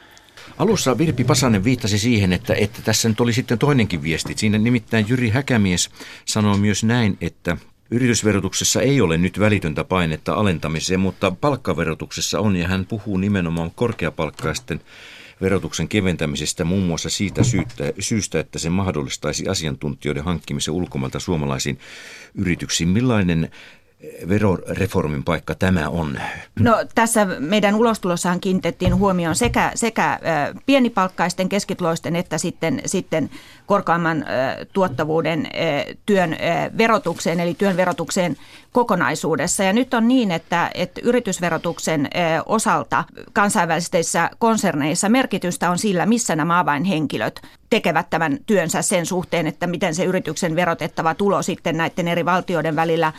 Alussa 0.58 0.98
Virpi 0.98 1.24
Pasanen 1.24 1.64
viittasi 1.64 2.00
siihen, 2.00 2.34
että, 2.34 2.54
että 2.54 2.82
tässä 2.82 3.10
nyt 3.10 3.20
oli 3.20 3.34
sitten 3.34 3.60
toinenkin 3.60 4.04
viesti. 4.04 4.34
Siinä 4.38 4.58
nimittäin 4.58 5.06
Jyri 5.10 5.30
Häkämies 5.30 5.90
sanoi 6.26 6.58
myös 6.58 6.84
näin, 6.84 7.18
että 7.22 7.58
Yritysverotuksessa 7.92 8.82
ei 8.82 9.02
ole 9.02 9.18
nyt 9.18 9.40
välitöntä 9.40 9.84
painetta 9.84 10.34
alentamiseen, 10.34 11.00
mutta 11.00 11.32
palkkaverotuksessa 11.32 12.40
on 12.40 12.56
ja 12.56 12.68
hän 12.68 12.86
puhuu 12.86 13.18
nimenomaan 13.18 13.72
korkeapalkkaisten 13.76 14.82
verotuksen 15.42 15.88
keventämisestä 15.88 16.64
muun 16.64 16.84
muassa 16.84 17.10
siitä 17.10 17.44
syystä, 17.44 17.94
syystä, 18.00 18.40
että 18.40 18.60
se 18.60 18.70
mahdollistaisi 18.70 19.48
asiantuntijoiden 19.48 20.24
hankkimisen 20.24 20.74
ulkomailta 20.74 21.20
suomalaisiin 21.20 21.80
yrityksiin. 22.36 22.90
Millainen 22.90 23.52
veroreformin 24.30 25.24
paikka 25.24 25.56
tämä 25.56 25.90
on? 25.90 26.20
No 26.60 26.86
tässä 26.96 27.26
meidän 27.26 27.76
ulostulossahan 27.76 28.40
kiinnitettiin 28.40 28.96
huomioon 28.96 29.36
sekä, 29.36 29.72
sekä 29.76 30.20
pienipalkkaisten, 30.66 31.50
keskituloisten 31.50 32.16
että 32.16 32.38
sitten, 32.38 32.82
sitten 32.86 33.30
korkeamman 33.66 34.26
tuottavuuden 34.74 35.48
työn 36.06 36.38
verotukseen, 36.78 37.40
eli 37.40 37.54
työn 37.54 37.78
verotukseen 37.78 38.38
kokonaisuudessa. 38.72 39.64
Ja 39.64 39.74
nyt 39.74 39.94
on 39.94 40.08
niin, 40.08 40.32
että, 40.32 40.72
että 40.74 41.02
yritysverotuksen 41.04 42.10
osalta 42.46 43.04
kansainvälisissä 43.34 44.30
konserneissa 44.40 45.10
merkitystä 45.10 45.70
on 45.70 45.78
sillä, 45.78 46.06
missä 46.06 46.36
nämä 46.36 46.60
avainhenkilöt 46.60 47.42
tekevät 47.70 48.10
tämän 48.10 48.38
työnsä 48.46 48.82
sen 48.82 49.06
suhteen, 49.06 49.48
että 49.48 49.68
miten 49.68 49.96
se 49.96 50.06
yrityksen 50.06 50.56
verotettava 50.56 51.16
tulo 51.16 51.42
sitten 51.42 51.78
näiden 51.78 52.08
eri 52.08 52.26
valtioiden 52.26 52.76
välillä 52.76 53.14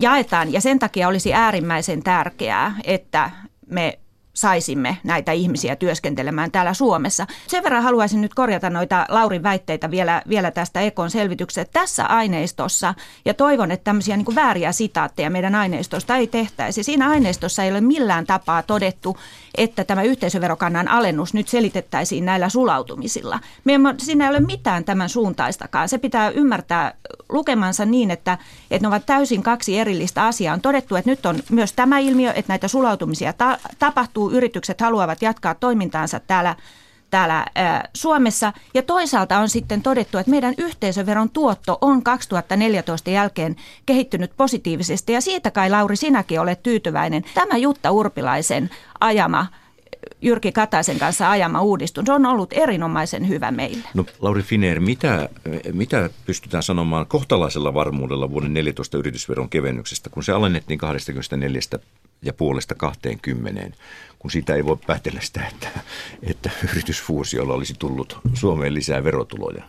jaetaan. 0.00 0.52
Ja 0.52 0.60
sen 0.60 0.78
takia 0.78 1.08
olisi 1.08 1.34
äärimmäisen 1.34 2.02
tärkeää, 2.02 2.74
että 2.84 3.30
me 3.66 3.98
saisimme 4.40 4.96
näitä 5.04 5.32
ihmisiä 5.32 5.76
työskentelemään 5.76 6.50
täällä 6.50 6.74
Suomessa. 6.74 7.26
Sen 7.46 7.64
verran 7.64 7.82
haluaisin 7.82 8.20
nyt 8.20 8.34
korjata 8.34 8.70
noita 8.70 9.06
Laurin 9.08 9.42
väitteitä 9.42 9.90
vielä, 9.90 10.22
vielä 10.28 10.50
tästä 10.50 10.80
Ekon 10.80 11.10
selvityksestä. 11.10 11.72
Tässä 11.72 12.04
aineistossa, 12.04 12.94
ja 13.24 13.34
toivon, 13.34 13.70
että 13.70 13.84
tämmöisiä 13.84 14.16
niin 14.16 14.34
vääriä 14.34 14.72
sitaatteja 14.72 15.30
meidän 15.30 15.54
aineistosta 15.54 16.16
ei 16.16 16.26
tehtäisi. 16.26 16.82
Siinä 16.82 17.08
aineistossa 17.08 17.64
ei 17.64 17.70
ole 17.70 17.80
millään 17.80 18.26
tapaa 18.26 18.62
todettu, 18.62 19.16
että 19.56 19.84
tämä 19.84 20.02
yhteisöverokannan 20.02 20.88
alennus 20.88 21.34
nyt 21.34 21.48
selitettäisiin 21.48 22.24
näillä 22.24 22.48
sulautumisilla. 22.48 23.40
Me 23.64 23.74
emme, 23.74 23.94
siinä 23.98 24.24
ei 24.24 24.30
ole 24.30 24.40
mitään 24.40 24.84
tämän 24.84 25.08
suuntaistakaan. 25.08 25.88
Se 25.88 25.98
pitää 25.98 26.30
ymmärtää 26.30 26.94
lukemansa 27.28 27.84
niin, 27.84 28.10
että, 28.10 28.38
että 28.70 28.84
ne 28.84 28.88
ovat 28.88 29.06
täysin 29.06 29.42
kaksi 29.42 29.78
erillistä 29.78 30.26
asiaa. 30.26 30.54
On 30.54 30.60
todettu, 30.60 30.96
että 30.96 31.10
nyt 31.10 31.26
on 31.26 31.36
myös 31.50 31.72
tämä 31.72 31.98
ilmiö, 31.98 32.32
että 32.32 32.52
näitä 32.52 32.68
sulautumisia 32.68 33.32
ta- 33.32 33.58
tapahtuu. 33.78 34.27
Yritykset 34.30 34.80
haluavat 34.80 35.22
jatkaa 35.22 35.54
toimintaansa 35.54 36.20
täällä 36.20 36.56
täällä 37.10 37.46
Suomessa. 37.94 38.52
Ja 38.74 38.82
toisaalta 38.82 39.38
on 39.38 39.48
sitten 39.48 39.82
todettu, 39.82 40.18
että 40.18 40.30
meidän 40.30 40.54
yhteisöveron 40.58 41.30
tuotto 41.30 41.78
on 41.80 42.02
2014 42.02 43.10
jälkeen 43.10 43.56
kehittynyt 43.86 44.30
positiivisesti. 44.36 45.12
Ja 45.12 45.20
siitä 45.20 45.50
kai 45.50 45.70
Lauri 45.70 45.96
sinäkin 45.96 46.40
olet 46.40 46.62
tyytyväinen. 46.62 47.24
Tämä 47.34 47.56
Jutta 47.56 47.90
Urpilaisen 47.90 48.70
ajama 49.00 49.46
Jyrki 50.22 50.52
Kataisen 50.52 50.98
kanssa 50.98 51.30
ajama 51.30 51.62
uudistus 51.62 52.08
on 52.08 52.26
ollut 52.26 52.52
erinomaisen 52.52 53.28
hyvä 53.28 53.50
meille. 53.50 53.88
No 53.94 54.04
Lauri 54.20 54.42
Finer, 54.42 54.80
mitä, 54.80 55.28
mitä 55.72 56.10
pystytään 56.26 56.62
sanomaan 56.62 57.06
kohtalaisella 57.06 57.74
varmuudella 57.74 58.30
vuoden 58.30 58.54
14 58.54 58.98
yritysveron 58.98 59.48
kevennyksestä, 59.48 60.10
kun 60.10 60.24
se 60.24 60.32
alennettiin 60.32 60.78
24 60.78 61.60
ja 62.22 62.32
puolesta 62.32 62.74
20, 62.74 63.78
kun 64.18 64.30
siitä 64.30 64.54
ei 64.54 64.64
voi 64.64 64.76
päätellä 64.86 65.20
sitä, 65.20 65.46
että, 65.52 65.68
että 66.22 66.50
yritysfuusiolla 66.70 67.54
olisi 67.54 67.74
tullut 67.78 68.18
Suomeen 68.34 68.74
lisää 68.74 69.04
verotuloja? 69.04 69.64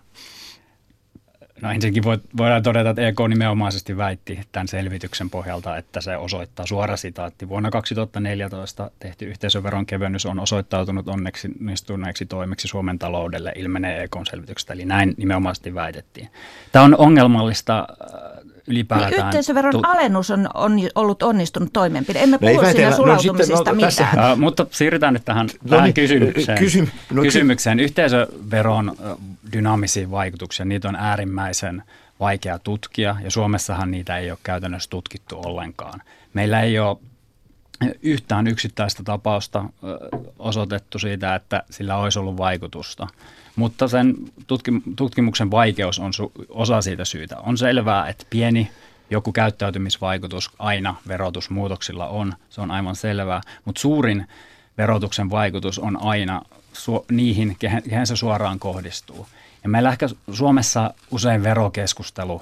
No 1.62 1.72
ensinnäkin 1.72 2.04
voidaan 2.38 2.64
todeta, 2.64 2.90
että 2.90 3.08
EK 3.08 3.20
nimenomaisesti 3.30 3.98
väitti 3.98 4.40
tämän 4.52 4.68
selvityksen 4.68 5.30
pohjalta, 5.30 5.78
että 5.78 6.02
se 6.02 6.18
osoittaa 6.18 6.66
suora 6.66 6.98
sitaatti. 6.98 7.50
Vuonna 7.50 7.72
2014 7.72 8.92
tehty 9.00 9.26
yhteisöveron 9.26 9.86
kevennys 9.86 10.26
on 10.26 10.40
osoittautunut 10.40 11.08
onnistuneeksi 11.08 12.26
toimeksi 12.26 12.68
Suomen 12.68 13.00
taloudelle, 13.00 13.54
ilmenee 13.56 14.04
EK 14.04 14.16
selvityksestä. 14.30 14.74
Eli 14.74 14.86
näin 14.86 15.14
nimenomaisesti 15.18 15.74
väitettiin. 15.74 16.30
Tämä 16.72 16.86
on 16.86 16.96
ongelmallista 16.98 17.80
äh, 17.80 18.52
ylipäätään. 18.70 19.12
Niin 19.12 19.26
yhteisöveron 19.26 19.72
tu- 19.72 19.82
alennus 19.84 20.32
on, 20.32 20.50
on 20.54 20.74
ollut 20.96 21.24
onnistunut 21.24 21.74
toimenpide. 21.74 22.20
Emme 22.20 22.38
no 22.42 22.50
puhu 22.52 22.72
siinä 22.72 22.96
sulautumisista 22.96 23.72
no, 23.72 23.82
no, 23.82 23.86
mitään. 23.88 24.34
Uh, 24.34 24.40
mutta 24.40 24.66
siirrytään 24.72 25.14
nyt 25.14 25.26
tähän, 25.26 25.48
no, 25.64 25.70
tähän 25.70 25.84
niin, 25.84 25.94
kysymykseen. 25.94 26.58
Kysy, 26.58 26.90
no, 27.14 27.22
kysymykseen. 27.22 27.80
Yhteisöveron 27.80 28.96
dynaamisiin 29.54 30.12
vaikutuksia, 30.12 30.66
niitä 30.66 30.90
on 30.90 30.96
äärimmäisen 30.96 31.84
vaikea 32.20 32.60
tutkia 32.60 33.16
ja 33.24 33.32
Suomessahan 33.32 33.92
niitä 33.92 34.18
ei 34.18 34.32
ole 34.32 34.40
käytännössä 34.44 34.90
tutkittu 34.90 35.42
ollenkaan. 35.46 36.02
Meillä 36.34 36.62
ei 36.62 36.80
ole 36.80 36.98
yhtään 38.02 38.48
yksittäistä 38.48 39.04
tapausta 39.04 39.66
osoitettu 40.40 41.00
siitä, 41.00 41.36
että 41.36 41.64
sillä 41.70 41.98
olisi 41.98 42.20
ollut 42.20 42.38
vaikutusta. 42.38 43.08
Mutta 43.60 43.88
sen 43.88 44.16
tutkimuksen 44.96 45.52
vaikeus 45.52 46.00
on 46.00 46.12
osa 46.50 46.82
siitä 46.82 47.06
syytä. 47.06 47.38
On 47.38 47.58
selvää, 47.58 48.10
että 48.10 48.26
pieni 48.30 48.72
joku 49.10 49.32
käyttäytymisvaikutus 49.32 50.52
aina 50.60 50.96
verotusmuutoksilla 51.08 52.08
on, 52.08 52.34
se 52.50 52.62
on 52.62 52.72
aivan 52.72 52.96
selvää, 52.96 53.42
mutta 53.66 53.82
suurin 53.82 54.28
verotuksen 54.78 55.30
vaikutus 55.30 55.80
on 55.80 56.02
aina 56.02 56.42
su- 56.74 57.06
niihin, 57.12 57.56
kehen, 57.60 57.84
kehen 57.84 58.08
se 58.08 58.16
suoraan 58.16 58.60
kohdistuu. 58.60 59.28
Ja 59.64 59.70
meillä 59.70 59.90
ehkä 59.92 60.08
Suomessa 60.32 60.94
usein 61.12 61.44
verokeskustelu 61.44 62.42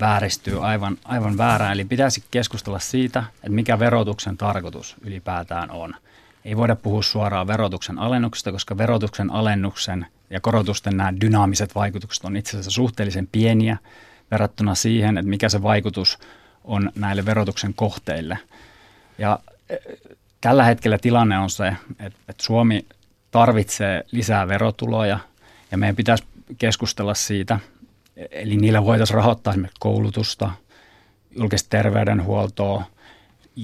vääristyy 0.00 0.66
aivan, 0.66 0.98
aivan 1.04 1.38
väärään, 1.38 1.72
eli 1.72 1.84
pitäisi 1.84 2.24
keskustella 2.30 2.78
siitä, 2.78 3.24
että 3.34 3.50
mikä 3.50 3.78
verotuksen 3.78 4.36
tarkoitus 4.36 4.96
ylipäätään 5.00 5.70
on. 5.70 5.94
Ei 6.44 6.56
voida 6.56 6.76
puhua 6.76 7.02
suoraan 7.02 7.46
verotuksen 7.46 7.98
alennuksesta, 7.98 8.52
koska 8.52 8.78
verotuksen 8.78 9.30
alennuksen 9.30 10.06
ja 10.30 10.40
korotusten 10.40 10.96
nämä 10.96 11.14
dynaamiset 11.20 11.74
vaikutukset 11.74 12.24
on 12.24 12.36
itse 12.36 12.50
asiassa 12.50 12.70
suhteellisen 12.70 13.28
pieniä 13.32 13.76
verrattuna 14.30 14.74
siihen, 14.74 15.18
että 15.18 15.30
mikä 15.30 15.48
se 15.48 15.62
vaikutus 15.62 16.18
on 16.64 16.92
näille 16.94 17.24
verotuksen 17.24 17.74
kohteille. 17.74 18.38
Ja 19.18 19.38
e, 19.68 19.76
tällä 20.40 20.64
hetkellä 20.64 20.98
tilanne 20.98 21.38
on 21.38 21.50
se, 21.50 21.68
että, 21.90 22.18
että 22.28 22.42
Suomi 22.42 22.86
tarvitsee 23.30 24.04
lisää 24.12 24.48
verotuloja 24.48 25.18
ja 25.70 25.78
meidän 25.78 25.96
pitäisi 25.96 26.24
keskustella 26.58 27.14
siitä, 27.14 27.58
eli 28.30 28.56
niillä 28.56 28.84
voitaisiin 28.84 29.14
rahoittaa 29.14 29.52
esimerkiksi 29.52 29.80
koulutusta, 29.80 30.50
julkista 31.38 31.70
terveydenhuoltoa, 31.70 32.84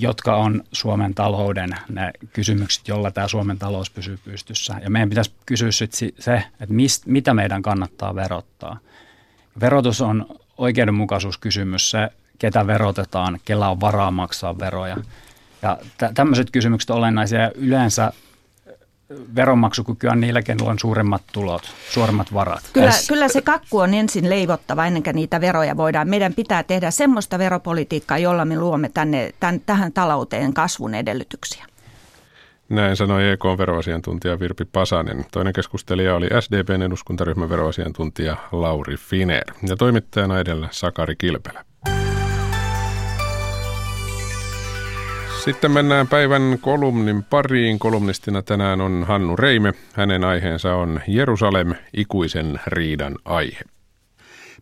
jotka 0.00 0.36
on 0.36 0.64
Suomen 0.72 1.14
talouden 1.14 1.70
ne 1.88 2.10
kysymykset, 2.32 2.88
jolla 2.88 3.10
tämä 3.10 3.28
Suomen 3.28 3.58
talous 3.58 3.90
pysyy 3.90 4.18
pystyssä. 4.24 4.74
Ja 4.82 4.90
meidän 4.90 5.08
pitäisi 5.08 5.30
kysyä 5.46 5.72
sitten 5.72 6.10
se, 6.18 6.42
että 6.60 6.74
mist, 6.74 7.06
mitä 7.06 7.34
meidän 7.34 7.62
kannattaa 7.62 8.14
verottaa. 8.14 8.78
Verotus 9.60 10.00
on 10.00 10.26
oikeudenmukaisuuskysymys, 10.58 11.90
se 11.90 12.08
ketä 12.38 12.66
verotetaan, 12.66 13.40
kellä 13.44 13.68
on 13.68 13.80
varaa 13.80 14.10
maksaa 14.10 14.58
veroja. 14.58 14.96
Ja 15.62 15.78
tämmöiset 16.14 16.50
kysymykset 16.50 16.90
olennaisia. 16.90 17.50
Yleensä 17.54 18.12
veronmaksukyky 19.36 20.06
on 20.06 20.20
niillä, 20.20 20.42
kenellä 20.42 20.70
on 20.70 20.78
suuremmat 20.78 21.22
tulot, 21.32 21.62
suuremmat 21.90 22.34
varat. 22.34 22.70
Kyllä, 22.72 22.90
S- 22.90 23.08
kyllä 23.08 23.28
se 23.28 23.42
kakku 23.42 23.78
on 23.78 23.94
ensin 23.94 24.30
leivottava 24.30 24.86
ennen 24.86 25.02
kuin 25.02 25.16
niitä 25.16 25.40
veroja 25.40 25.76
voidaan. 25.76 26.08
Meidän 26.08 26.34
pitää 26.34 26.62
tehdä 26.62 26.90
semmoista 26.90 27.38
veropolitiikkaa, 27.38 28.18
jolla 28.18 28.44
me 28.44 28.58
luomme 28.58 28.88
tänne, 28.94 29.32
tämän, 29.40 29.60
tähän 29.66 29.92
talouteen 29.92 30.54
kasvun 30.54 30.94
edellytyksiä. 30.94 31.66
Näin 32.68 32.96
sanoi 32.96 33.30
EKn 33.30 33.58
veroasiantuntija 33.58 34.40
Virpi 34.40 34.64
Pasanen. 34.64 35.24
Toinen 35.32 35.52
keskustelija 35.52 36.14
oli 36.14 36.28
SDPn 36.40 36.82
eduskuntaryhmän 36.82 37.48
veroasiantuntija 37.48 38.36
Lauri 38.52 38.96
Finer 38.96 39.44
ja 39.68 39.76
toimittajana 39.76 40.40
edellä 40.40 40.68
Sakari 40.70 41.16
Kilpelä. 41.16 41.64
Sitten 45.46 45.70
mennään 45.70 46.08
päivän 46.08 46.58
kolumnin 46.60 47.24
pariin. 47.24 47.78
Kolumnistina 47.78 48.42
tänään 48.42 48.80
on 48.80 49.04
Hannu 49.08 49.36
Reime. 49.36 49.72
Hänen 49.92 50.24
aiheensa 50.24 50.74
on 50.74 51.00
Jerusalem, 51.08 51.74
ikuisen 51.96 52.60
riidan 52.66 53.14
aihe. 53.24 53.60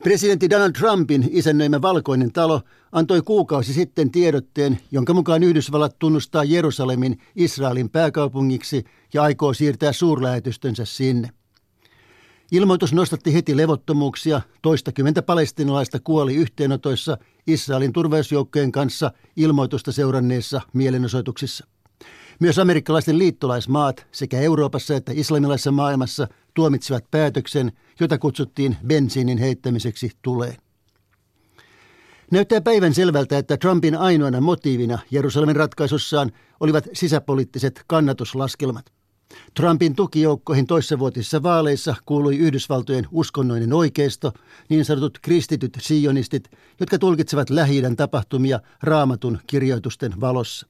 Presidentti 0.03 0.51
Donald 0.51 0.73
Trumpin 0.73 1.29
isännöimä 1.31 1.83
Valkoinen 1.83 2.33
talo 2.33 2.61
antoi 2.93 3.23
kuukausi 3.23 3.73
sitten 3.73 4.11
tiedotteen, 4.11 4.79
jonka 4.91 5.15
mukaan 5.15 5.43
Yhdysvallat 5.43 5.99
tunnustaa 5.99 6.45
Jerusalemin 6.45 7.19
Israelin 7.37 7.91
pääkaupungiksi 7.91 8.85
ja 9.15 9.23
aikoo 9.23 9.55
siirtää 9.55 9.93
suurlähetystönsä 9.93 10.85
sinne. 10.85 11.29
Ilmoitus 12.53 12.93
nostatti 12.93 13.35
heti 13.35 13.57
levottomuuksia. 13.57 14.41
Toistakymmentä 14.63 15.23
palestinalaista 15.23 15.99
kuoli 16.01 16.35
yhteenotoissa 16.35 17.19
Israelin 17.47 17.93
turvallisuusjoukkojen 17.93 18.73
kanssa 18.73 19.11
ilmoitusta 19.37 19.93
seuranneissa 19.93 20.61
mielenosoituksissa. 20.73 21.67
Myös 22.41 22.59
amerikkalaisten 22.59 23.19
liittolaismaat 23.19 24.07
sekä 24.13 24.41
Euroopassa 24.41 24.95
että 24.95 25.13
islamilaisessa 25.15 25.73
maailmassa 25.73 26.29
tuomitsivat 26.55 27.11
päätöksen, 27.11 27.73
jota 28.01 28.19
kutsuttiin 28.19 28.77
bensiinin 28.87 29.39
heittämiseksi 29.39 30.11
tuleen. 30.23 30.57
Näyttää 32.31 32.61
päivän 32.61 32.95
selvältä, 32.95 33.39
että 33.39 33.57
Trumpin 33.57 33.97
ainoana 33.97 34.41
motiivina 34.41 34.99
Jerusalemin 35.11 35.57
ratkaisussaan 35.57 36.33
olivat 36.61 36.89
sisäpoliittiset 36.93 37.85
kannatuslaskelmat. 37.87 38.94
Trumpin 39.55 39.95
tukijoukkoihin 39.95 40.67
toissavuotisissa 40.67 41.43
vaaleissa 41.43 41.95
kuului 42.07 42.37
Yhdysvaltojen 42.39 43.07
uskonnoinen 43.11 43.73
oikeisto, 43.73 44.33
niin 44.69 44.85
sanotut 44.85 45.19
kristityt 45.23 45.79
sionistit, 45.81 46.51
jotka 46.81 46.99
tulkitsevat 46.99 47.51
lähi 47.51 47.83
tapahtumia 47.97 48.61
raamatun 48.83 49.39
kirjoitusten 49.47 50.21
valossa. 50.21 50.67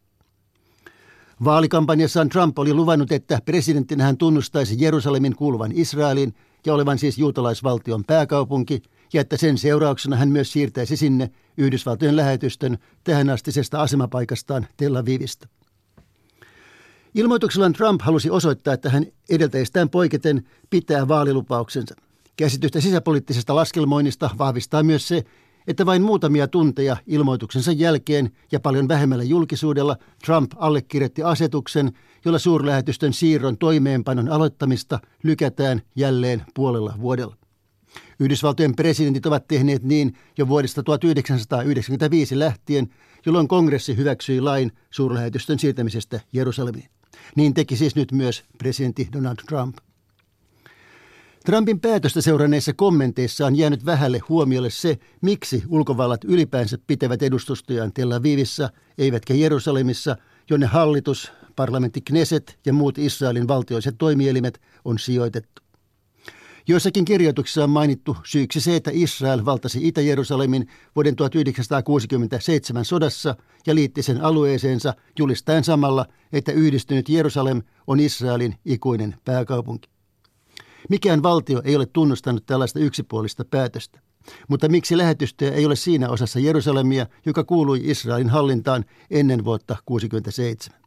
Vaalikampanjassaan 1.45 2.29
Trump 2.29 2.59
oli 2.59 2.75
luvannut, 2.75 3.13
että 3.13 3.39
presidenttinä 3.45 4.05
hän 4.05 4.17
tunnustaisi 4.17 4.77
Jerusalemin 4.79 5.37
kuuluvan 5.37 5.73
Israelin 5.75 6.35
ja 6.67 6.75
olevan 6.75 6.99
siis 6.99 7.19
juutalaisvaltion 7.19 8.05
pääkaupunki, 8.05 8.83
ja 9.13 9.21
että 9.21 9.37
sen 9.37 9.59
seurauksena 9.59 10.17
hän 10.17 10.29
myös 10.29 10.53
siirtäisi 10.53 10.97
sinne 10.97 11.31
Yhdysvaltojen 11.57 12.17
lähetystön 12.17 12.79
tähänastisesta 13.05 13.83
asemapaikastaan 13.83 14.67
Tel 14.77 14.97
Avivista. 14.97 15.49
Ilmoituksellaan 17.15 17.73
Trump 17.73 18.01
halusi 18.03 18.31
osoittaa, 18.31 18.75
että 18.75 18.91
hän 18.91 19.07
edeltäjistään 19.31 19.91
poiketen 19.91 20.45
pitää 20.71 21.09
vaalilupauksensa. 21.09 21.95
Käsitystä 22.37 22.81
sisäpoliittisesta 22.81 23.55
laskelmoinnista 23.55 24.31
vahvistaa 24.39 24.83
myös 24.83 25.09
se, 25.09 25.25
että 25.67 25.87
vain 25.87 26.03
muutamia 26.03 26.49
tunteja 26.49 26.97
ilmoituksensa 27.07 27.73
jälkeen 27.73 28.31
ja 28.53 28.61
paljon 28.61 28.89
vähemmällä 28.89 29.25
julkisuudella 29.25 29.97
Trump 30.25 30.53
allekirjoitti 30.57 31.23
asetuksen, 31.23 31.93
jolla 32.25 32.39
suurlähetystön 32.39 33.13
siirron 33.13 33.59
toimeenpanon 33.59 34.29
aloittamista 34.29 35.01
lykätään 35.23 35.83
jälleen 35.97 36.43
puolella 36.55 36.95
vuodella. 37.01 37.37
Yhdysvaltojen 38.21 38.77
presidentit 38.77 39.27
ovat 39.27 39.49
tehneet 39.49 39.83
niin 39.83 40.15
jo 40.39 40.49
vuodesta 40.49 40.83
1995 40.83 42.39
lähtien, 42.39 42.89
jolloin 43.27 43.49
kongressi 43.49 43.97
hyväksyi 43.97 44.41
lain 44.41 44.73
suurlähetystön 44.91 45.59
siirtämisestä 45.59 46.21
Jerusalemiin. 46.33 46.94
Niin 47.37 47.55
teki 47.55 47.77
siis 47.77 47.97
nyt 47.97 48.13
myös 48.13 48.45
presidentti 48.59 49.09
Donald 49.13 49.37
Trump. 49.49 49.77
Trumpin 51.45 51.81
päätöstä 51.81 52.21
seuranneissa 52.21 52.73
kommenteissa 52.73 53.47
on 53.47 53.57
jäänyt 53.57 53.85
vähälle 53.85 54.21
huomiolle 54.29 54.71
se, 54.71 54.99
miksi 55.21 55.63
ulkovallat 55.69 56.25
ylipäänsä 56.25 56.79
pitävät 56.87 57.23
edustustojaan 57.23 57.93
Tel 57.93 58.13
Avivissa, 58.13 58.71
eivätkä 58.99 59.35
Jerusalemissa, 59.35 60.17
jonne 60.51 60.67
hallitus, 60.67 61.33
parlamentti 61.57 62.01
Kneset 62.01 62.59
ja 62.67 62.73
muut 62.73 62.99
Israelin 62.99 63.49
valtioiset 63.49 63.95
toimielimet 63.99 64.61
on 64.85 64.99
sijoitettu. 64.99 65.64
Joissakin 66.69 67.05
kirjoituksissa 67.05 67.65
on 67.65 67.71
mainittu 67.71 68.17
syyksi 68.25 68.61
se, 68.61 68.77
että 68.77 68.91
Israel 68.95 69.45
valtasi 69.45 69.89
Itä-Jerusalemin 69.89 70.69
vuoden 70.97 71.17
1967 71.17 72.85
sodassa 72.85 73.37
ja 73.67 73.75
liitti 73.75 74.03
sen 74.03 74.25
alueeseensa 74.25 74.95
julistaen 75.19 75.65
samalla, 75.65 76.07
että 76.33 76.53
yhdistynyt 76.53 77.09
Jerusalem 77.09 77.63
on 77.87 78.01
Israelin 78.01 78.55
ikuinen 78.65 79.15
pääkaupunki. 79.25 79.89
Mikään 80.89 81.23
valtio 81.23 81.63
ei 81.65 81.77
ole 81.77 81.87
tunnustanut 81.87 82.47
tällaista 82.47 82.79
yksipuolista 82.79 83.45
päätöstä. 83.45 84.01
Mutta 84.49 84.69
miksi 84.69 84.99
lähetystöä 84.99 85.51
ei 85.51 85.67
ole 85.67 85.77
siinä 85.77 86.09
osassa 86.09 86.41
Jerusalemia, 86.41 87.07
joka 87.27 87.45
kuului 87.45 87.81
Israelin 87.85 88.31
hallintaan 88.31 88.85
ennen 89.11 89.45
vuotta 89.45 89.77
1967? 89.87 90.84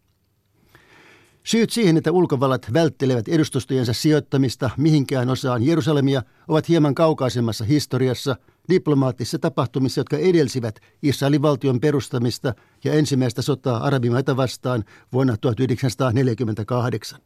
Syyt 1.48 1.70
siihen, 1.70 1.98
että 1.98 2.12
ulkovallat 2.12 2.74
välttelevät 2.74 3.28
edustustojensa 3.28 3.94
sijoittamista 3.94 4.70
mihinkään 4.78 5.30
osaan 5.30 5.64
Jerusalemia, 5.64 6.24
ovat 6.48 6.70
hieman 6.70 6.96
kaukaisemmassa 6.96 7.66
historiassa, 7.66 8.36
diplomaattisissa 8.70 9.40
tapahtumissa, 9.40 10.00
jotka 10.00 10.18
edelsivät 10.18 10.80
Israelin 11.04 11.42
valtion 11.42 11.80
perustamista 11.80 12.54
ja 12.84 12.94
ensimmäistä 12.94 13.42
sotaa 13.42 13.84
arabimaita 13.84 14.38
vastaan 14.38 14.84
vuonna 15.14 15.38
1948. 15.38 17.20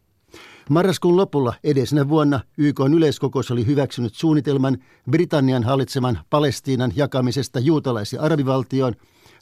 Marraskuun 0.70 1.18
lopulla 1.18 1.54
edellisenä 1.64 2.10
vuonna 2.10 2.40
YK 2.58 2.80
yleiskokous 2.96 3.52
oli 3.52 3.66
hyväksynyt 3.66 4.16
suunnitelman 4.16 4.78
Britannian 5.12 5.64
hallitseman 5.64 6.20
Palestiinan 6.30 6.92
jakamisesta 6.96 7.60
juutalais- 7.60 8.14
ja 8.14 8.22
arabivaltioon 8.22 8.94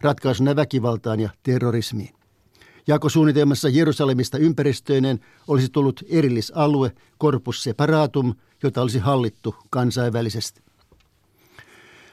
ratkaisuna 0.02 0.56
väkivaltaan 0.56 1.20
ja 1.20 1.30
terrorismiin. 1.44 2.19
Jakosuunnitelmassa 2.88 3.70
Jerusalemista 3.70 4.38
ympäristöinen 4.38 5.20
olisi 5.48 5.70
tullut 5.70 6.04
erillisalue, 6.10 6.92
corpus 7.22 7.64
separatum, 7.64 8.34
jota 8.64 8.82
olisi 8.82 9.00
hallittu 9.00 9.56
kansainvälisesti. 9.70 10.62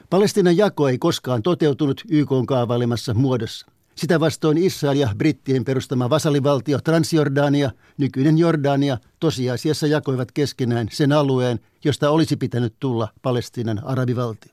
Palestinan 0.09 0.57
jako 0.57 0.87
ei 0.87 0.97
koskaan 0.97 1.43
toteutunut 1.43 2.01
YK 2.09 2.29
kaavailemassa 2.47 3.13
muodossa. 3.13 3.67
Sitä 3.95 4.19
vastoin 4.19 4.57
Israel 4.57 4.97
ja 4.97 5.09
brittien 5.17 5.65
perustama 5.65 6.09
vasalivaltio 6.09 6.79
Transjordania, 6.81 7.71
nykyinen 7.97 8.37
Jordania, 8.37 8.97
tosiasiassa 9.19 9.87
jakoivat 9.87 10.31
keskenään 10.31 10.87
sen 10.91 11.11
alueen, 11.11 11.59
josta 11.83 12.09
olisi 12.09 12.35
pitänyt 12.37 12.73
tulla 12.79 13.07
Palestiinan 13.21 13.81
arabivaltio. 13.83 14.51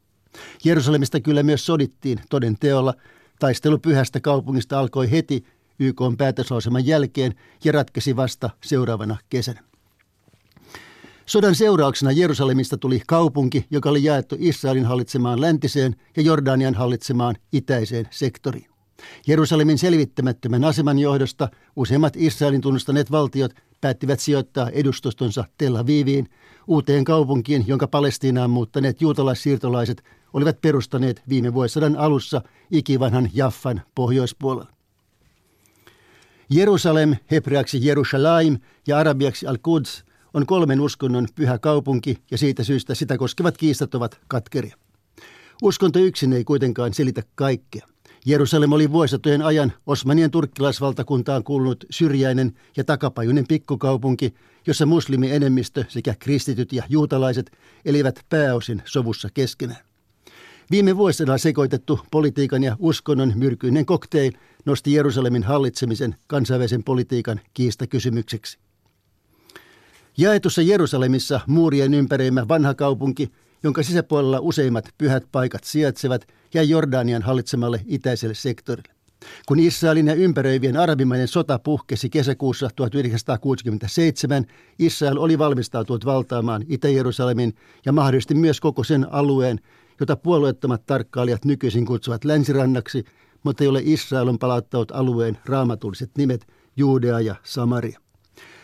Jerusalemista 0.65 1.21
kyllä 1.21 1.43
myös 1.43 1.67
sodittiin 1.67 2.21
toden 2.31 2.57
teolla. 2.61 2.95
Taistelu 3.39 3.79
pyhästä 3.79 4.21
kaupungista 4.21 4.79
alkoi 4.79 5.11
heti 5.11 5.45
YK 5.79 6.01
päätöslauselman 6.19 6.87
jälkeen 6.87 7.35
ja 7.65 7.73
ratkesi 7.73 8.17
vasta 8.17 8.51
seuraavana 8.65 9.17
kesänä. 9.29 9.63
Sodan 11.27 11.55
seurauksena 11.55 12.13
Jerusalemista 12.13 12.77
tuli 12.77 13.03
kaupunki, 13.07 13.67
joka 13.71 13.91
oli 13.91 14.05
jaettu 14.05 14.37
Israelin 14.39 14.85
hallitsemaan 14.85 15.41
läntiseen 15.41 15.97
ja 16.17 16.23
Jordanian 16.23 16.75
hallitsemaan 16.75 17.37
itäiseen 17.53 18.09
sektoriin. 18.11 18.67
Jerusalemin 19.27 19.79
selvittämättömän 19.79 20.65
aseman 20.65 20.99
johdosta 20.99 21.49
useimmat 21.77 22.17
Israelin 22.17 22.61
tunnustaneet 22.61 23.11
valtiot 23.11 23.55
päättivät 23.81 24.21
sijoittaa 24.21 24.71
edustustonsa 24.71 25.45
Tel 25.59 25.77
Aviviin, 25.77 26.29
uuteen 26.67 27.05
kaupunkiin, 27.05 27.65
jonka 27.67 27.89
Palestiinaan 27.89 28.51
muuttaneet 28.51 29.01
juutalaissiirtolaiset 29.01 30.05
olivat 30.33 30.61
perustaneet 30.61 31.23
viime 31.29 31.55
vuosisadan 31.55 31.97
alussa 31.97 32.43
ikivanhan 32.71 33.31
Jaffan 33.35 33.83
pohjoispuolella. 33.95 34.74
Jerusalem, 36.51 37.17
hebreaksi 37.31 37.87
Jerusalem 37.87 38.59
ja 38.87 38.99
arabiaksi 38.99 39.47
Al-Quds, 39.47 40.05
on 40.35 40.47
kolmen 40.47 40.81
uskonnon 40.81 41.29
pyhä 41.35 41.59
kaupunki 41.59 42.19
ja 42.31 42.39
siitä 42.39 42.65
syystä 42.65 42.95
sitä 42.95 43.19
koskevat 43.19 43.57
kiistat 43.57 43.95
ovat 43.95 44.21
katkeria. 44.29 44.77
Uskonto 45.63 45.99
yksin 45.99 46.33
ei 46.33 46.45
kuitenkaan 46.45 46.95
selitä 46.95 47.23
kaikkea. 47.35 47.87
Jerusalem 48.27 48.73
oli 48.73 48.93
vuositojen 48.93 49.43
ajan 49.43 49.73
Osmanien 49.87 50.31
turkkilaisvaltakuntaan 50.31 51.45
kuulunut 51.45 51.85
syrjäinen 51.91 52.53
ja 52.77 52.85
takapajuinen 52.85 53.47
pikkukaupunki, 53.47 54.35
jossa 54.67 54.87
muslimienemmistö 54.87 55.85
sekä 55.89 56.15
kristityt 56.19 56.73
ja 56.73 56.83
juutalaiset 56.89 57.59
elivät 57.85 58.21
pääosin 58.29 58.83
sovussa 58.85 59.29
keskenään. 59.35 59.81
Viime 60.71 60.97
vuosina 60.97 61.39
sekoitettu 61.39 62.01
politiikan 62.11 62.63
ja 62.63 62.77
uskonnon 62.79 63.33
myrkyinen 63.37 63.87
kokteil 63.87 64.33
nosti 64.65 64.93
Jerusalemin 64.93 65.43
hallitsemisen 65.43 66.17
kansainvälisen 66.27 66.85
politiikan 66.85 67.41
kiistakysymykseksi. 67.55 68.59
Jaetussa 70.17 70.63
Jerusalemissa 70.63 71.41
muurien 71.47 71.95
ympäreimä 71.95 72.49
vanha 72.49 72.75
kaupunki, 72.75 73.33
jonka 73.63 73.83
sisäpuolella 73.83 74.39
useimmat 74.41 74.89
pyhät 74.99 75.25
paikat 75.33 75.65
sijaitsevat, 75.65 76.27
jäi 76.55 76.69
Jordanian 76.69 77.23
hallitsemalle 77.23 77.81
itäiselle 77.87 78.35
sektorille. 78.35 78.95
Kun 79.47 79.59
Israelin 79.59 80.07
ja 80.07 80.15
ympäröivien 80.15 80.77
arabimaiden 80.77 81.29
sota 81.29 81.59
puhkesi 81.59 82.11
kesäkuussa 82.11 82.71
1967, 82.77 84.45
Israel 84.79 85.19
oli 85.19 85.39
valmistautunut 85.39 86.05
valtaamaan 86.05 86.65
Itä-Jerusalemin 86.69 87.55
ja 87.85 87.93
mahdollisesti 87.93 88.35
myös 88.35 88.61
koko 88.61 88.85
sen 88.85 89.13
alueen, 89.13 89.61
jota 90.01 90.17
puolueettomat 90.17 90.87
tarkkailijat 90.87 91.45
nykyisin 91.45 91.87
kutsuvat 91.87 92.25
länsirannaksi, 92.25 93.05
mutta 93.45 93.65
jolle 93.65 93.81
Israel 93.85 94.29
on 94.29 94.39
palauttanut 94.39 94.91
alueen 94.91 95.39
raamatulliset 95.47 96.11
nimet 96.19 96.47
Juudea 96.77 97.21
ja 97.21 97.35
Samaria. 97.43 98.01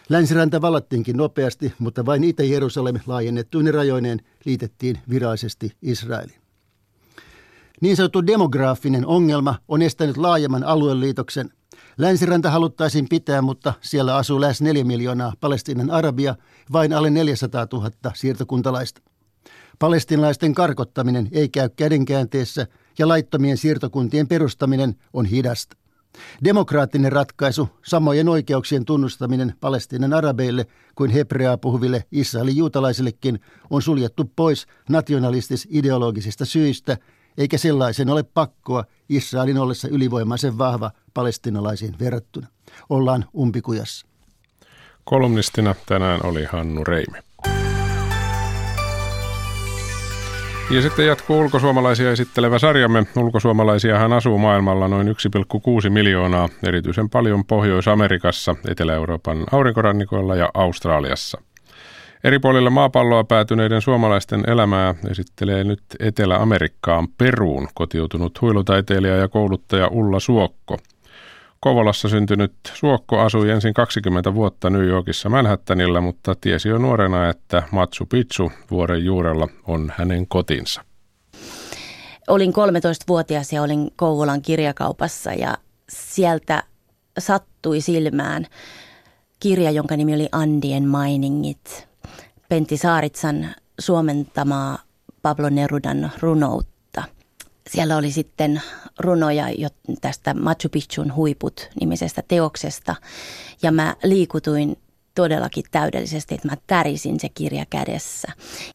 Länsiranta 0.08 0.60
vallattiinkin 0.60 1.16
nopeasti, 1.16 1.72
mutta 1.78 2.06
vain 2.06 2.24
Itä-Jerusalem 2.24 2.96
laajennettuinen 3.06 3.74
rajoineen 3.74 4.20
liitettiin 4.44 4.98
virallisesti 5.10 5.72
Israeliin. 5.82 6.40
Niin 7.80 7.96
sanottu 7.96 8.26
demograafinen 8.26 9.06
ongelma 9.06 9.54
on 9.68 9.82
estänyt 9.82 10.16
laajemman 10.16 10.64
alueliitoksen. 10.64 11.50
Länsiranta 11.98 12.50
haluttaisiin 12.50 13.06
pitää, 13.08 13.42
mutta 13.42 13.72
siellä 13.80 14.16
asuu 14.16 14.40
lähes 14.40 14.62
4 14.62 14.84
miljoonaa 14.84 15.32
palestiinan 15.40 15.90
arabia, 15.90 16.34
vain 16.72 16.92
alle 16.92 17.10
400 17.10 17.66
000 17.72 17.90
siirtokuntalaista. 18.14 19.00
Palestinalaisten 19.78 20.54
karkottaminen 20.54 21.28
ei 21.32 21.48
käy 21.48 21.68
kädenkäänteessä 21.68 22.66
ja 23.01 23.09
laittomien 23.09 23.57
siirtokuntien 23.57 24.28
perustaminen 24.28 24.94
on 25.12 25.26
hidasta. 25.26 25.76
Demokraattinen 26.44 27.12
ratkaisu, 27.12 27.68
samojen 27.86 28.28
oikeuksien 28.28 28.84
tunnustaminen 28.84 29.55
Palestiinan 29.61 30.12
arabeille 30.12 30.66
kuin 30.94 31.11
hebreaa 31.11 31.57
puhuville 31.57 32.05
Israelin 32.12 32.57
juutalaisillekin 32.57 33.40
on 33.70 33.82
suljettu 33.82 34.32
pois 34.36 34.66
nationalistis-ideologisista 34.88 36.44
syistä, 36.44 36.96
eikä 37.38 37.59
sellaisen 37.59 38.09
ole 38.09 38.22
pakkoa 38.22 38.84
Israelin 39.09 39.59
ollessa 39.59 39.88
ylivoimaisen 39.88 40.59
vahva 40.59 40.90
palestinalaisiin 41.14 41.96
verrattuna. 42.01 42.46
Ollaan 42.88 43.24
umpikujassa. 43.36 44.07
Kolumnistina 45.05 45.74
tänään 45.86 46.26
oli 46.26 46.44
Hannu 46.44 46.84
Reimi. 46.84 47.18
Ja 50.70 50.82
sitten 50.82 51.06
jatkuu 51.06 51.40
ulkosuomalaisia 51.40 52.10
esittelevä 52.10 52.58
sarjamme. 52.58 53.06
Ulkosuomalaisiahan 53.16 54.12
asuu 54.12 54.38
maailmalla 54.38 54.88
noin 54.88 55.08
1,6 55.08 55.90
miljoonaa, 55.90 56.48
erityisen 56.66 57.10
paljon 57.10 57.44
Pohjois-Amerikassa, 57.44 58.56
Etelä-Euroopan 58.68 59.46
aurinkorannikoilla 59.52 60.36
ja 60.36 60.50
Australiassa. 60.54 61.40
Eri 62.24 62.38
puolilla 62.38 62.70
maapalloa 62.70 63.24
päätyneiden 63.24 63.82
suomalaisten 63.82 64.50
elämää 64.50 64.94
esittelee 65.10 65.64
nyt 65.64 65.82
Etelä-Amerikkaan 66.00 67.08
Peruun 67.18 67.68
kotiutunut 67.74 68.40
huilutaiteilija 68.40 69.16
ja 69.16 69.28
kouluttaja 69.28 69.88
Ulla 69.88 70.20
Suokko. 70.20 70.78
Kovolassa 71.61 72.08
syntynyt 72.08 72.52
Suokko 72.74 73.20
asui 73.20 73.50
ensin 73.50 73.74
20 73.74 74.34
vuotta 74.34 74.70
New 74.70 74.86
Yorkissa 74.86 75.28
Manhattanilla, 75.28 76.00
mutta 76.00 76.34
tiesi 76.40 76.68
jo 76.68 76.78
nuorena, 76.78 77.28
että 77.28 77.62
Machu 77.70 78.06
Picchu 78.06 78.52
vuoren 78.70 79.04
juurella 79.04 79.48
on 79.66 79.92
hänen 79.96 80.26
kotinsa. 80.26 80.84
Olin 82.28 82.52
13-vuotias 82.52 83.52
ja 83.52 83.62
olin 83.62 83.90
Kouvolan 83.96 84.42
kirjakaupassa 84.42 85.32
ja 85.32 85.58
sieltä 85.88 86.62
sattui 87.18 87.80
silmään 87.80 88.46
kirja, 89.40 89.70
jonka 89.70 89.96
nimi 89.96 90.14
oli 90.14 90.28
Andien 90.32 90.88
Miningit– 90.88 91.90
Pentti 92.50 92.76
Saaritsan 92.76 93.54
suomentamaa 93.80 94.78
Pablo 95.22 95.48
Nerudan 95.48 96.11
runoutta. 96.20 96.69
Siellä 97.70 97.96
oli 97.96 98.12
sitten 98.12 98.62
runoja 98.98 99.44
tästä 100.00 100.34
Machu 100.34 100.68
Picchun 100.72 101.14
huiput 101.14 101.70
nimisestä 101.80 102.22
teoksesta 102.28 102.96
ja 103.62 103.72
mä 103.72 103.96
liikutuin 104.02 104.76
todellakin 105.14 105.64
täydellisesti, 105.70 106.34
että 106.34 106.48
mä 106.48 106.56
tärisin 106.66 107.20
se 107.20 107.28
kirja 107.28 107.66
kädessä. 107.70 108.28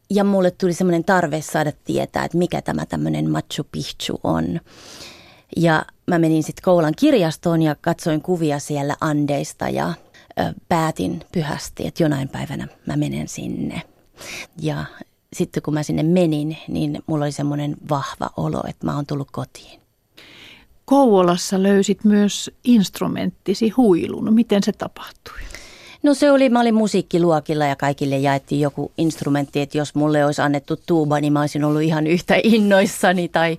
Ja 0.09 0.23
mulle 0.23 0.51
tuli 0.51 0.73
semmoinen 0.73 1.03
tarve 1.03 1.41
saada 1.41 1.71
tietää, 1.83 2.25
että 2.25 2.37
mikä 2.37 2.61
tämä 2.61 2.85
tämmöinen 2.85 3.29
Machu 3.29 3.63
Picchu 3.71 4.19
on. 4.23 4.59
Ja 5.57 5.85
mä 6.07 6.19
menin 6.19 6.43
sitten 6.43 6.63
Koulan 6.63 6.93
kirjastoon 6.97 7.61
ja 7.61 7.75
katsoin 7.81 8.21
kuvia 8.21 8.59
siellä 8.59 8.95
Andeista 9.01 9.69
ja 9.69 9.93
päätin 10.69 11.21
pyhästi, 11.31 11.87
että 11.87 12.03
jonain 12.03 12.29
päivänä 12.29 12.67
mä 12.85 12.95
menen 12.95 13.27
sinne. 13.27 13.81
Ja 14.61 14.85
sitten 15.33 15.63
kun 15.63 15.73
mä 15.73 15.83
sinne 15.83 16.03
menin, 16.03 16.57
niin 16.67 17.03
mulla 17.07 17.25
oli 17.25 17.31
semmoinen 17.31 17.75
vahva 17.89 18.29
olo, 18.37 18.63
että 18.67 18.85
mä 18.85 18.95
oon 18.95 19.05
tullut 19.05 19.31
kotiin. 19.31 19.79
Kouvolassa 20.85 21.63
löysit 21.63 22.03
myös 22.03 22.51
instrumenttisi 22.63 23.69
huilun. 23.69 24.33
Miten 24.33 24.63
se 24.63 24.71
tapahtui? 24.71 25.39
No 26.03 26.13
se 26.13 26.31
oli, 26.31 26.49
mä 26.49 26.59
olin 26.59 26.75
musiikkiluokilla 26.75 27.65
ja 27.65 27.75
kaikille 27.75 28.17
jaettiin 28.17 28.61
joku 28.61 28.91
instrumentti, 28.97 29.61
että 29.61 29.77
jos 29.77 29.95
mulle 29.95 30.25
olisi 30.25 30.41
annettu 30.41 30.79
tuuba, 30.85 31.19
niin 31.19 31.33
mä 31.33 31.41
olisin 31.41 31.63
ollut 31.63 31.81
ihan 31.81 32.07
yhtä 32.07 32.35
innoissani 32.43 33.27
tai 33.27 33.57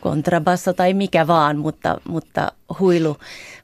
kontrabasso 0.00 0.72
tai 0.72 0.94
mikä 0.94 1.26
vaan, 1.26 1.58
mutta, 1.58 2.00
mutta 2.08 2.52
huilu, 2.80 3.16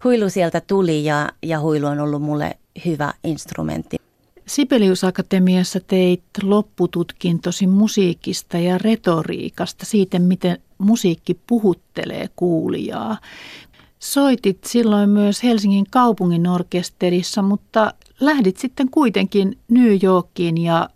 huilu 0.04 0.30
sieltä 0.30 0.60
tuli 0.60 1.04
ja, 1.04 1.28
ja 1.42 1.60
huilu 1.60 1.86
on 1.86 2.00
ollut 2.00 2.22
mulle 2.22 2.56
hyvä 2.86 3.12
instrumentti. 3.24 4.03
Sibelius 4.46 5.04
Akatemiassa 5.04 5.80
teit 5.80 6.22
loppututkintosi 6.42 7.66
musiikista 7.66 8.58
ja 8.58 8.78
retoriikasta, 8.78 9.86
siitä 9.86 10.18
miten 10.18 10.58
musiikki 10.78 11.40
puhuttelee 11.46 12.28
kuulijaa. 12.36 13.18
Soitit 13.98 14.64
silloin 14.64 15.10
myös 15.10 15.42
Helsingin 15.42 15.86
kaupungin 15.90 16.48
orkesterissa, 16.48 17.42
mutta 17.42 17.94
lähdit 18.20 18.56
sitten 18.56 18.90
kuitenkin 18.90 19.58
New 19.68 19.96
Yorkiin 20.02 20.58
ja 20.58 20.88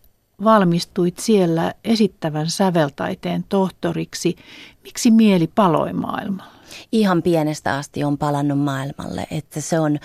valmistuit 0.44 1.18
siellä 1.18 1.74
esittävän 1.84 2.50
säveltaiteen 2.50 3.44
tohtoriksi. 3.48 4.36
Miksi 4.84 5.10
mieli 5.10 5.50
paloi 5.54 5.92
maailmalle? 5.92 6.58
Ihan 6.92 7.22
pienestä 7.22 7.74
asti 7.74 8.04
on 8.04 8.18
palannut 8.18 8.58
maailmalle, 8.58 9.26
että 9.30 9.60
se 9.60 9.80
on, 9.80 9.98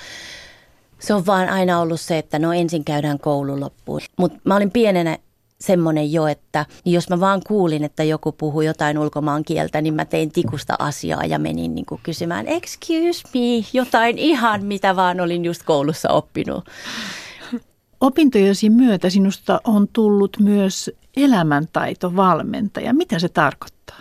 se 1.04 1.14
on 1.14 1.26
vaan 1.26 1.49
aina 1.49 1.80
ollut 1.80 2.01
se, 2.01 2.18
että 2.18 2.39
no 2.39 2.54
ensin 2.54 2.84
käydään 2.84 3.20
koulu 3.20 3.60
loppuun. 3.60 4.01
Mutta 4.18 4.39
mä 4.43 4.56
olin 4.56 4.72
pienenä 4.72 5.18
semmoinen 5.60 6.14
jo, 6.14 6.28
että 6.28 6.66
jos 6.86 7.10
mä 7.10 7.20
vaan 7.20 7.41
kuulin, 7.47 7.84
että 7.84 8.04
joku 8.04 8.32
puhuu 8.32 8.62
jotain 8.62 8.97
ulkomaan 8.97 9.43
kieltä, 9.43 9.82
niin 9.82 9.93
mä 9.93 10.06
tein 10.06 10.32
tikusta 10.32 10.76
asiaa 10.80 11.26
ja 11.26 11.39
menin 11.39 11.76
niin 11.76 11.86
kuin 11.86 12.01
kysymään, 12.04 12.47
excuse 12.47 13.24
me, 13.34 13.66
jotain 13.74 14.18
ihan 14.18 14.66
mitä 14.66 14.95
vaan 14.95 15.20
olin 15.20 15.45
just 15.45 15.64
koulussa 15.64 16.10
oppinut. 16.10 16.70
Opintojesi 18.01 18.70
myötä 18.70 19.10
sinusta 19.10 19.62
on 19.64 19.88
tullut 19.93 20.38
myös 20.39 20.91
elämäntaitovalmentaja. 21.18 22.93
Mitä 22.93 23.20
se 23.20 23.30
tarkoittaa? 23.30 23.99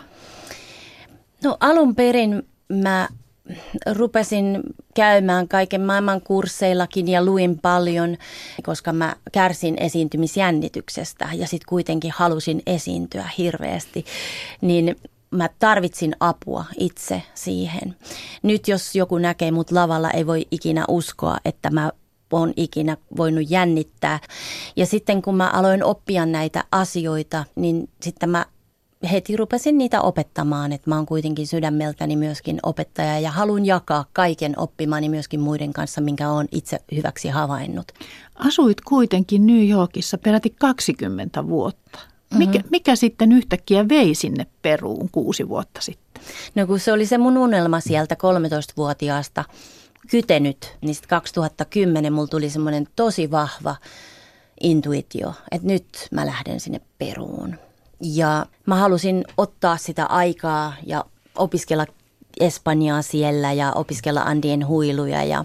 No 1.44 1.56
alun 1.60 1.94
perin 1.94 2.42
mä 2.68 3.08
rupesin 3.92 4.60
käymään 4.94 5.48
kaiken 5.48 5.80
maailman 5.80 6.20
kursseillakin 6.20 7.08
ja 7.08 7.24
luin 7.24 7.58
paljon, 7.58 8.16
koska 8.62 8.92
mä 8.92 9.16
kärsin 9.32 9.76
esiintymisjännityksestä 9.80 11.28
ja 11.32 11.46
sitten 11.46 11.68
kuitenkin 11.68 12.12
halusin 12.16 12.62
esiintyä 12.66 13.28
hirveästi, 13.38 14.04
niin 14.60 14.96
mä 15.30 15.48
tarvitsin 15.58 16.16
apua 16.20 16.64
itse 16.78 17.22
siihen. 17.34 17.96
Nyt 18.42 18.68
jos 18.68 18.96
joku 18.96 19.18
näkee 19.18 19.50
mut 19.50 19.70
lavalla, 19.70 20.10
ei 20.10 20.26
voi 20.26 20.46
ikinä 20.50 20.84
uskoa, 20.88 21.36
että 21.44 21.70
mä 21.70 21.90
on 22.32 22.52
ikinä 22.56 22.96
voinut 23.16 23.50
jännittää. 23.50 24.18
Ja 24.76 24.86
sitten 24.86 25.22
kun 25.22 25.36
mä 25.36 25.48
aloin 25.48 25.84
oppia 25.84 26.26
näitä 26.26 26.64
asioita, 26.72 27.44
niin 27.54 27.88
sitten 28.02 28.30
mä 28.30 28.46
heti 29.10 29.36
rupesin 29.36 29.78
niitä 29.78 30.00
opettamaan, 30.00 30.72
että 30.72 30.90
mä 30.90 30.96
oon 30.96 31.06
kuitenkin 31.06 31.46
sydämeltäni 31.46 32.16
myöskin 32.16 32.58
opettaja 32.62 33.18
ja 33.18 33.30
halun 33.30 33.66
jakaa 33.66 34.04
kaiken 34.12 34.58
oppimani 34.58 35.08
myöskin 35.08 35.40
muiden 35.40 35.72
kanssa, 35.72 36.00
minkä 36.00 36.30
oon 36.30 36.46
itse 36.52 36.78
hyväksi 36.94 37.28
havainnut. 37.28 37.92
Asuit 38.34 38.80
kuitenkin 38.80 39.46
New 39.46 39.68
Yorkissa 39.68 40.18
peräti 40.18 40.54
20 40.58 41.48
vuotta. 41.48 41.98
Mikä, 42.34 42.58
mm-hmm. 42.58 42.68
mikä 42.70 42.96
sitten 42.96 43.32
yhtäkkiä 43.32 43.88
vei 43.88 44.14
sinne 44.14 44.46
Peruun 44.62 45.08
kuusi 45.12 45.48
vuotta 45.48 45.80
sitten? 45.80 46.22
No 46.54 46.66
kun 46.66 46.80
se 46.80 46.92
oli 46.92 47.06
se 47.06 47.18
mun 47.18 47.38
unelma 47.38 47.80
sieltä 47.80 48.14
13-vuotiaasta 48.14 49.44
kytenyt, 50.10 50.76
niin 50.80 50.94
sitten 50.94 51.08
2010 51.08 52.12
mulla 52.12 52.28
tuli 52.28 52.50
semmoinen 52.50 52.88
tosi 52.96 53.30
vahva 53.30 53.76
intuitio, 54.60 55.34
että 55.50 55.66
nyt 55.68 56.08
mä 56.10 56.26
lähden 56.26 56.60
sinne 56.60 56.80
Peruun. 56.98 57.58
Ja 58.02 58.46
mä 58.66 58.76
halusin 58.76 59.24
ottaa 59.36 59.76
sitä 59.76 60.06
aikaa 60.06 60.74
ja 60.86 61.04
opiskella 61.36 61.86
Espanjaa 62.40 63.02
siellä 63.02 63.52
ja 63.52 63.72
opiskella 63.72 64.20
Andien 64.20 64.66
huiluja 64.66 65.24
ja, 65.24 65.44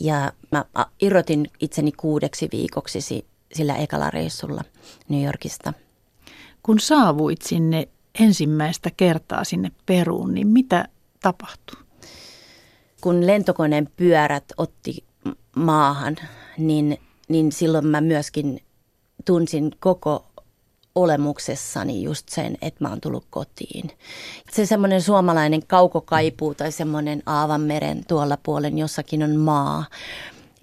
ja 0.00 0.32
mä 0.52 0.64
irrotin 1.00 1.50
itseni 1.60 1.92
kuudeksi 1.92 2.48
viikoksi 2.52 3.24
sillä 3.52 3.76
ekalla 3.76 4.10
reissulla 4.10 4.64
New 5.08 5.24
Yorkista. 5.24 5.72
Kun 6.62 6.80
saavuit 6.80 7.42
sinne 7.42 7.88
ensimmäistä 8.20 8.90
kertaa 8.96 9.44
sinne 9.44 9.72
Peruun, 9.86 10.34
niin 10.34 10.46
mitä 10.46 10.88
tapahtui? 11.22 11.82
Kun 13.00 13.26
lentokoneen 13.26 13.88
pyörät 13.96 14.44
otti 14.56 15.04
maahan, 15.56 16.16
niin, 16.58 16.98
niin 17.28 17.52
silloin 17.52 17.86
mä 17.86 18.00
myöskin 18.00 18.60
tunsin 19.24 19.70
koko 19.80 20.27
olemuksessani 21.02 22.02
just 22.02 22.28
sen, 22.28 22.58
että 22.62 22.84
mä 22.84 22.88
oon 22.88 23.00
tullut 23.00 23.24
kotiin. 23.30 23.90
Se 24.52 24.66
semmoinen 24.66 25.02
suomalainen 25.02 25.66
kaukokaipuu 25.66 26.54
tai 26.54 26.72
semmoinen 26.72 27.22
Aavanmeren 27.26 28.04
tuolla 28.08 28.38
puolen 28.42 28.78
jossakin 28.78 29.22
on 29.22 29.36
maa, 29.36 29.84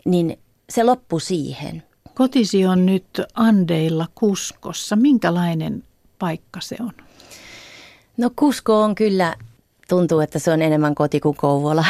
niin 0.05 0.39
se 0.69 0.83
loppui 0.83 1.21
siihen. 1.21 1.83
Kotisi 2.15 2.65
on 2.65 2.86
nyt 2.86 3.21
Andeilla 3.33 4.07
Kuskossa. 4.15 4.95
Minkälainen 4.95 5.83
paikka 6.19 6.61
se 6.61 6.75
on? 6.79 6.91
No 8.17 8.29
Kusko 8.36 8.81
on 8.81 8.95
kyllä, 8.95 9.36
tuntuu, 9.89 10.19
että 10.19 10.39
se 10.39 10.51
on 10.51 10.61
enemmän 10.61 10.95
koti 10.95 11.19
kuin 11.19 11.38
Kouvola. 11.38 11.86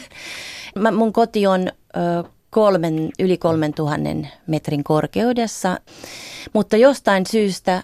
mun 0.96 1.12
koti 1.12 1.46
on 1.46 1.68
ö, 1.68 2.28
kolmen, 2.50 3.10
yli 3.18 3.38
kolmen 3.38 3.74
tuhannen 3.74 4.28
metrin 4.46 4.84
korkeudessa. 4.84 5.78
Mutta 6.52 6.76
jostain 6.76 7.26
syystä 7.26 7.82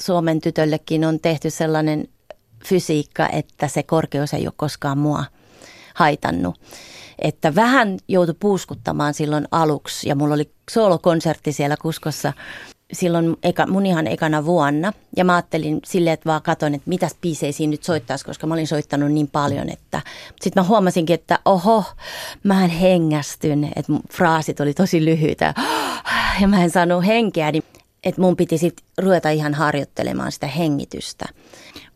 Suomen 0.00 0.40
tytöllekin 0.40 1.04
on 1.04 1.20
tehty 1.20 1.50
sellainen 1.50 2.08
fysiikka, 2.64 3.28
että 3.28 3.68
se 3.68 3.82
korkeus 3.82 4.34
ei 4.34 4.46
ole 4.46 4.54
koskaan 4.56 4.98
mua 4.98 5.24
haitannut. 5.94 6.60
Että 7.18 7.54
vähän 7.54 7.98
joutui 8.08 8.34
puuskuttamaan 8.40 9.14
silloin 9.14 9.48
aluksi 9.50 10.08
ja 10.08 10.14
mulla 10.14 10.34
oli 10.34 10.52
soolokonsertti 10.70 11.52
siellä 11.52 11.76
Kuskossa 11.82 12.32
silloin 12.92 13.36
eka, 13.42 13.66
mun 13.66 13.86
ihan 13.86 14.06
ekana 14.06 14.44
vuonna. 14.44 14.92
Ja 15.16 15.24
mä 15.24 15.34
ajattelin 15.34 15.80
silleen, 15.84 16.14
että 16.14 16.28
vaan 16.28 16.42
katon, 16.42 16.74
että 16.74 16.88
mitäs 16.88 17.16
biisejä 17.20 17.52
siinä 17.52 17.70
nyt 17.70 17.84
soittaisi, 17.84 18.24
koska 18.24 18.46
mä 18.46 18.54
olin 18.54 18.66
soittanut 18.66 19.12
niin 19.12 19.28
paljon, 19.28 19.68
että 19.68 20.00
sitten 20.42 20.62
mä 20.62 20.68
huomasinkin, 20.68 21.14
että 21.14 21.38
oho, 21.44 21.84
mä 22.42 22.64
en 22.64 22.70
hengästyn, 22.70 23.64
että 23.76 23.92
fraasit 24.12 24.60
oli 24.60 24.74
tosi 24.74 25.04
lyhyitä 25.04 25.54
ja 26.40 26.48
mä 26.48 26.62
en 26.62 26.70
saanut 26.70 27.06
henkeä, 27.06 27.52
niin 27.52 27.64
että 28.04 28.20
mun 28.20 28.36
piti 28.36 28.58
sitten 28.58 28.86
ruveta 28.98 29.30
ihan 29.30 29.54
harjoittelemaan 29.54 30.32
sitä 30.32 30.46
hengitystä. 30.46 31.24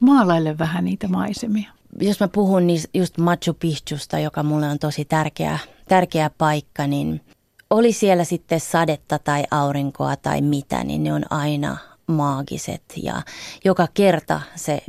Maalaille 0.01 0.59
vähän 0.59 0.85
niitä 0.85 1.09
maisemia. 1.09 1.71
Jos 2.01 2.21
mä 2.21 2.29
puhun 2.29 2.67
niin 2.67 2.81
just 2.95 3.19
Machu 3.19 3.55
Picchusta, 3.61 4.19
joka 4.19 4.43
mulle 4.43 4.69
on 4.69 4.79
tosi 4.79 5.05
tärkeä, 5.05 5.59
tärkeä 5.89 6.31
paikka, 6.39 6.87
niin 6.87 7.21
oli 7.71 7.93
siellä 7.93 8.25
sitten 8.25 8.61
sadetta 8.61 9.19
tai 9.19 9.45
aurinkoa 9.51 10.17
tai 10.17 10.41
mitä, 10.41 10.85
niin 10.85 11.05
ne 11.05 11.13
on 11.13 11.25
aina 11.31 11.77
maagiset 12.07 12.83
ja 13.03 13.23
joka 13.65 13.89
kerta 13.95 14.41
se, 14.57 14.83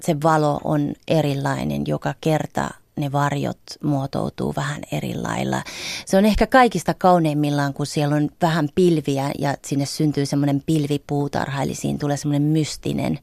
se 0.00 0.16
valo 0.22 0.60
on 0.64 0.92
erilainen, 1.08 1.82
joka 1.86 2.14
kerta 2.20 2.70
ne 2.96 3.12
varjot 3.12 3.60
muotoutuu 3.82 4.52
vähän 4.56 4.82
eri 4.92 5.14
lailla. 5.14 5.62
Se 6.06 6.16
on 6.16 6.24
ehkä 6.24 6.46
kaikista 6.46 6.94
kauneimmillaan, 6.94 7.74
kun 7.74 7.86
siellä 7.86 8.16
on 8.16 8.30
vähän 8.42 8.68
pilviä 8.74 9.30
ja 9.38 9.56
sinne 9.66 9.86
syntyy 9.86 10.26
semmoinen 10.26 10.62
pilvipuutarha, 10.66 11.62
eli 11.62 11.74
siinä 11.74 11.98
tulee 11.98 12.16
semmoinen 12.16 12.42
mystinen 12.42 13.18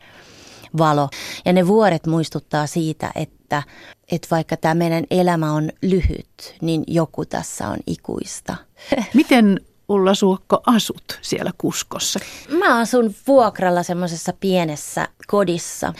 valo. 0.77 1.09
Ja 1.45 1.53
ne 1.53 1.67
vuoret 1.67 2.07
muistuttaa 2.07 2.67
siitä, 2.67 3.11
että, 3.15 3.63
että 4.11 4.27
vaikka 4.31 4.57
tämä 4.57 4.75
meidän 4.75 5.03
elämä 5.11 5.53
on 5.53 5.69
lyhyt, 5.81 6.55
niin 6.61 6.83
joku 6.87 7.25
tässä 7.25 7.67
on 7.67 7.77
ikuista. 7.87 8.55
Miten 9.13 9.59
Ulla 9.89 10.13
Suokko 10.13 10.61
asut 10.65 11.19
siellä 11.21 11.51
Kuskossa? 11.57 12.19
Mä 12.49 12.79
asun 12.79 13.15
vuokralla 13.27 13.83
semmoisessa 13.83 14.33
pienessä 14.39 15.07
kodissa. 15.27 15.93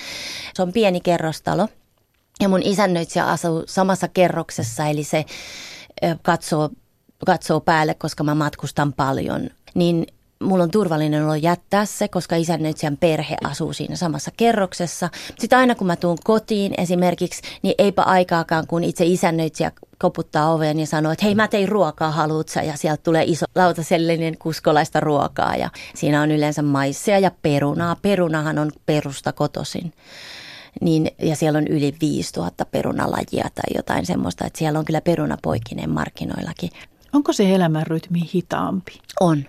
Se 0.54 0.62
on 0.62 0.74
pieni 0.74 1.02
kerrostalo 1.02 1.68
ja 2.40 2.50
mun 2.50 2.64
isännöitsijä 2.64 3.26
asuu 3.26 3.64
samassa 3.68 4.08
kerroksessa, 4.08 4.86
eli 4.86 5.04
se 5.04 5.26
katsoo, 6.22 6.70
katsoo 7.26 7.60
päälle, 7.60 7.94
koska 7.94 8.24
mä 8.24 8.36
matkustan 8.36 8.94
paljon. 8.94 9.50
Niin 9.74 10.08
mulla 10.42 10.64
on 10.64 10.72
turvallinen 10.72 11.26
olo 11.26 11.36
jättää 11.36 11.86
se, 11.86 12.08
koska 12.08 12.36
isännöitsijän 12.36 12.98
perhe 12.98 13.38
asuu 13.44 13.74
siinä 13.74 13.96
samassa 13.96 14.32
kerroksessa. 14.38 15.10
Sitten 15.40 15.60
aina 15.60 15.76
kun 15.76 15.88
mä 15.88 15.96
tuun 15.96 16.18
kotiin 16.24 16.74
esimerkiksi, 16.78 17.42
niin 17.62 17.76
eipä 17.78 18.02
aikaakaan, 18.02 18.68
kun 18.68 18.84
itse 18.84 19.06
isännöitsijä 19.06 19.72
koputtaa 20.00 20.54
oveen 20.54 20.80
ja 20.80 20.88
sanoo, 20.88 21.12
että 21.12 21.26
hei 21.26 21.36
mä 21.36 21.48
tein 21.48 21.70
ruokaa, 21.70 22.12
haluut 22.12 22.50
sä? 22.50 22.64
Ja 22.64 22.78
sieltä 22.78 23.04
tulee 23.04 23.24
iso 23.28 23.46
lautasellinen 23.56 24.38
kuskolaista 24.38 25.00
ruokaa 25.00 25.56
ja 25.56 25.70
siinä 25.96 26.22
on 26.22 26.32
yleensä 26.32 26.62
maissia 26.62 27.20
ja 27.20 27.32
perunaa. 27.42 27.96
Perunahan 28.02 28.60
on 28.60 28.72
perusta 28.86 29.34
kotosin. 29.34 29.94
Niin, 30.82 31.12
ja 31.22 31.36
siellä 31.36 31.58
on 31.58 31.68
yli 31.68 31.96
5000 32.02 32.66
perunalajia 32.66 33.50
tai 33.56 33.76
jotain 33.76 34.06
semmoista, 34.06 34.48
että 34.48 34.60
siellä 34.60 34.80
on 34.80 34.86
kyllä 34.86 35.02
perunapoikinen 35.02 35.90
markkinoillakin. 35.90 36.70
Onko 37.14 37.34
se 37.34 37.56
elämänrytmi 37.56 38.30
hitaampi? 38.34 39.00
On. 39.20 39.46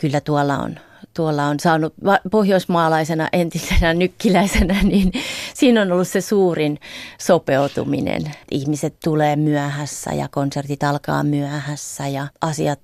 Kyllä 0.00 0.20
tuolla 0.20 0.58
on, 0.58 0.78
tuolla 1.14 1.46
on 1.46 1.60
saanut 1.60 1.94
pohjoismaalaisena 2.30 3.28
entisenä 3.32 3.94
nykkiläisenä, 3.94 4.82
niin 4.92 5.12
siinä 5.54 5.82
on 5.82 5.92
ollut 5.92 6.08
se 6.08 6.20
suurin 6.20 6.80
sopeutuminen. 7.18 8.22
Ihmiset 8.50 8.94
tulee 9.04 9.36
myöhässä 9.36 10.10
ja 10.12 10.28
konsertit 10.30 10.82
alkaa 10.82 11.22
myöhässä 11.22 12.08
ja 12.08 12.26
asiat 12.40 12.80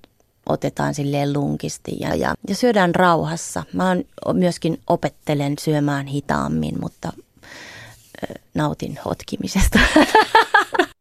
otetaan 0.49 0.93
silleen 0.93 1.33
lunkisti 1.33 1.91
ja, 1.99 2.15
ja, 2.15 2.33
ja 2.47 2.55
syödään 2.55 2.95
rauhassa. 2.95 3.63
Mä 3.73 3.89
on, 3.89 4.03
myöskin 4.33 4.79
opettelen 4.87 5.53
syömään 5.59 6.07
hitaammin, 6.07 6.79
mutta 6.81 7.13
nautin 8.53 8.99
hotkimisesta. 9.05 9.79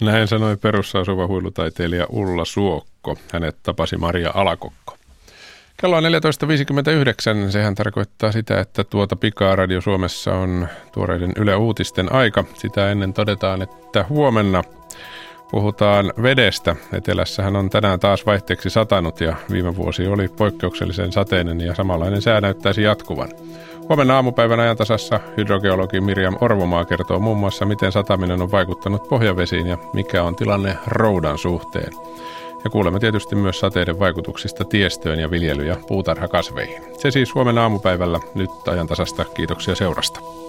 Näin 0.00 0.28
sanoi 0.28 0.56
perussa 0.56 1.00
asuva 1.00 1.26
huilutaiteilija 1.26 2.06
Ulla 2.08 2.44
Suokko. 2.44 3.16
Hänet 3.32 3.56
tapasi 3.62 3.96
Maria 3.96 4.30
Alakokko. 4.34 4.96
Kello 5.76 5.96
on 5.96 6.04
14.59. 6.04 7.50
Sehän 7.50 7.74
tarkoittaa 7.74 8.32
sitä, 8.32 8.60
että 8.60 8.84
tuota 8.84 9.16
pikaa 9.16 9.56
Radio 9.56 9.80
Suomessa 9.80 10.34
on 10.34 10.68
tuoreiden 10.92 11.32
Yle 11.36 11.56
Uutisten 11.56 12.12
aika. 12.12 12.44
Sitä 12.54 12.90
ennen 12.90 13.12
todetaan, 13.12 13.62
että 13.62 14.04
huomenna 14.08 14.62
puhutaan 15.50 16.12
vedestä. 16.22 16.76
Etelässähän 16.92 17.56
on 17.56 17.70
tänään 17.70 18.00
taas 18.00 18.26
vaihteeksi 18.26 18.70
satanut 18.70 19.20
ja 19.20 19.36
viime 19.50 19.76
vuosi 19.76 20.06
oli 20.06 20.28
poikkeuksellisen 20.28 21.12
sateinen 21.12 21.60
ja 21.60 21.74
samanlainen 21.74 22.22
sää 22.22 22.40
näyttäisi 22.40 22.82
jatkuvan. 22.82 23.28
Huomenna 23.88 24.14
aamupäivän 24.14 24.60
ajantasassa 24.60 25.20
hydrogeologi 25.36 26.00
Miriam 26.00 26.36
Orvomaa 26.40 26.84
kertoo 26.84 27.18
muun 27.18 27.36
muassa, 27.36 27.64
miten 27.64 27.92
sataminen 27.92 28.42
on 28.42 28.50
vaikuttanut 28.50 29.08
pohjavesiin 29.08 29.66
ja 29.66 29.78
mikä 29.92 30.22
on 30.22 30.36
tilanne 30.36 30.78
roudan 30.86 31.38
suhteen. 31.38 31.92
Ja 32.64 32.70
kuulemme 32.70 33.00
tietysti 33.00 33.34
myös 33.34 33.60
sateiden 33.60 33.98
vaikutuksista 33.98 34.64
tiestöön 34.64 35.18
ja 35.18 35.30
viljely- 35.30 35.66
ja 35.66 35.76
puutarhakasveihin. 35.88 36.82
Se 36.98 37.10
siis 37.10 37.34
huomenna 37.34 37.62
aamupäivällä 37.62 38.20
nyt 38.34 38.50
ajantasasta. 38.68 39.24
Kiitoksia 39.24 39.74
seurasta. 39.74 40.43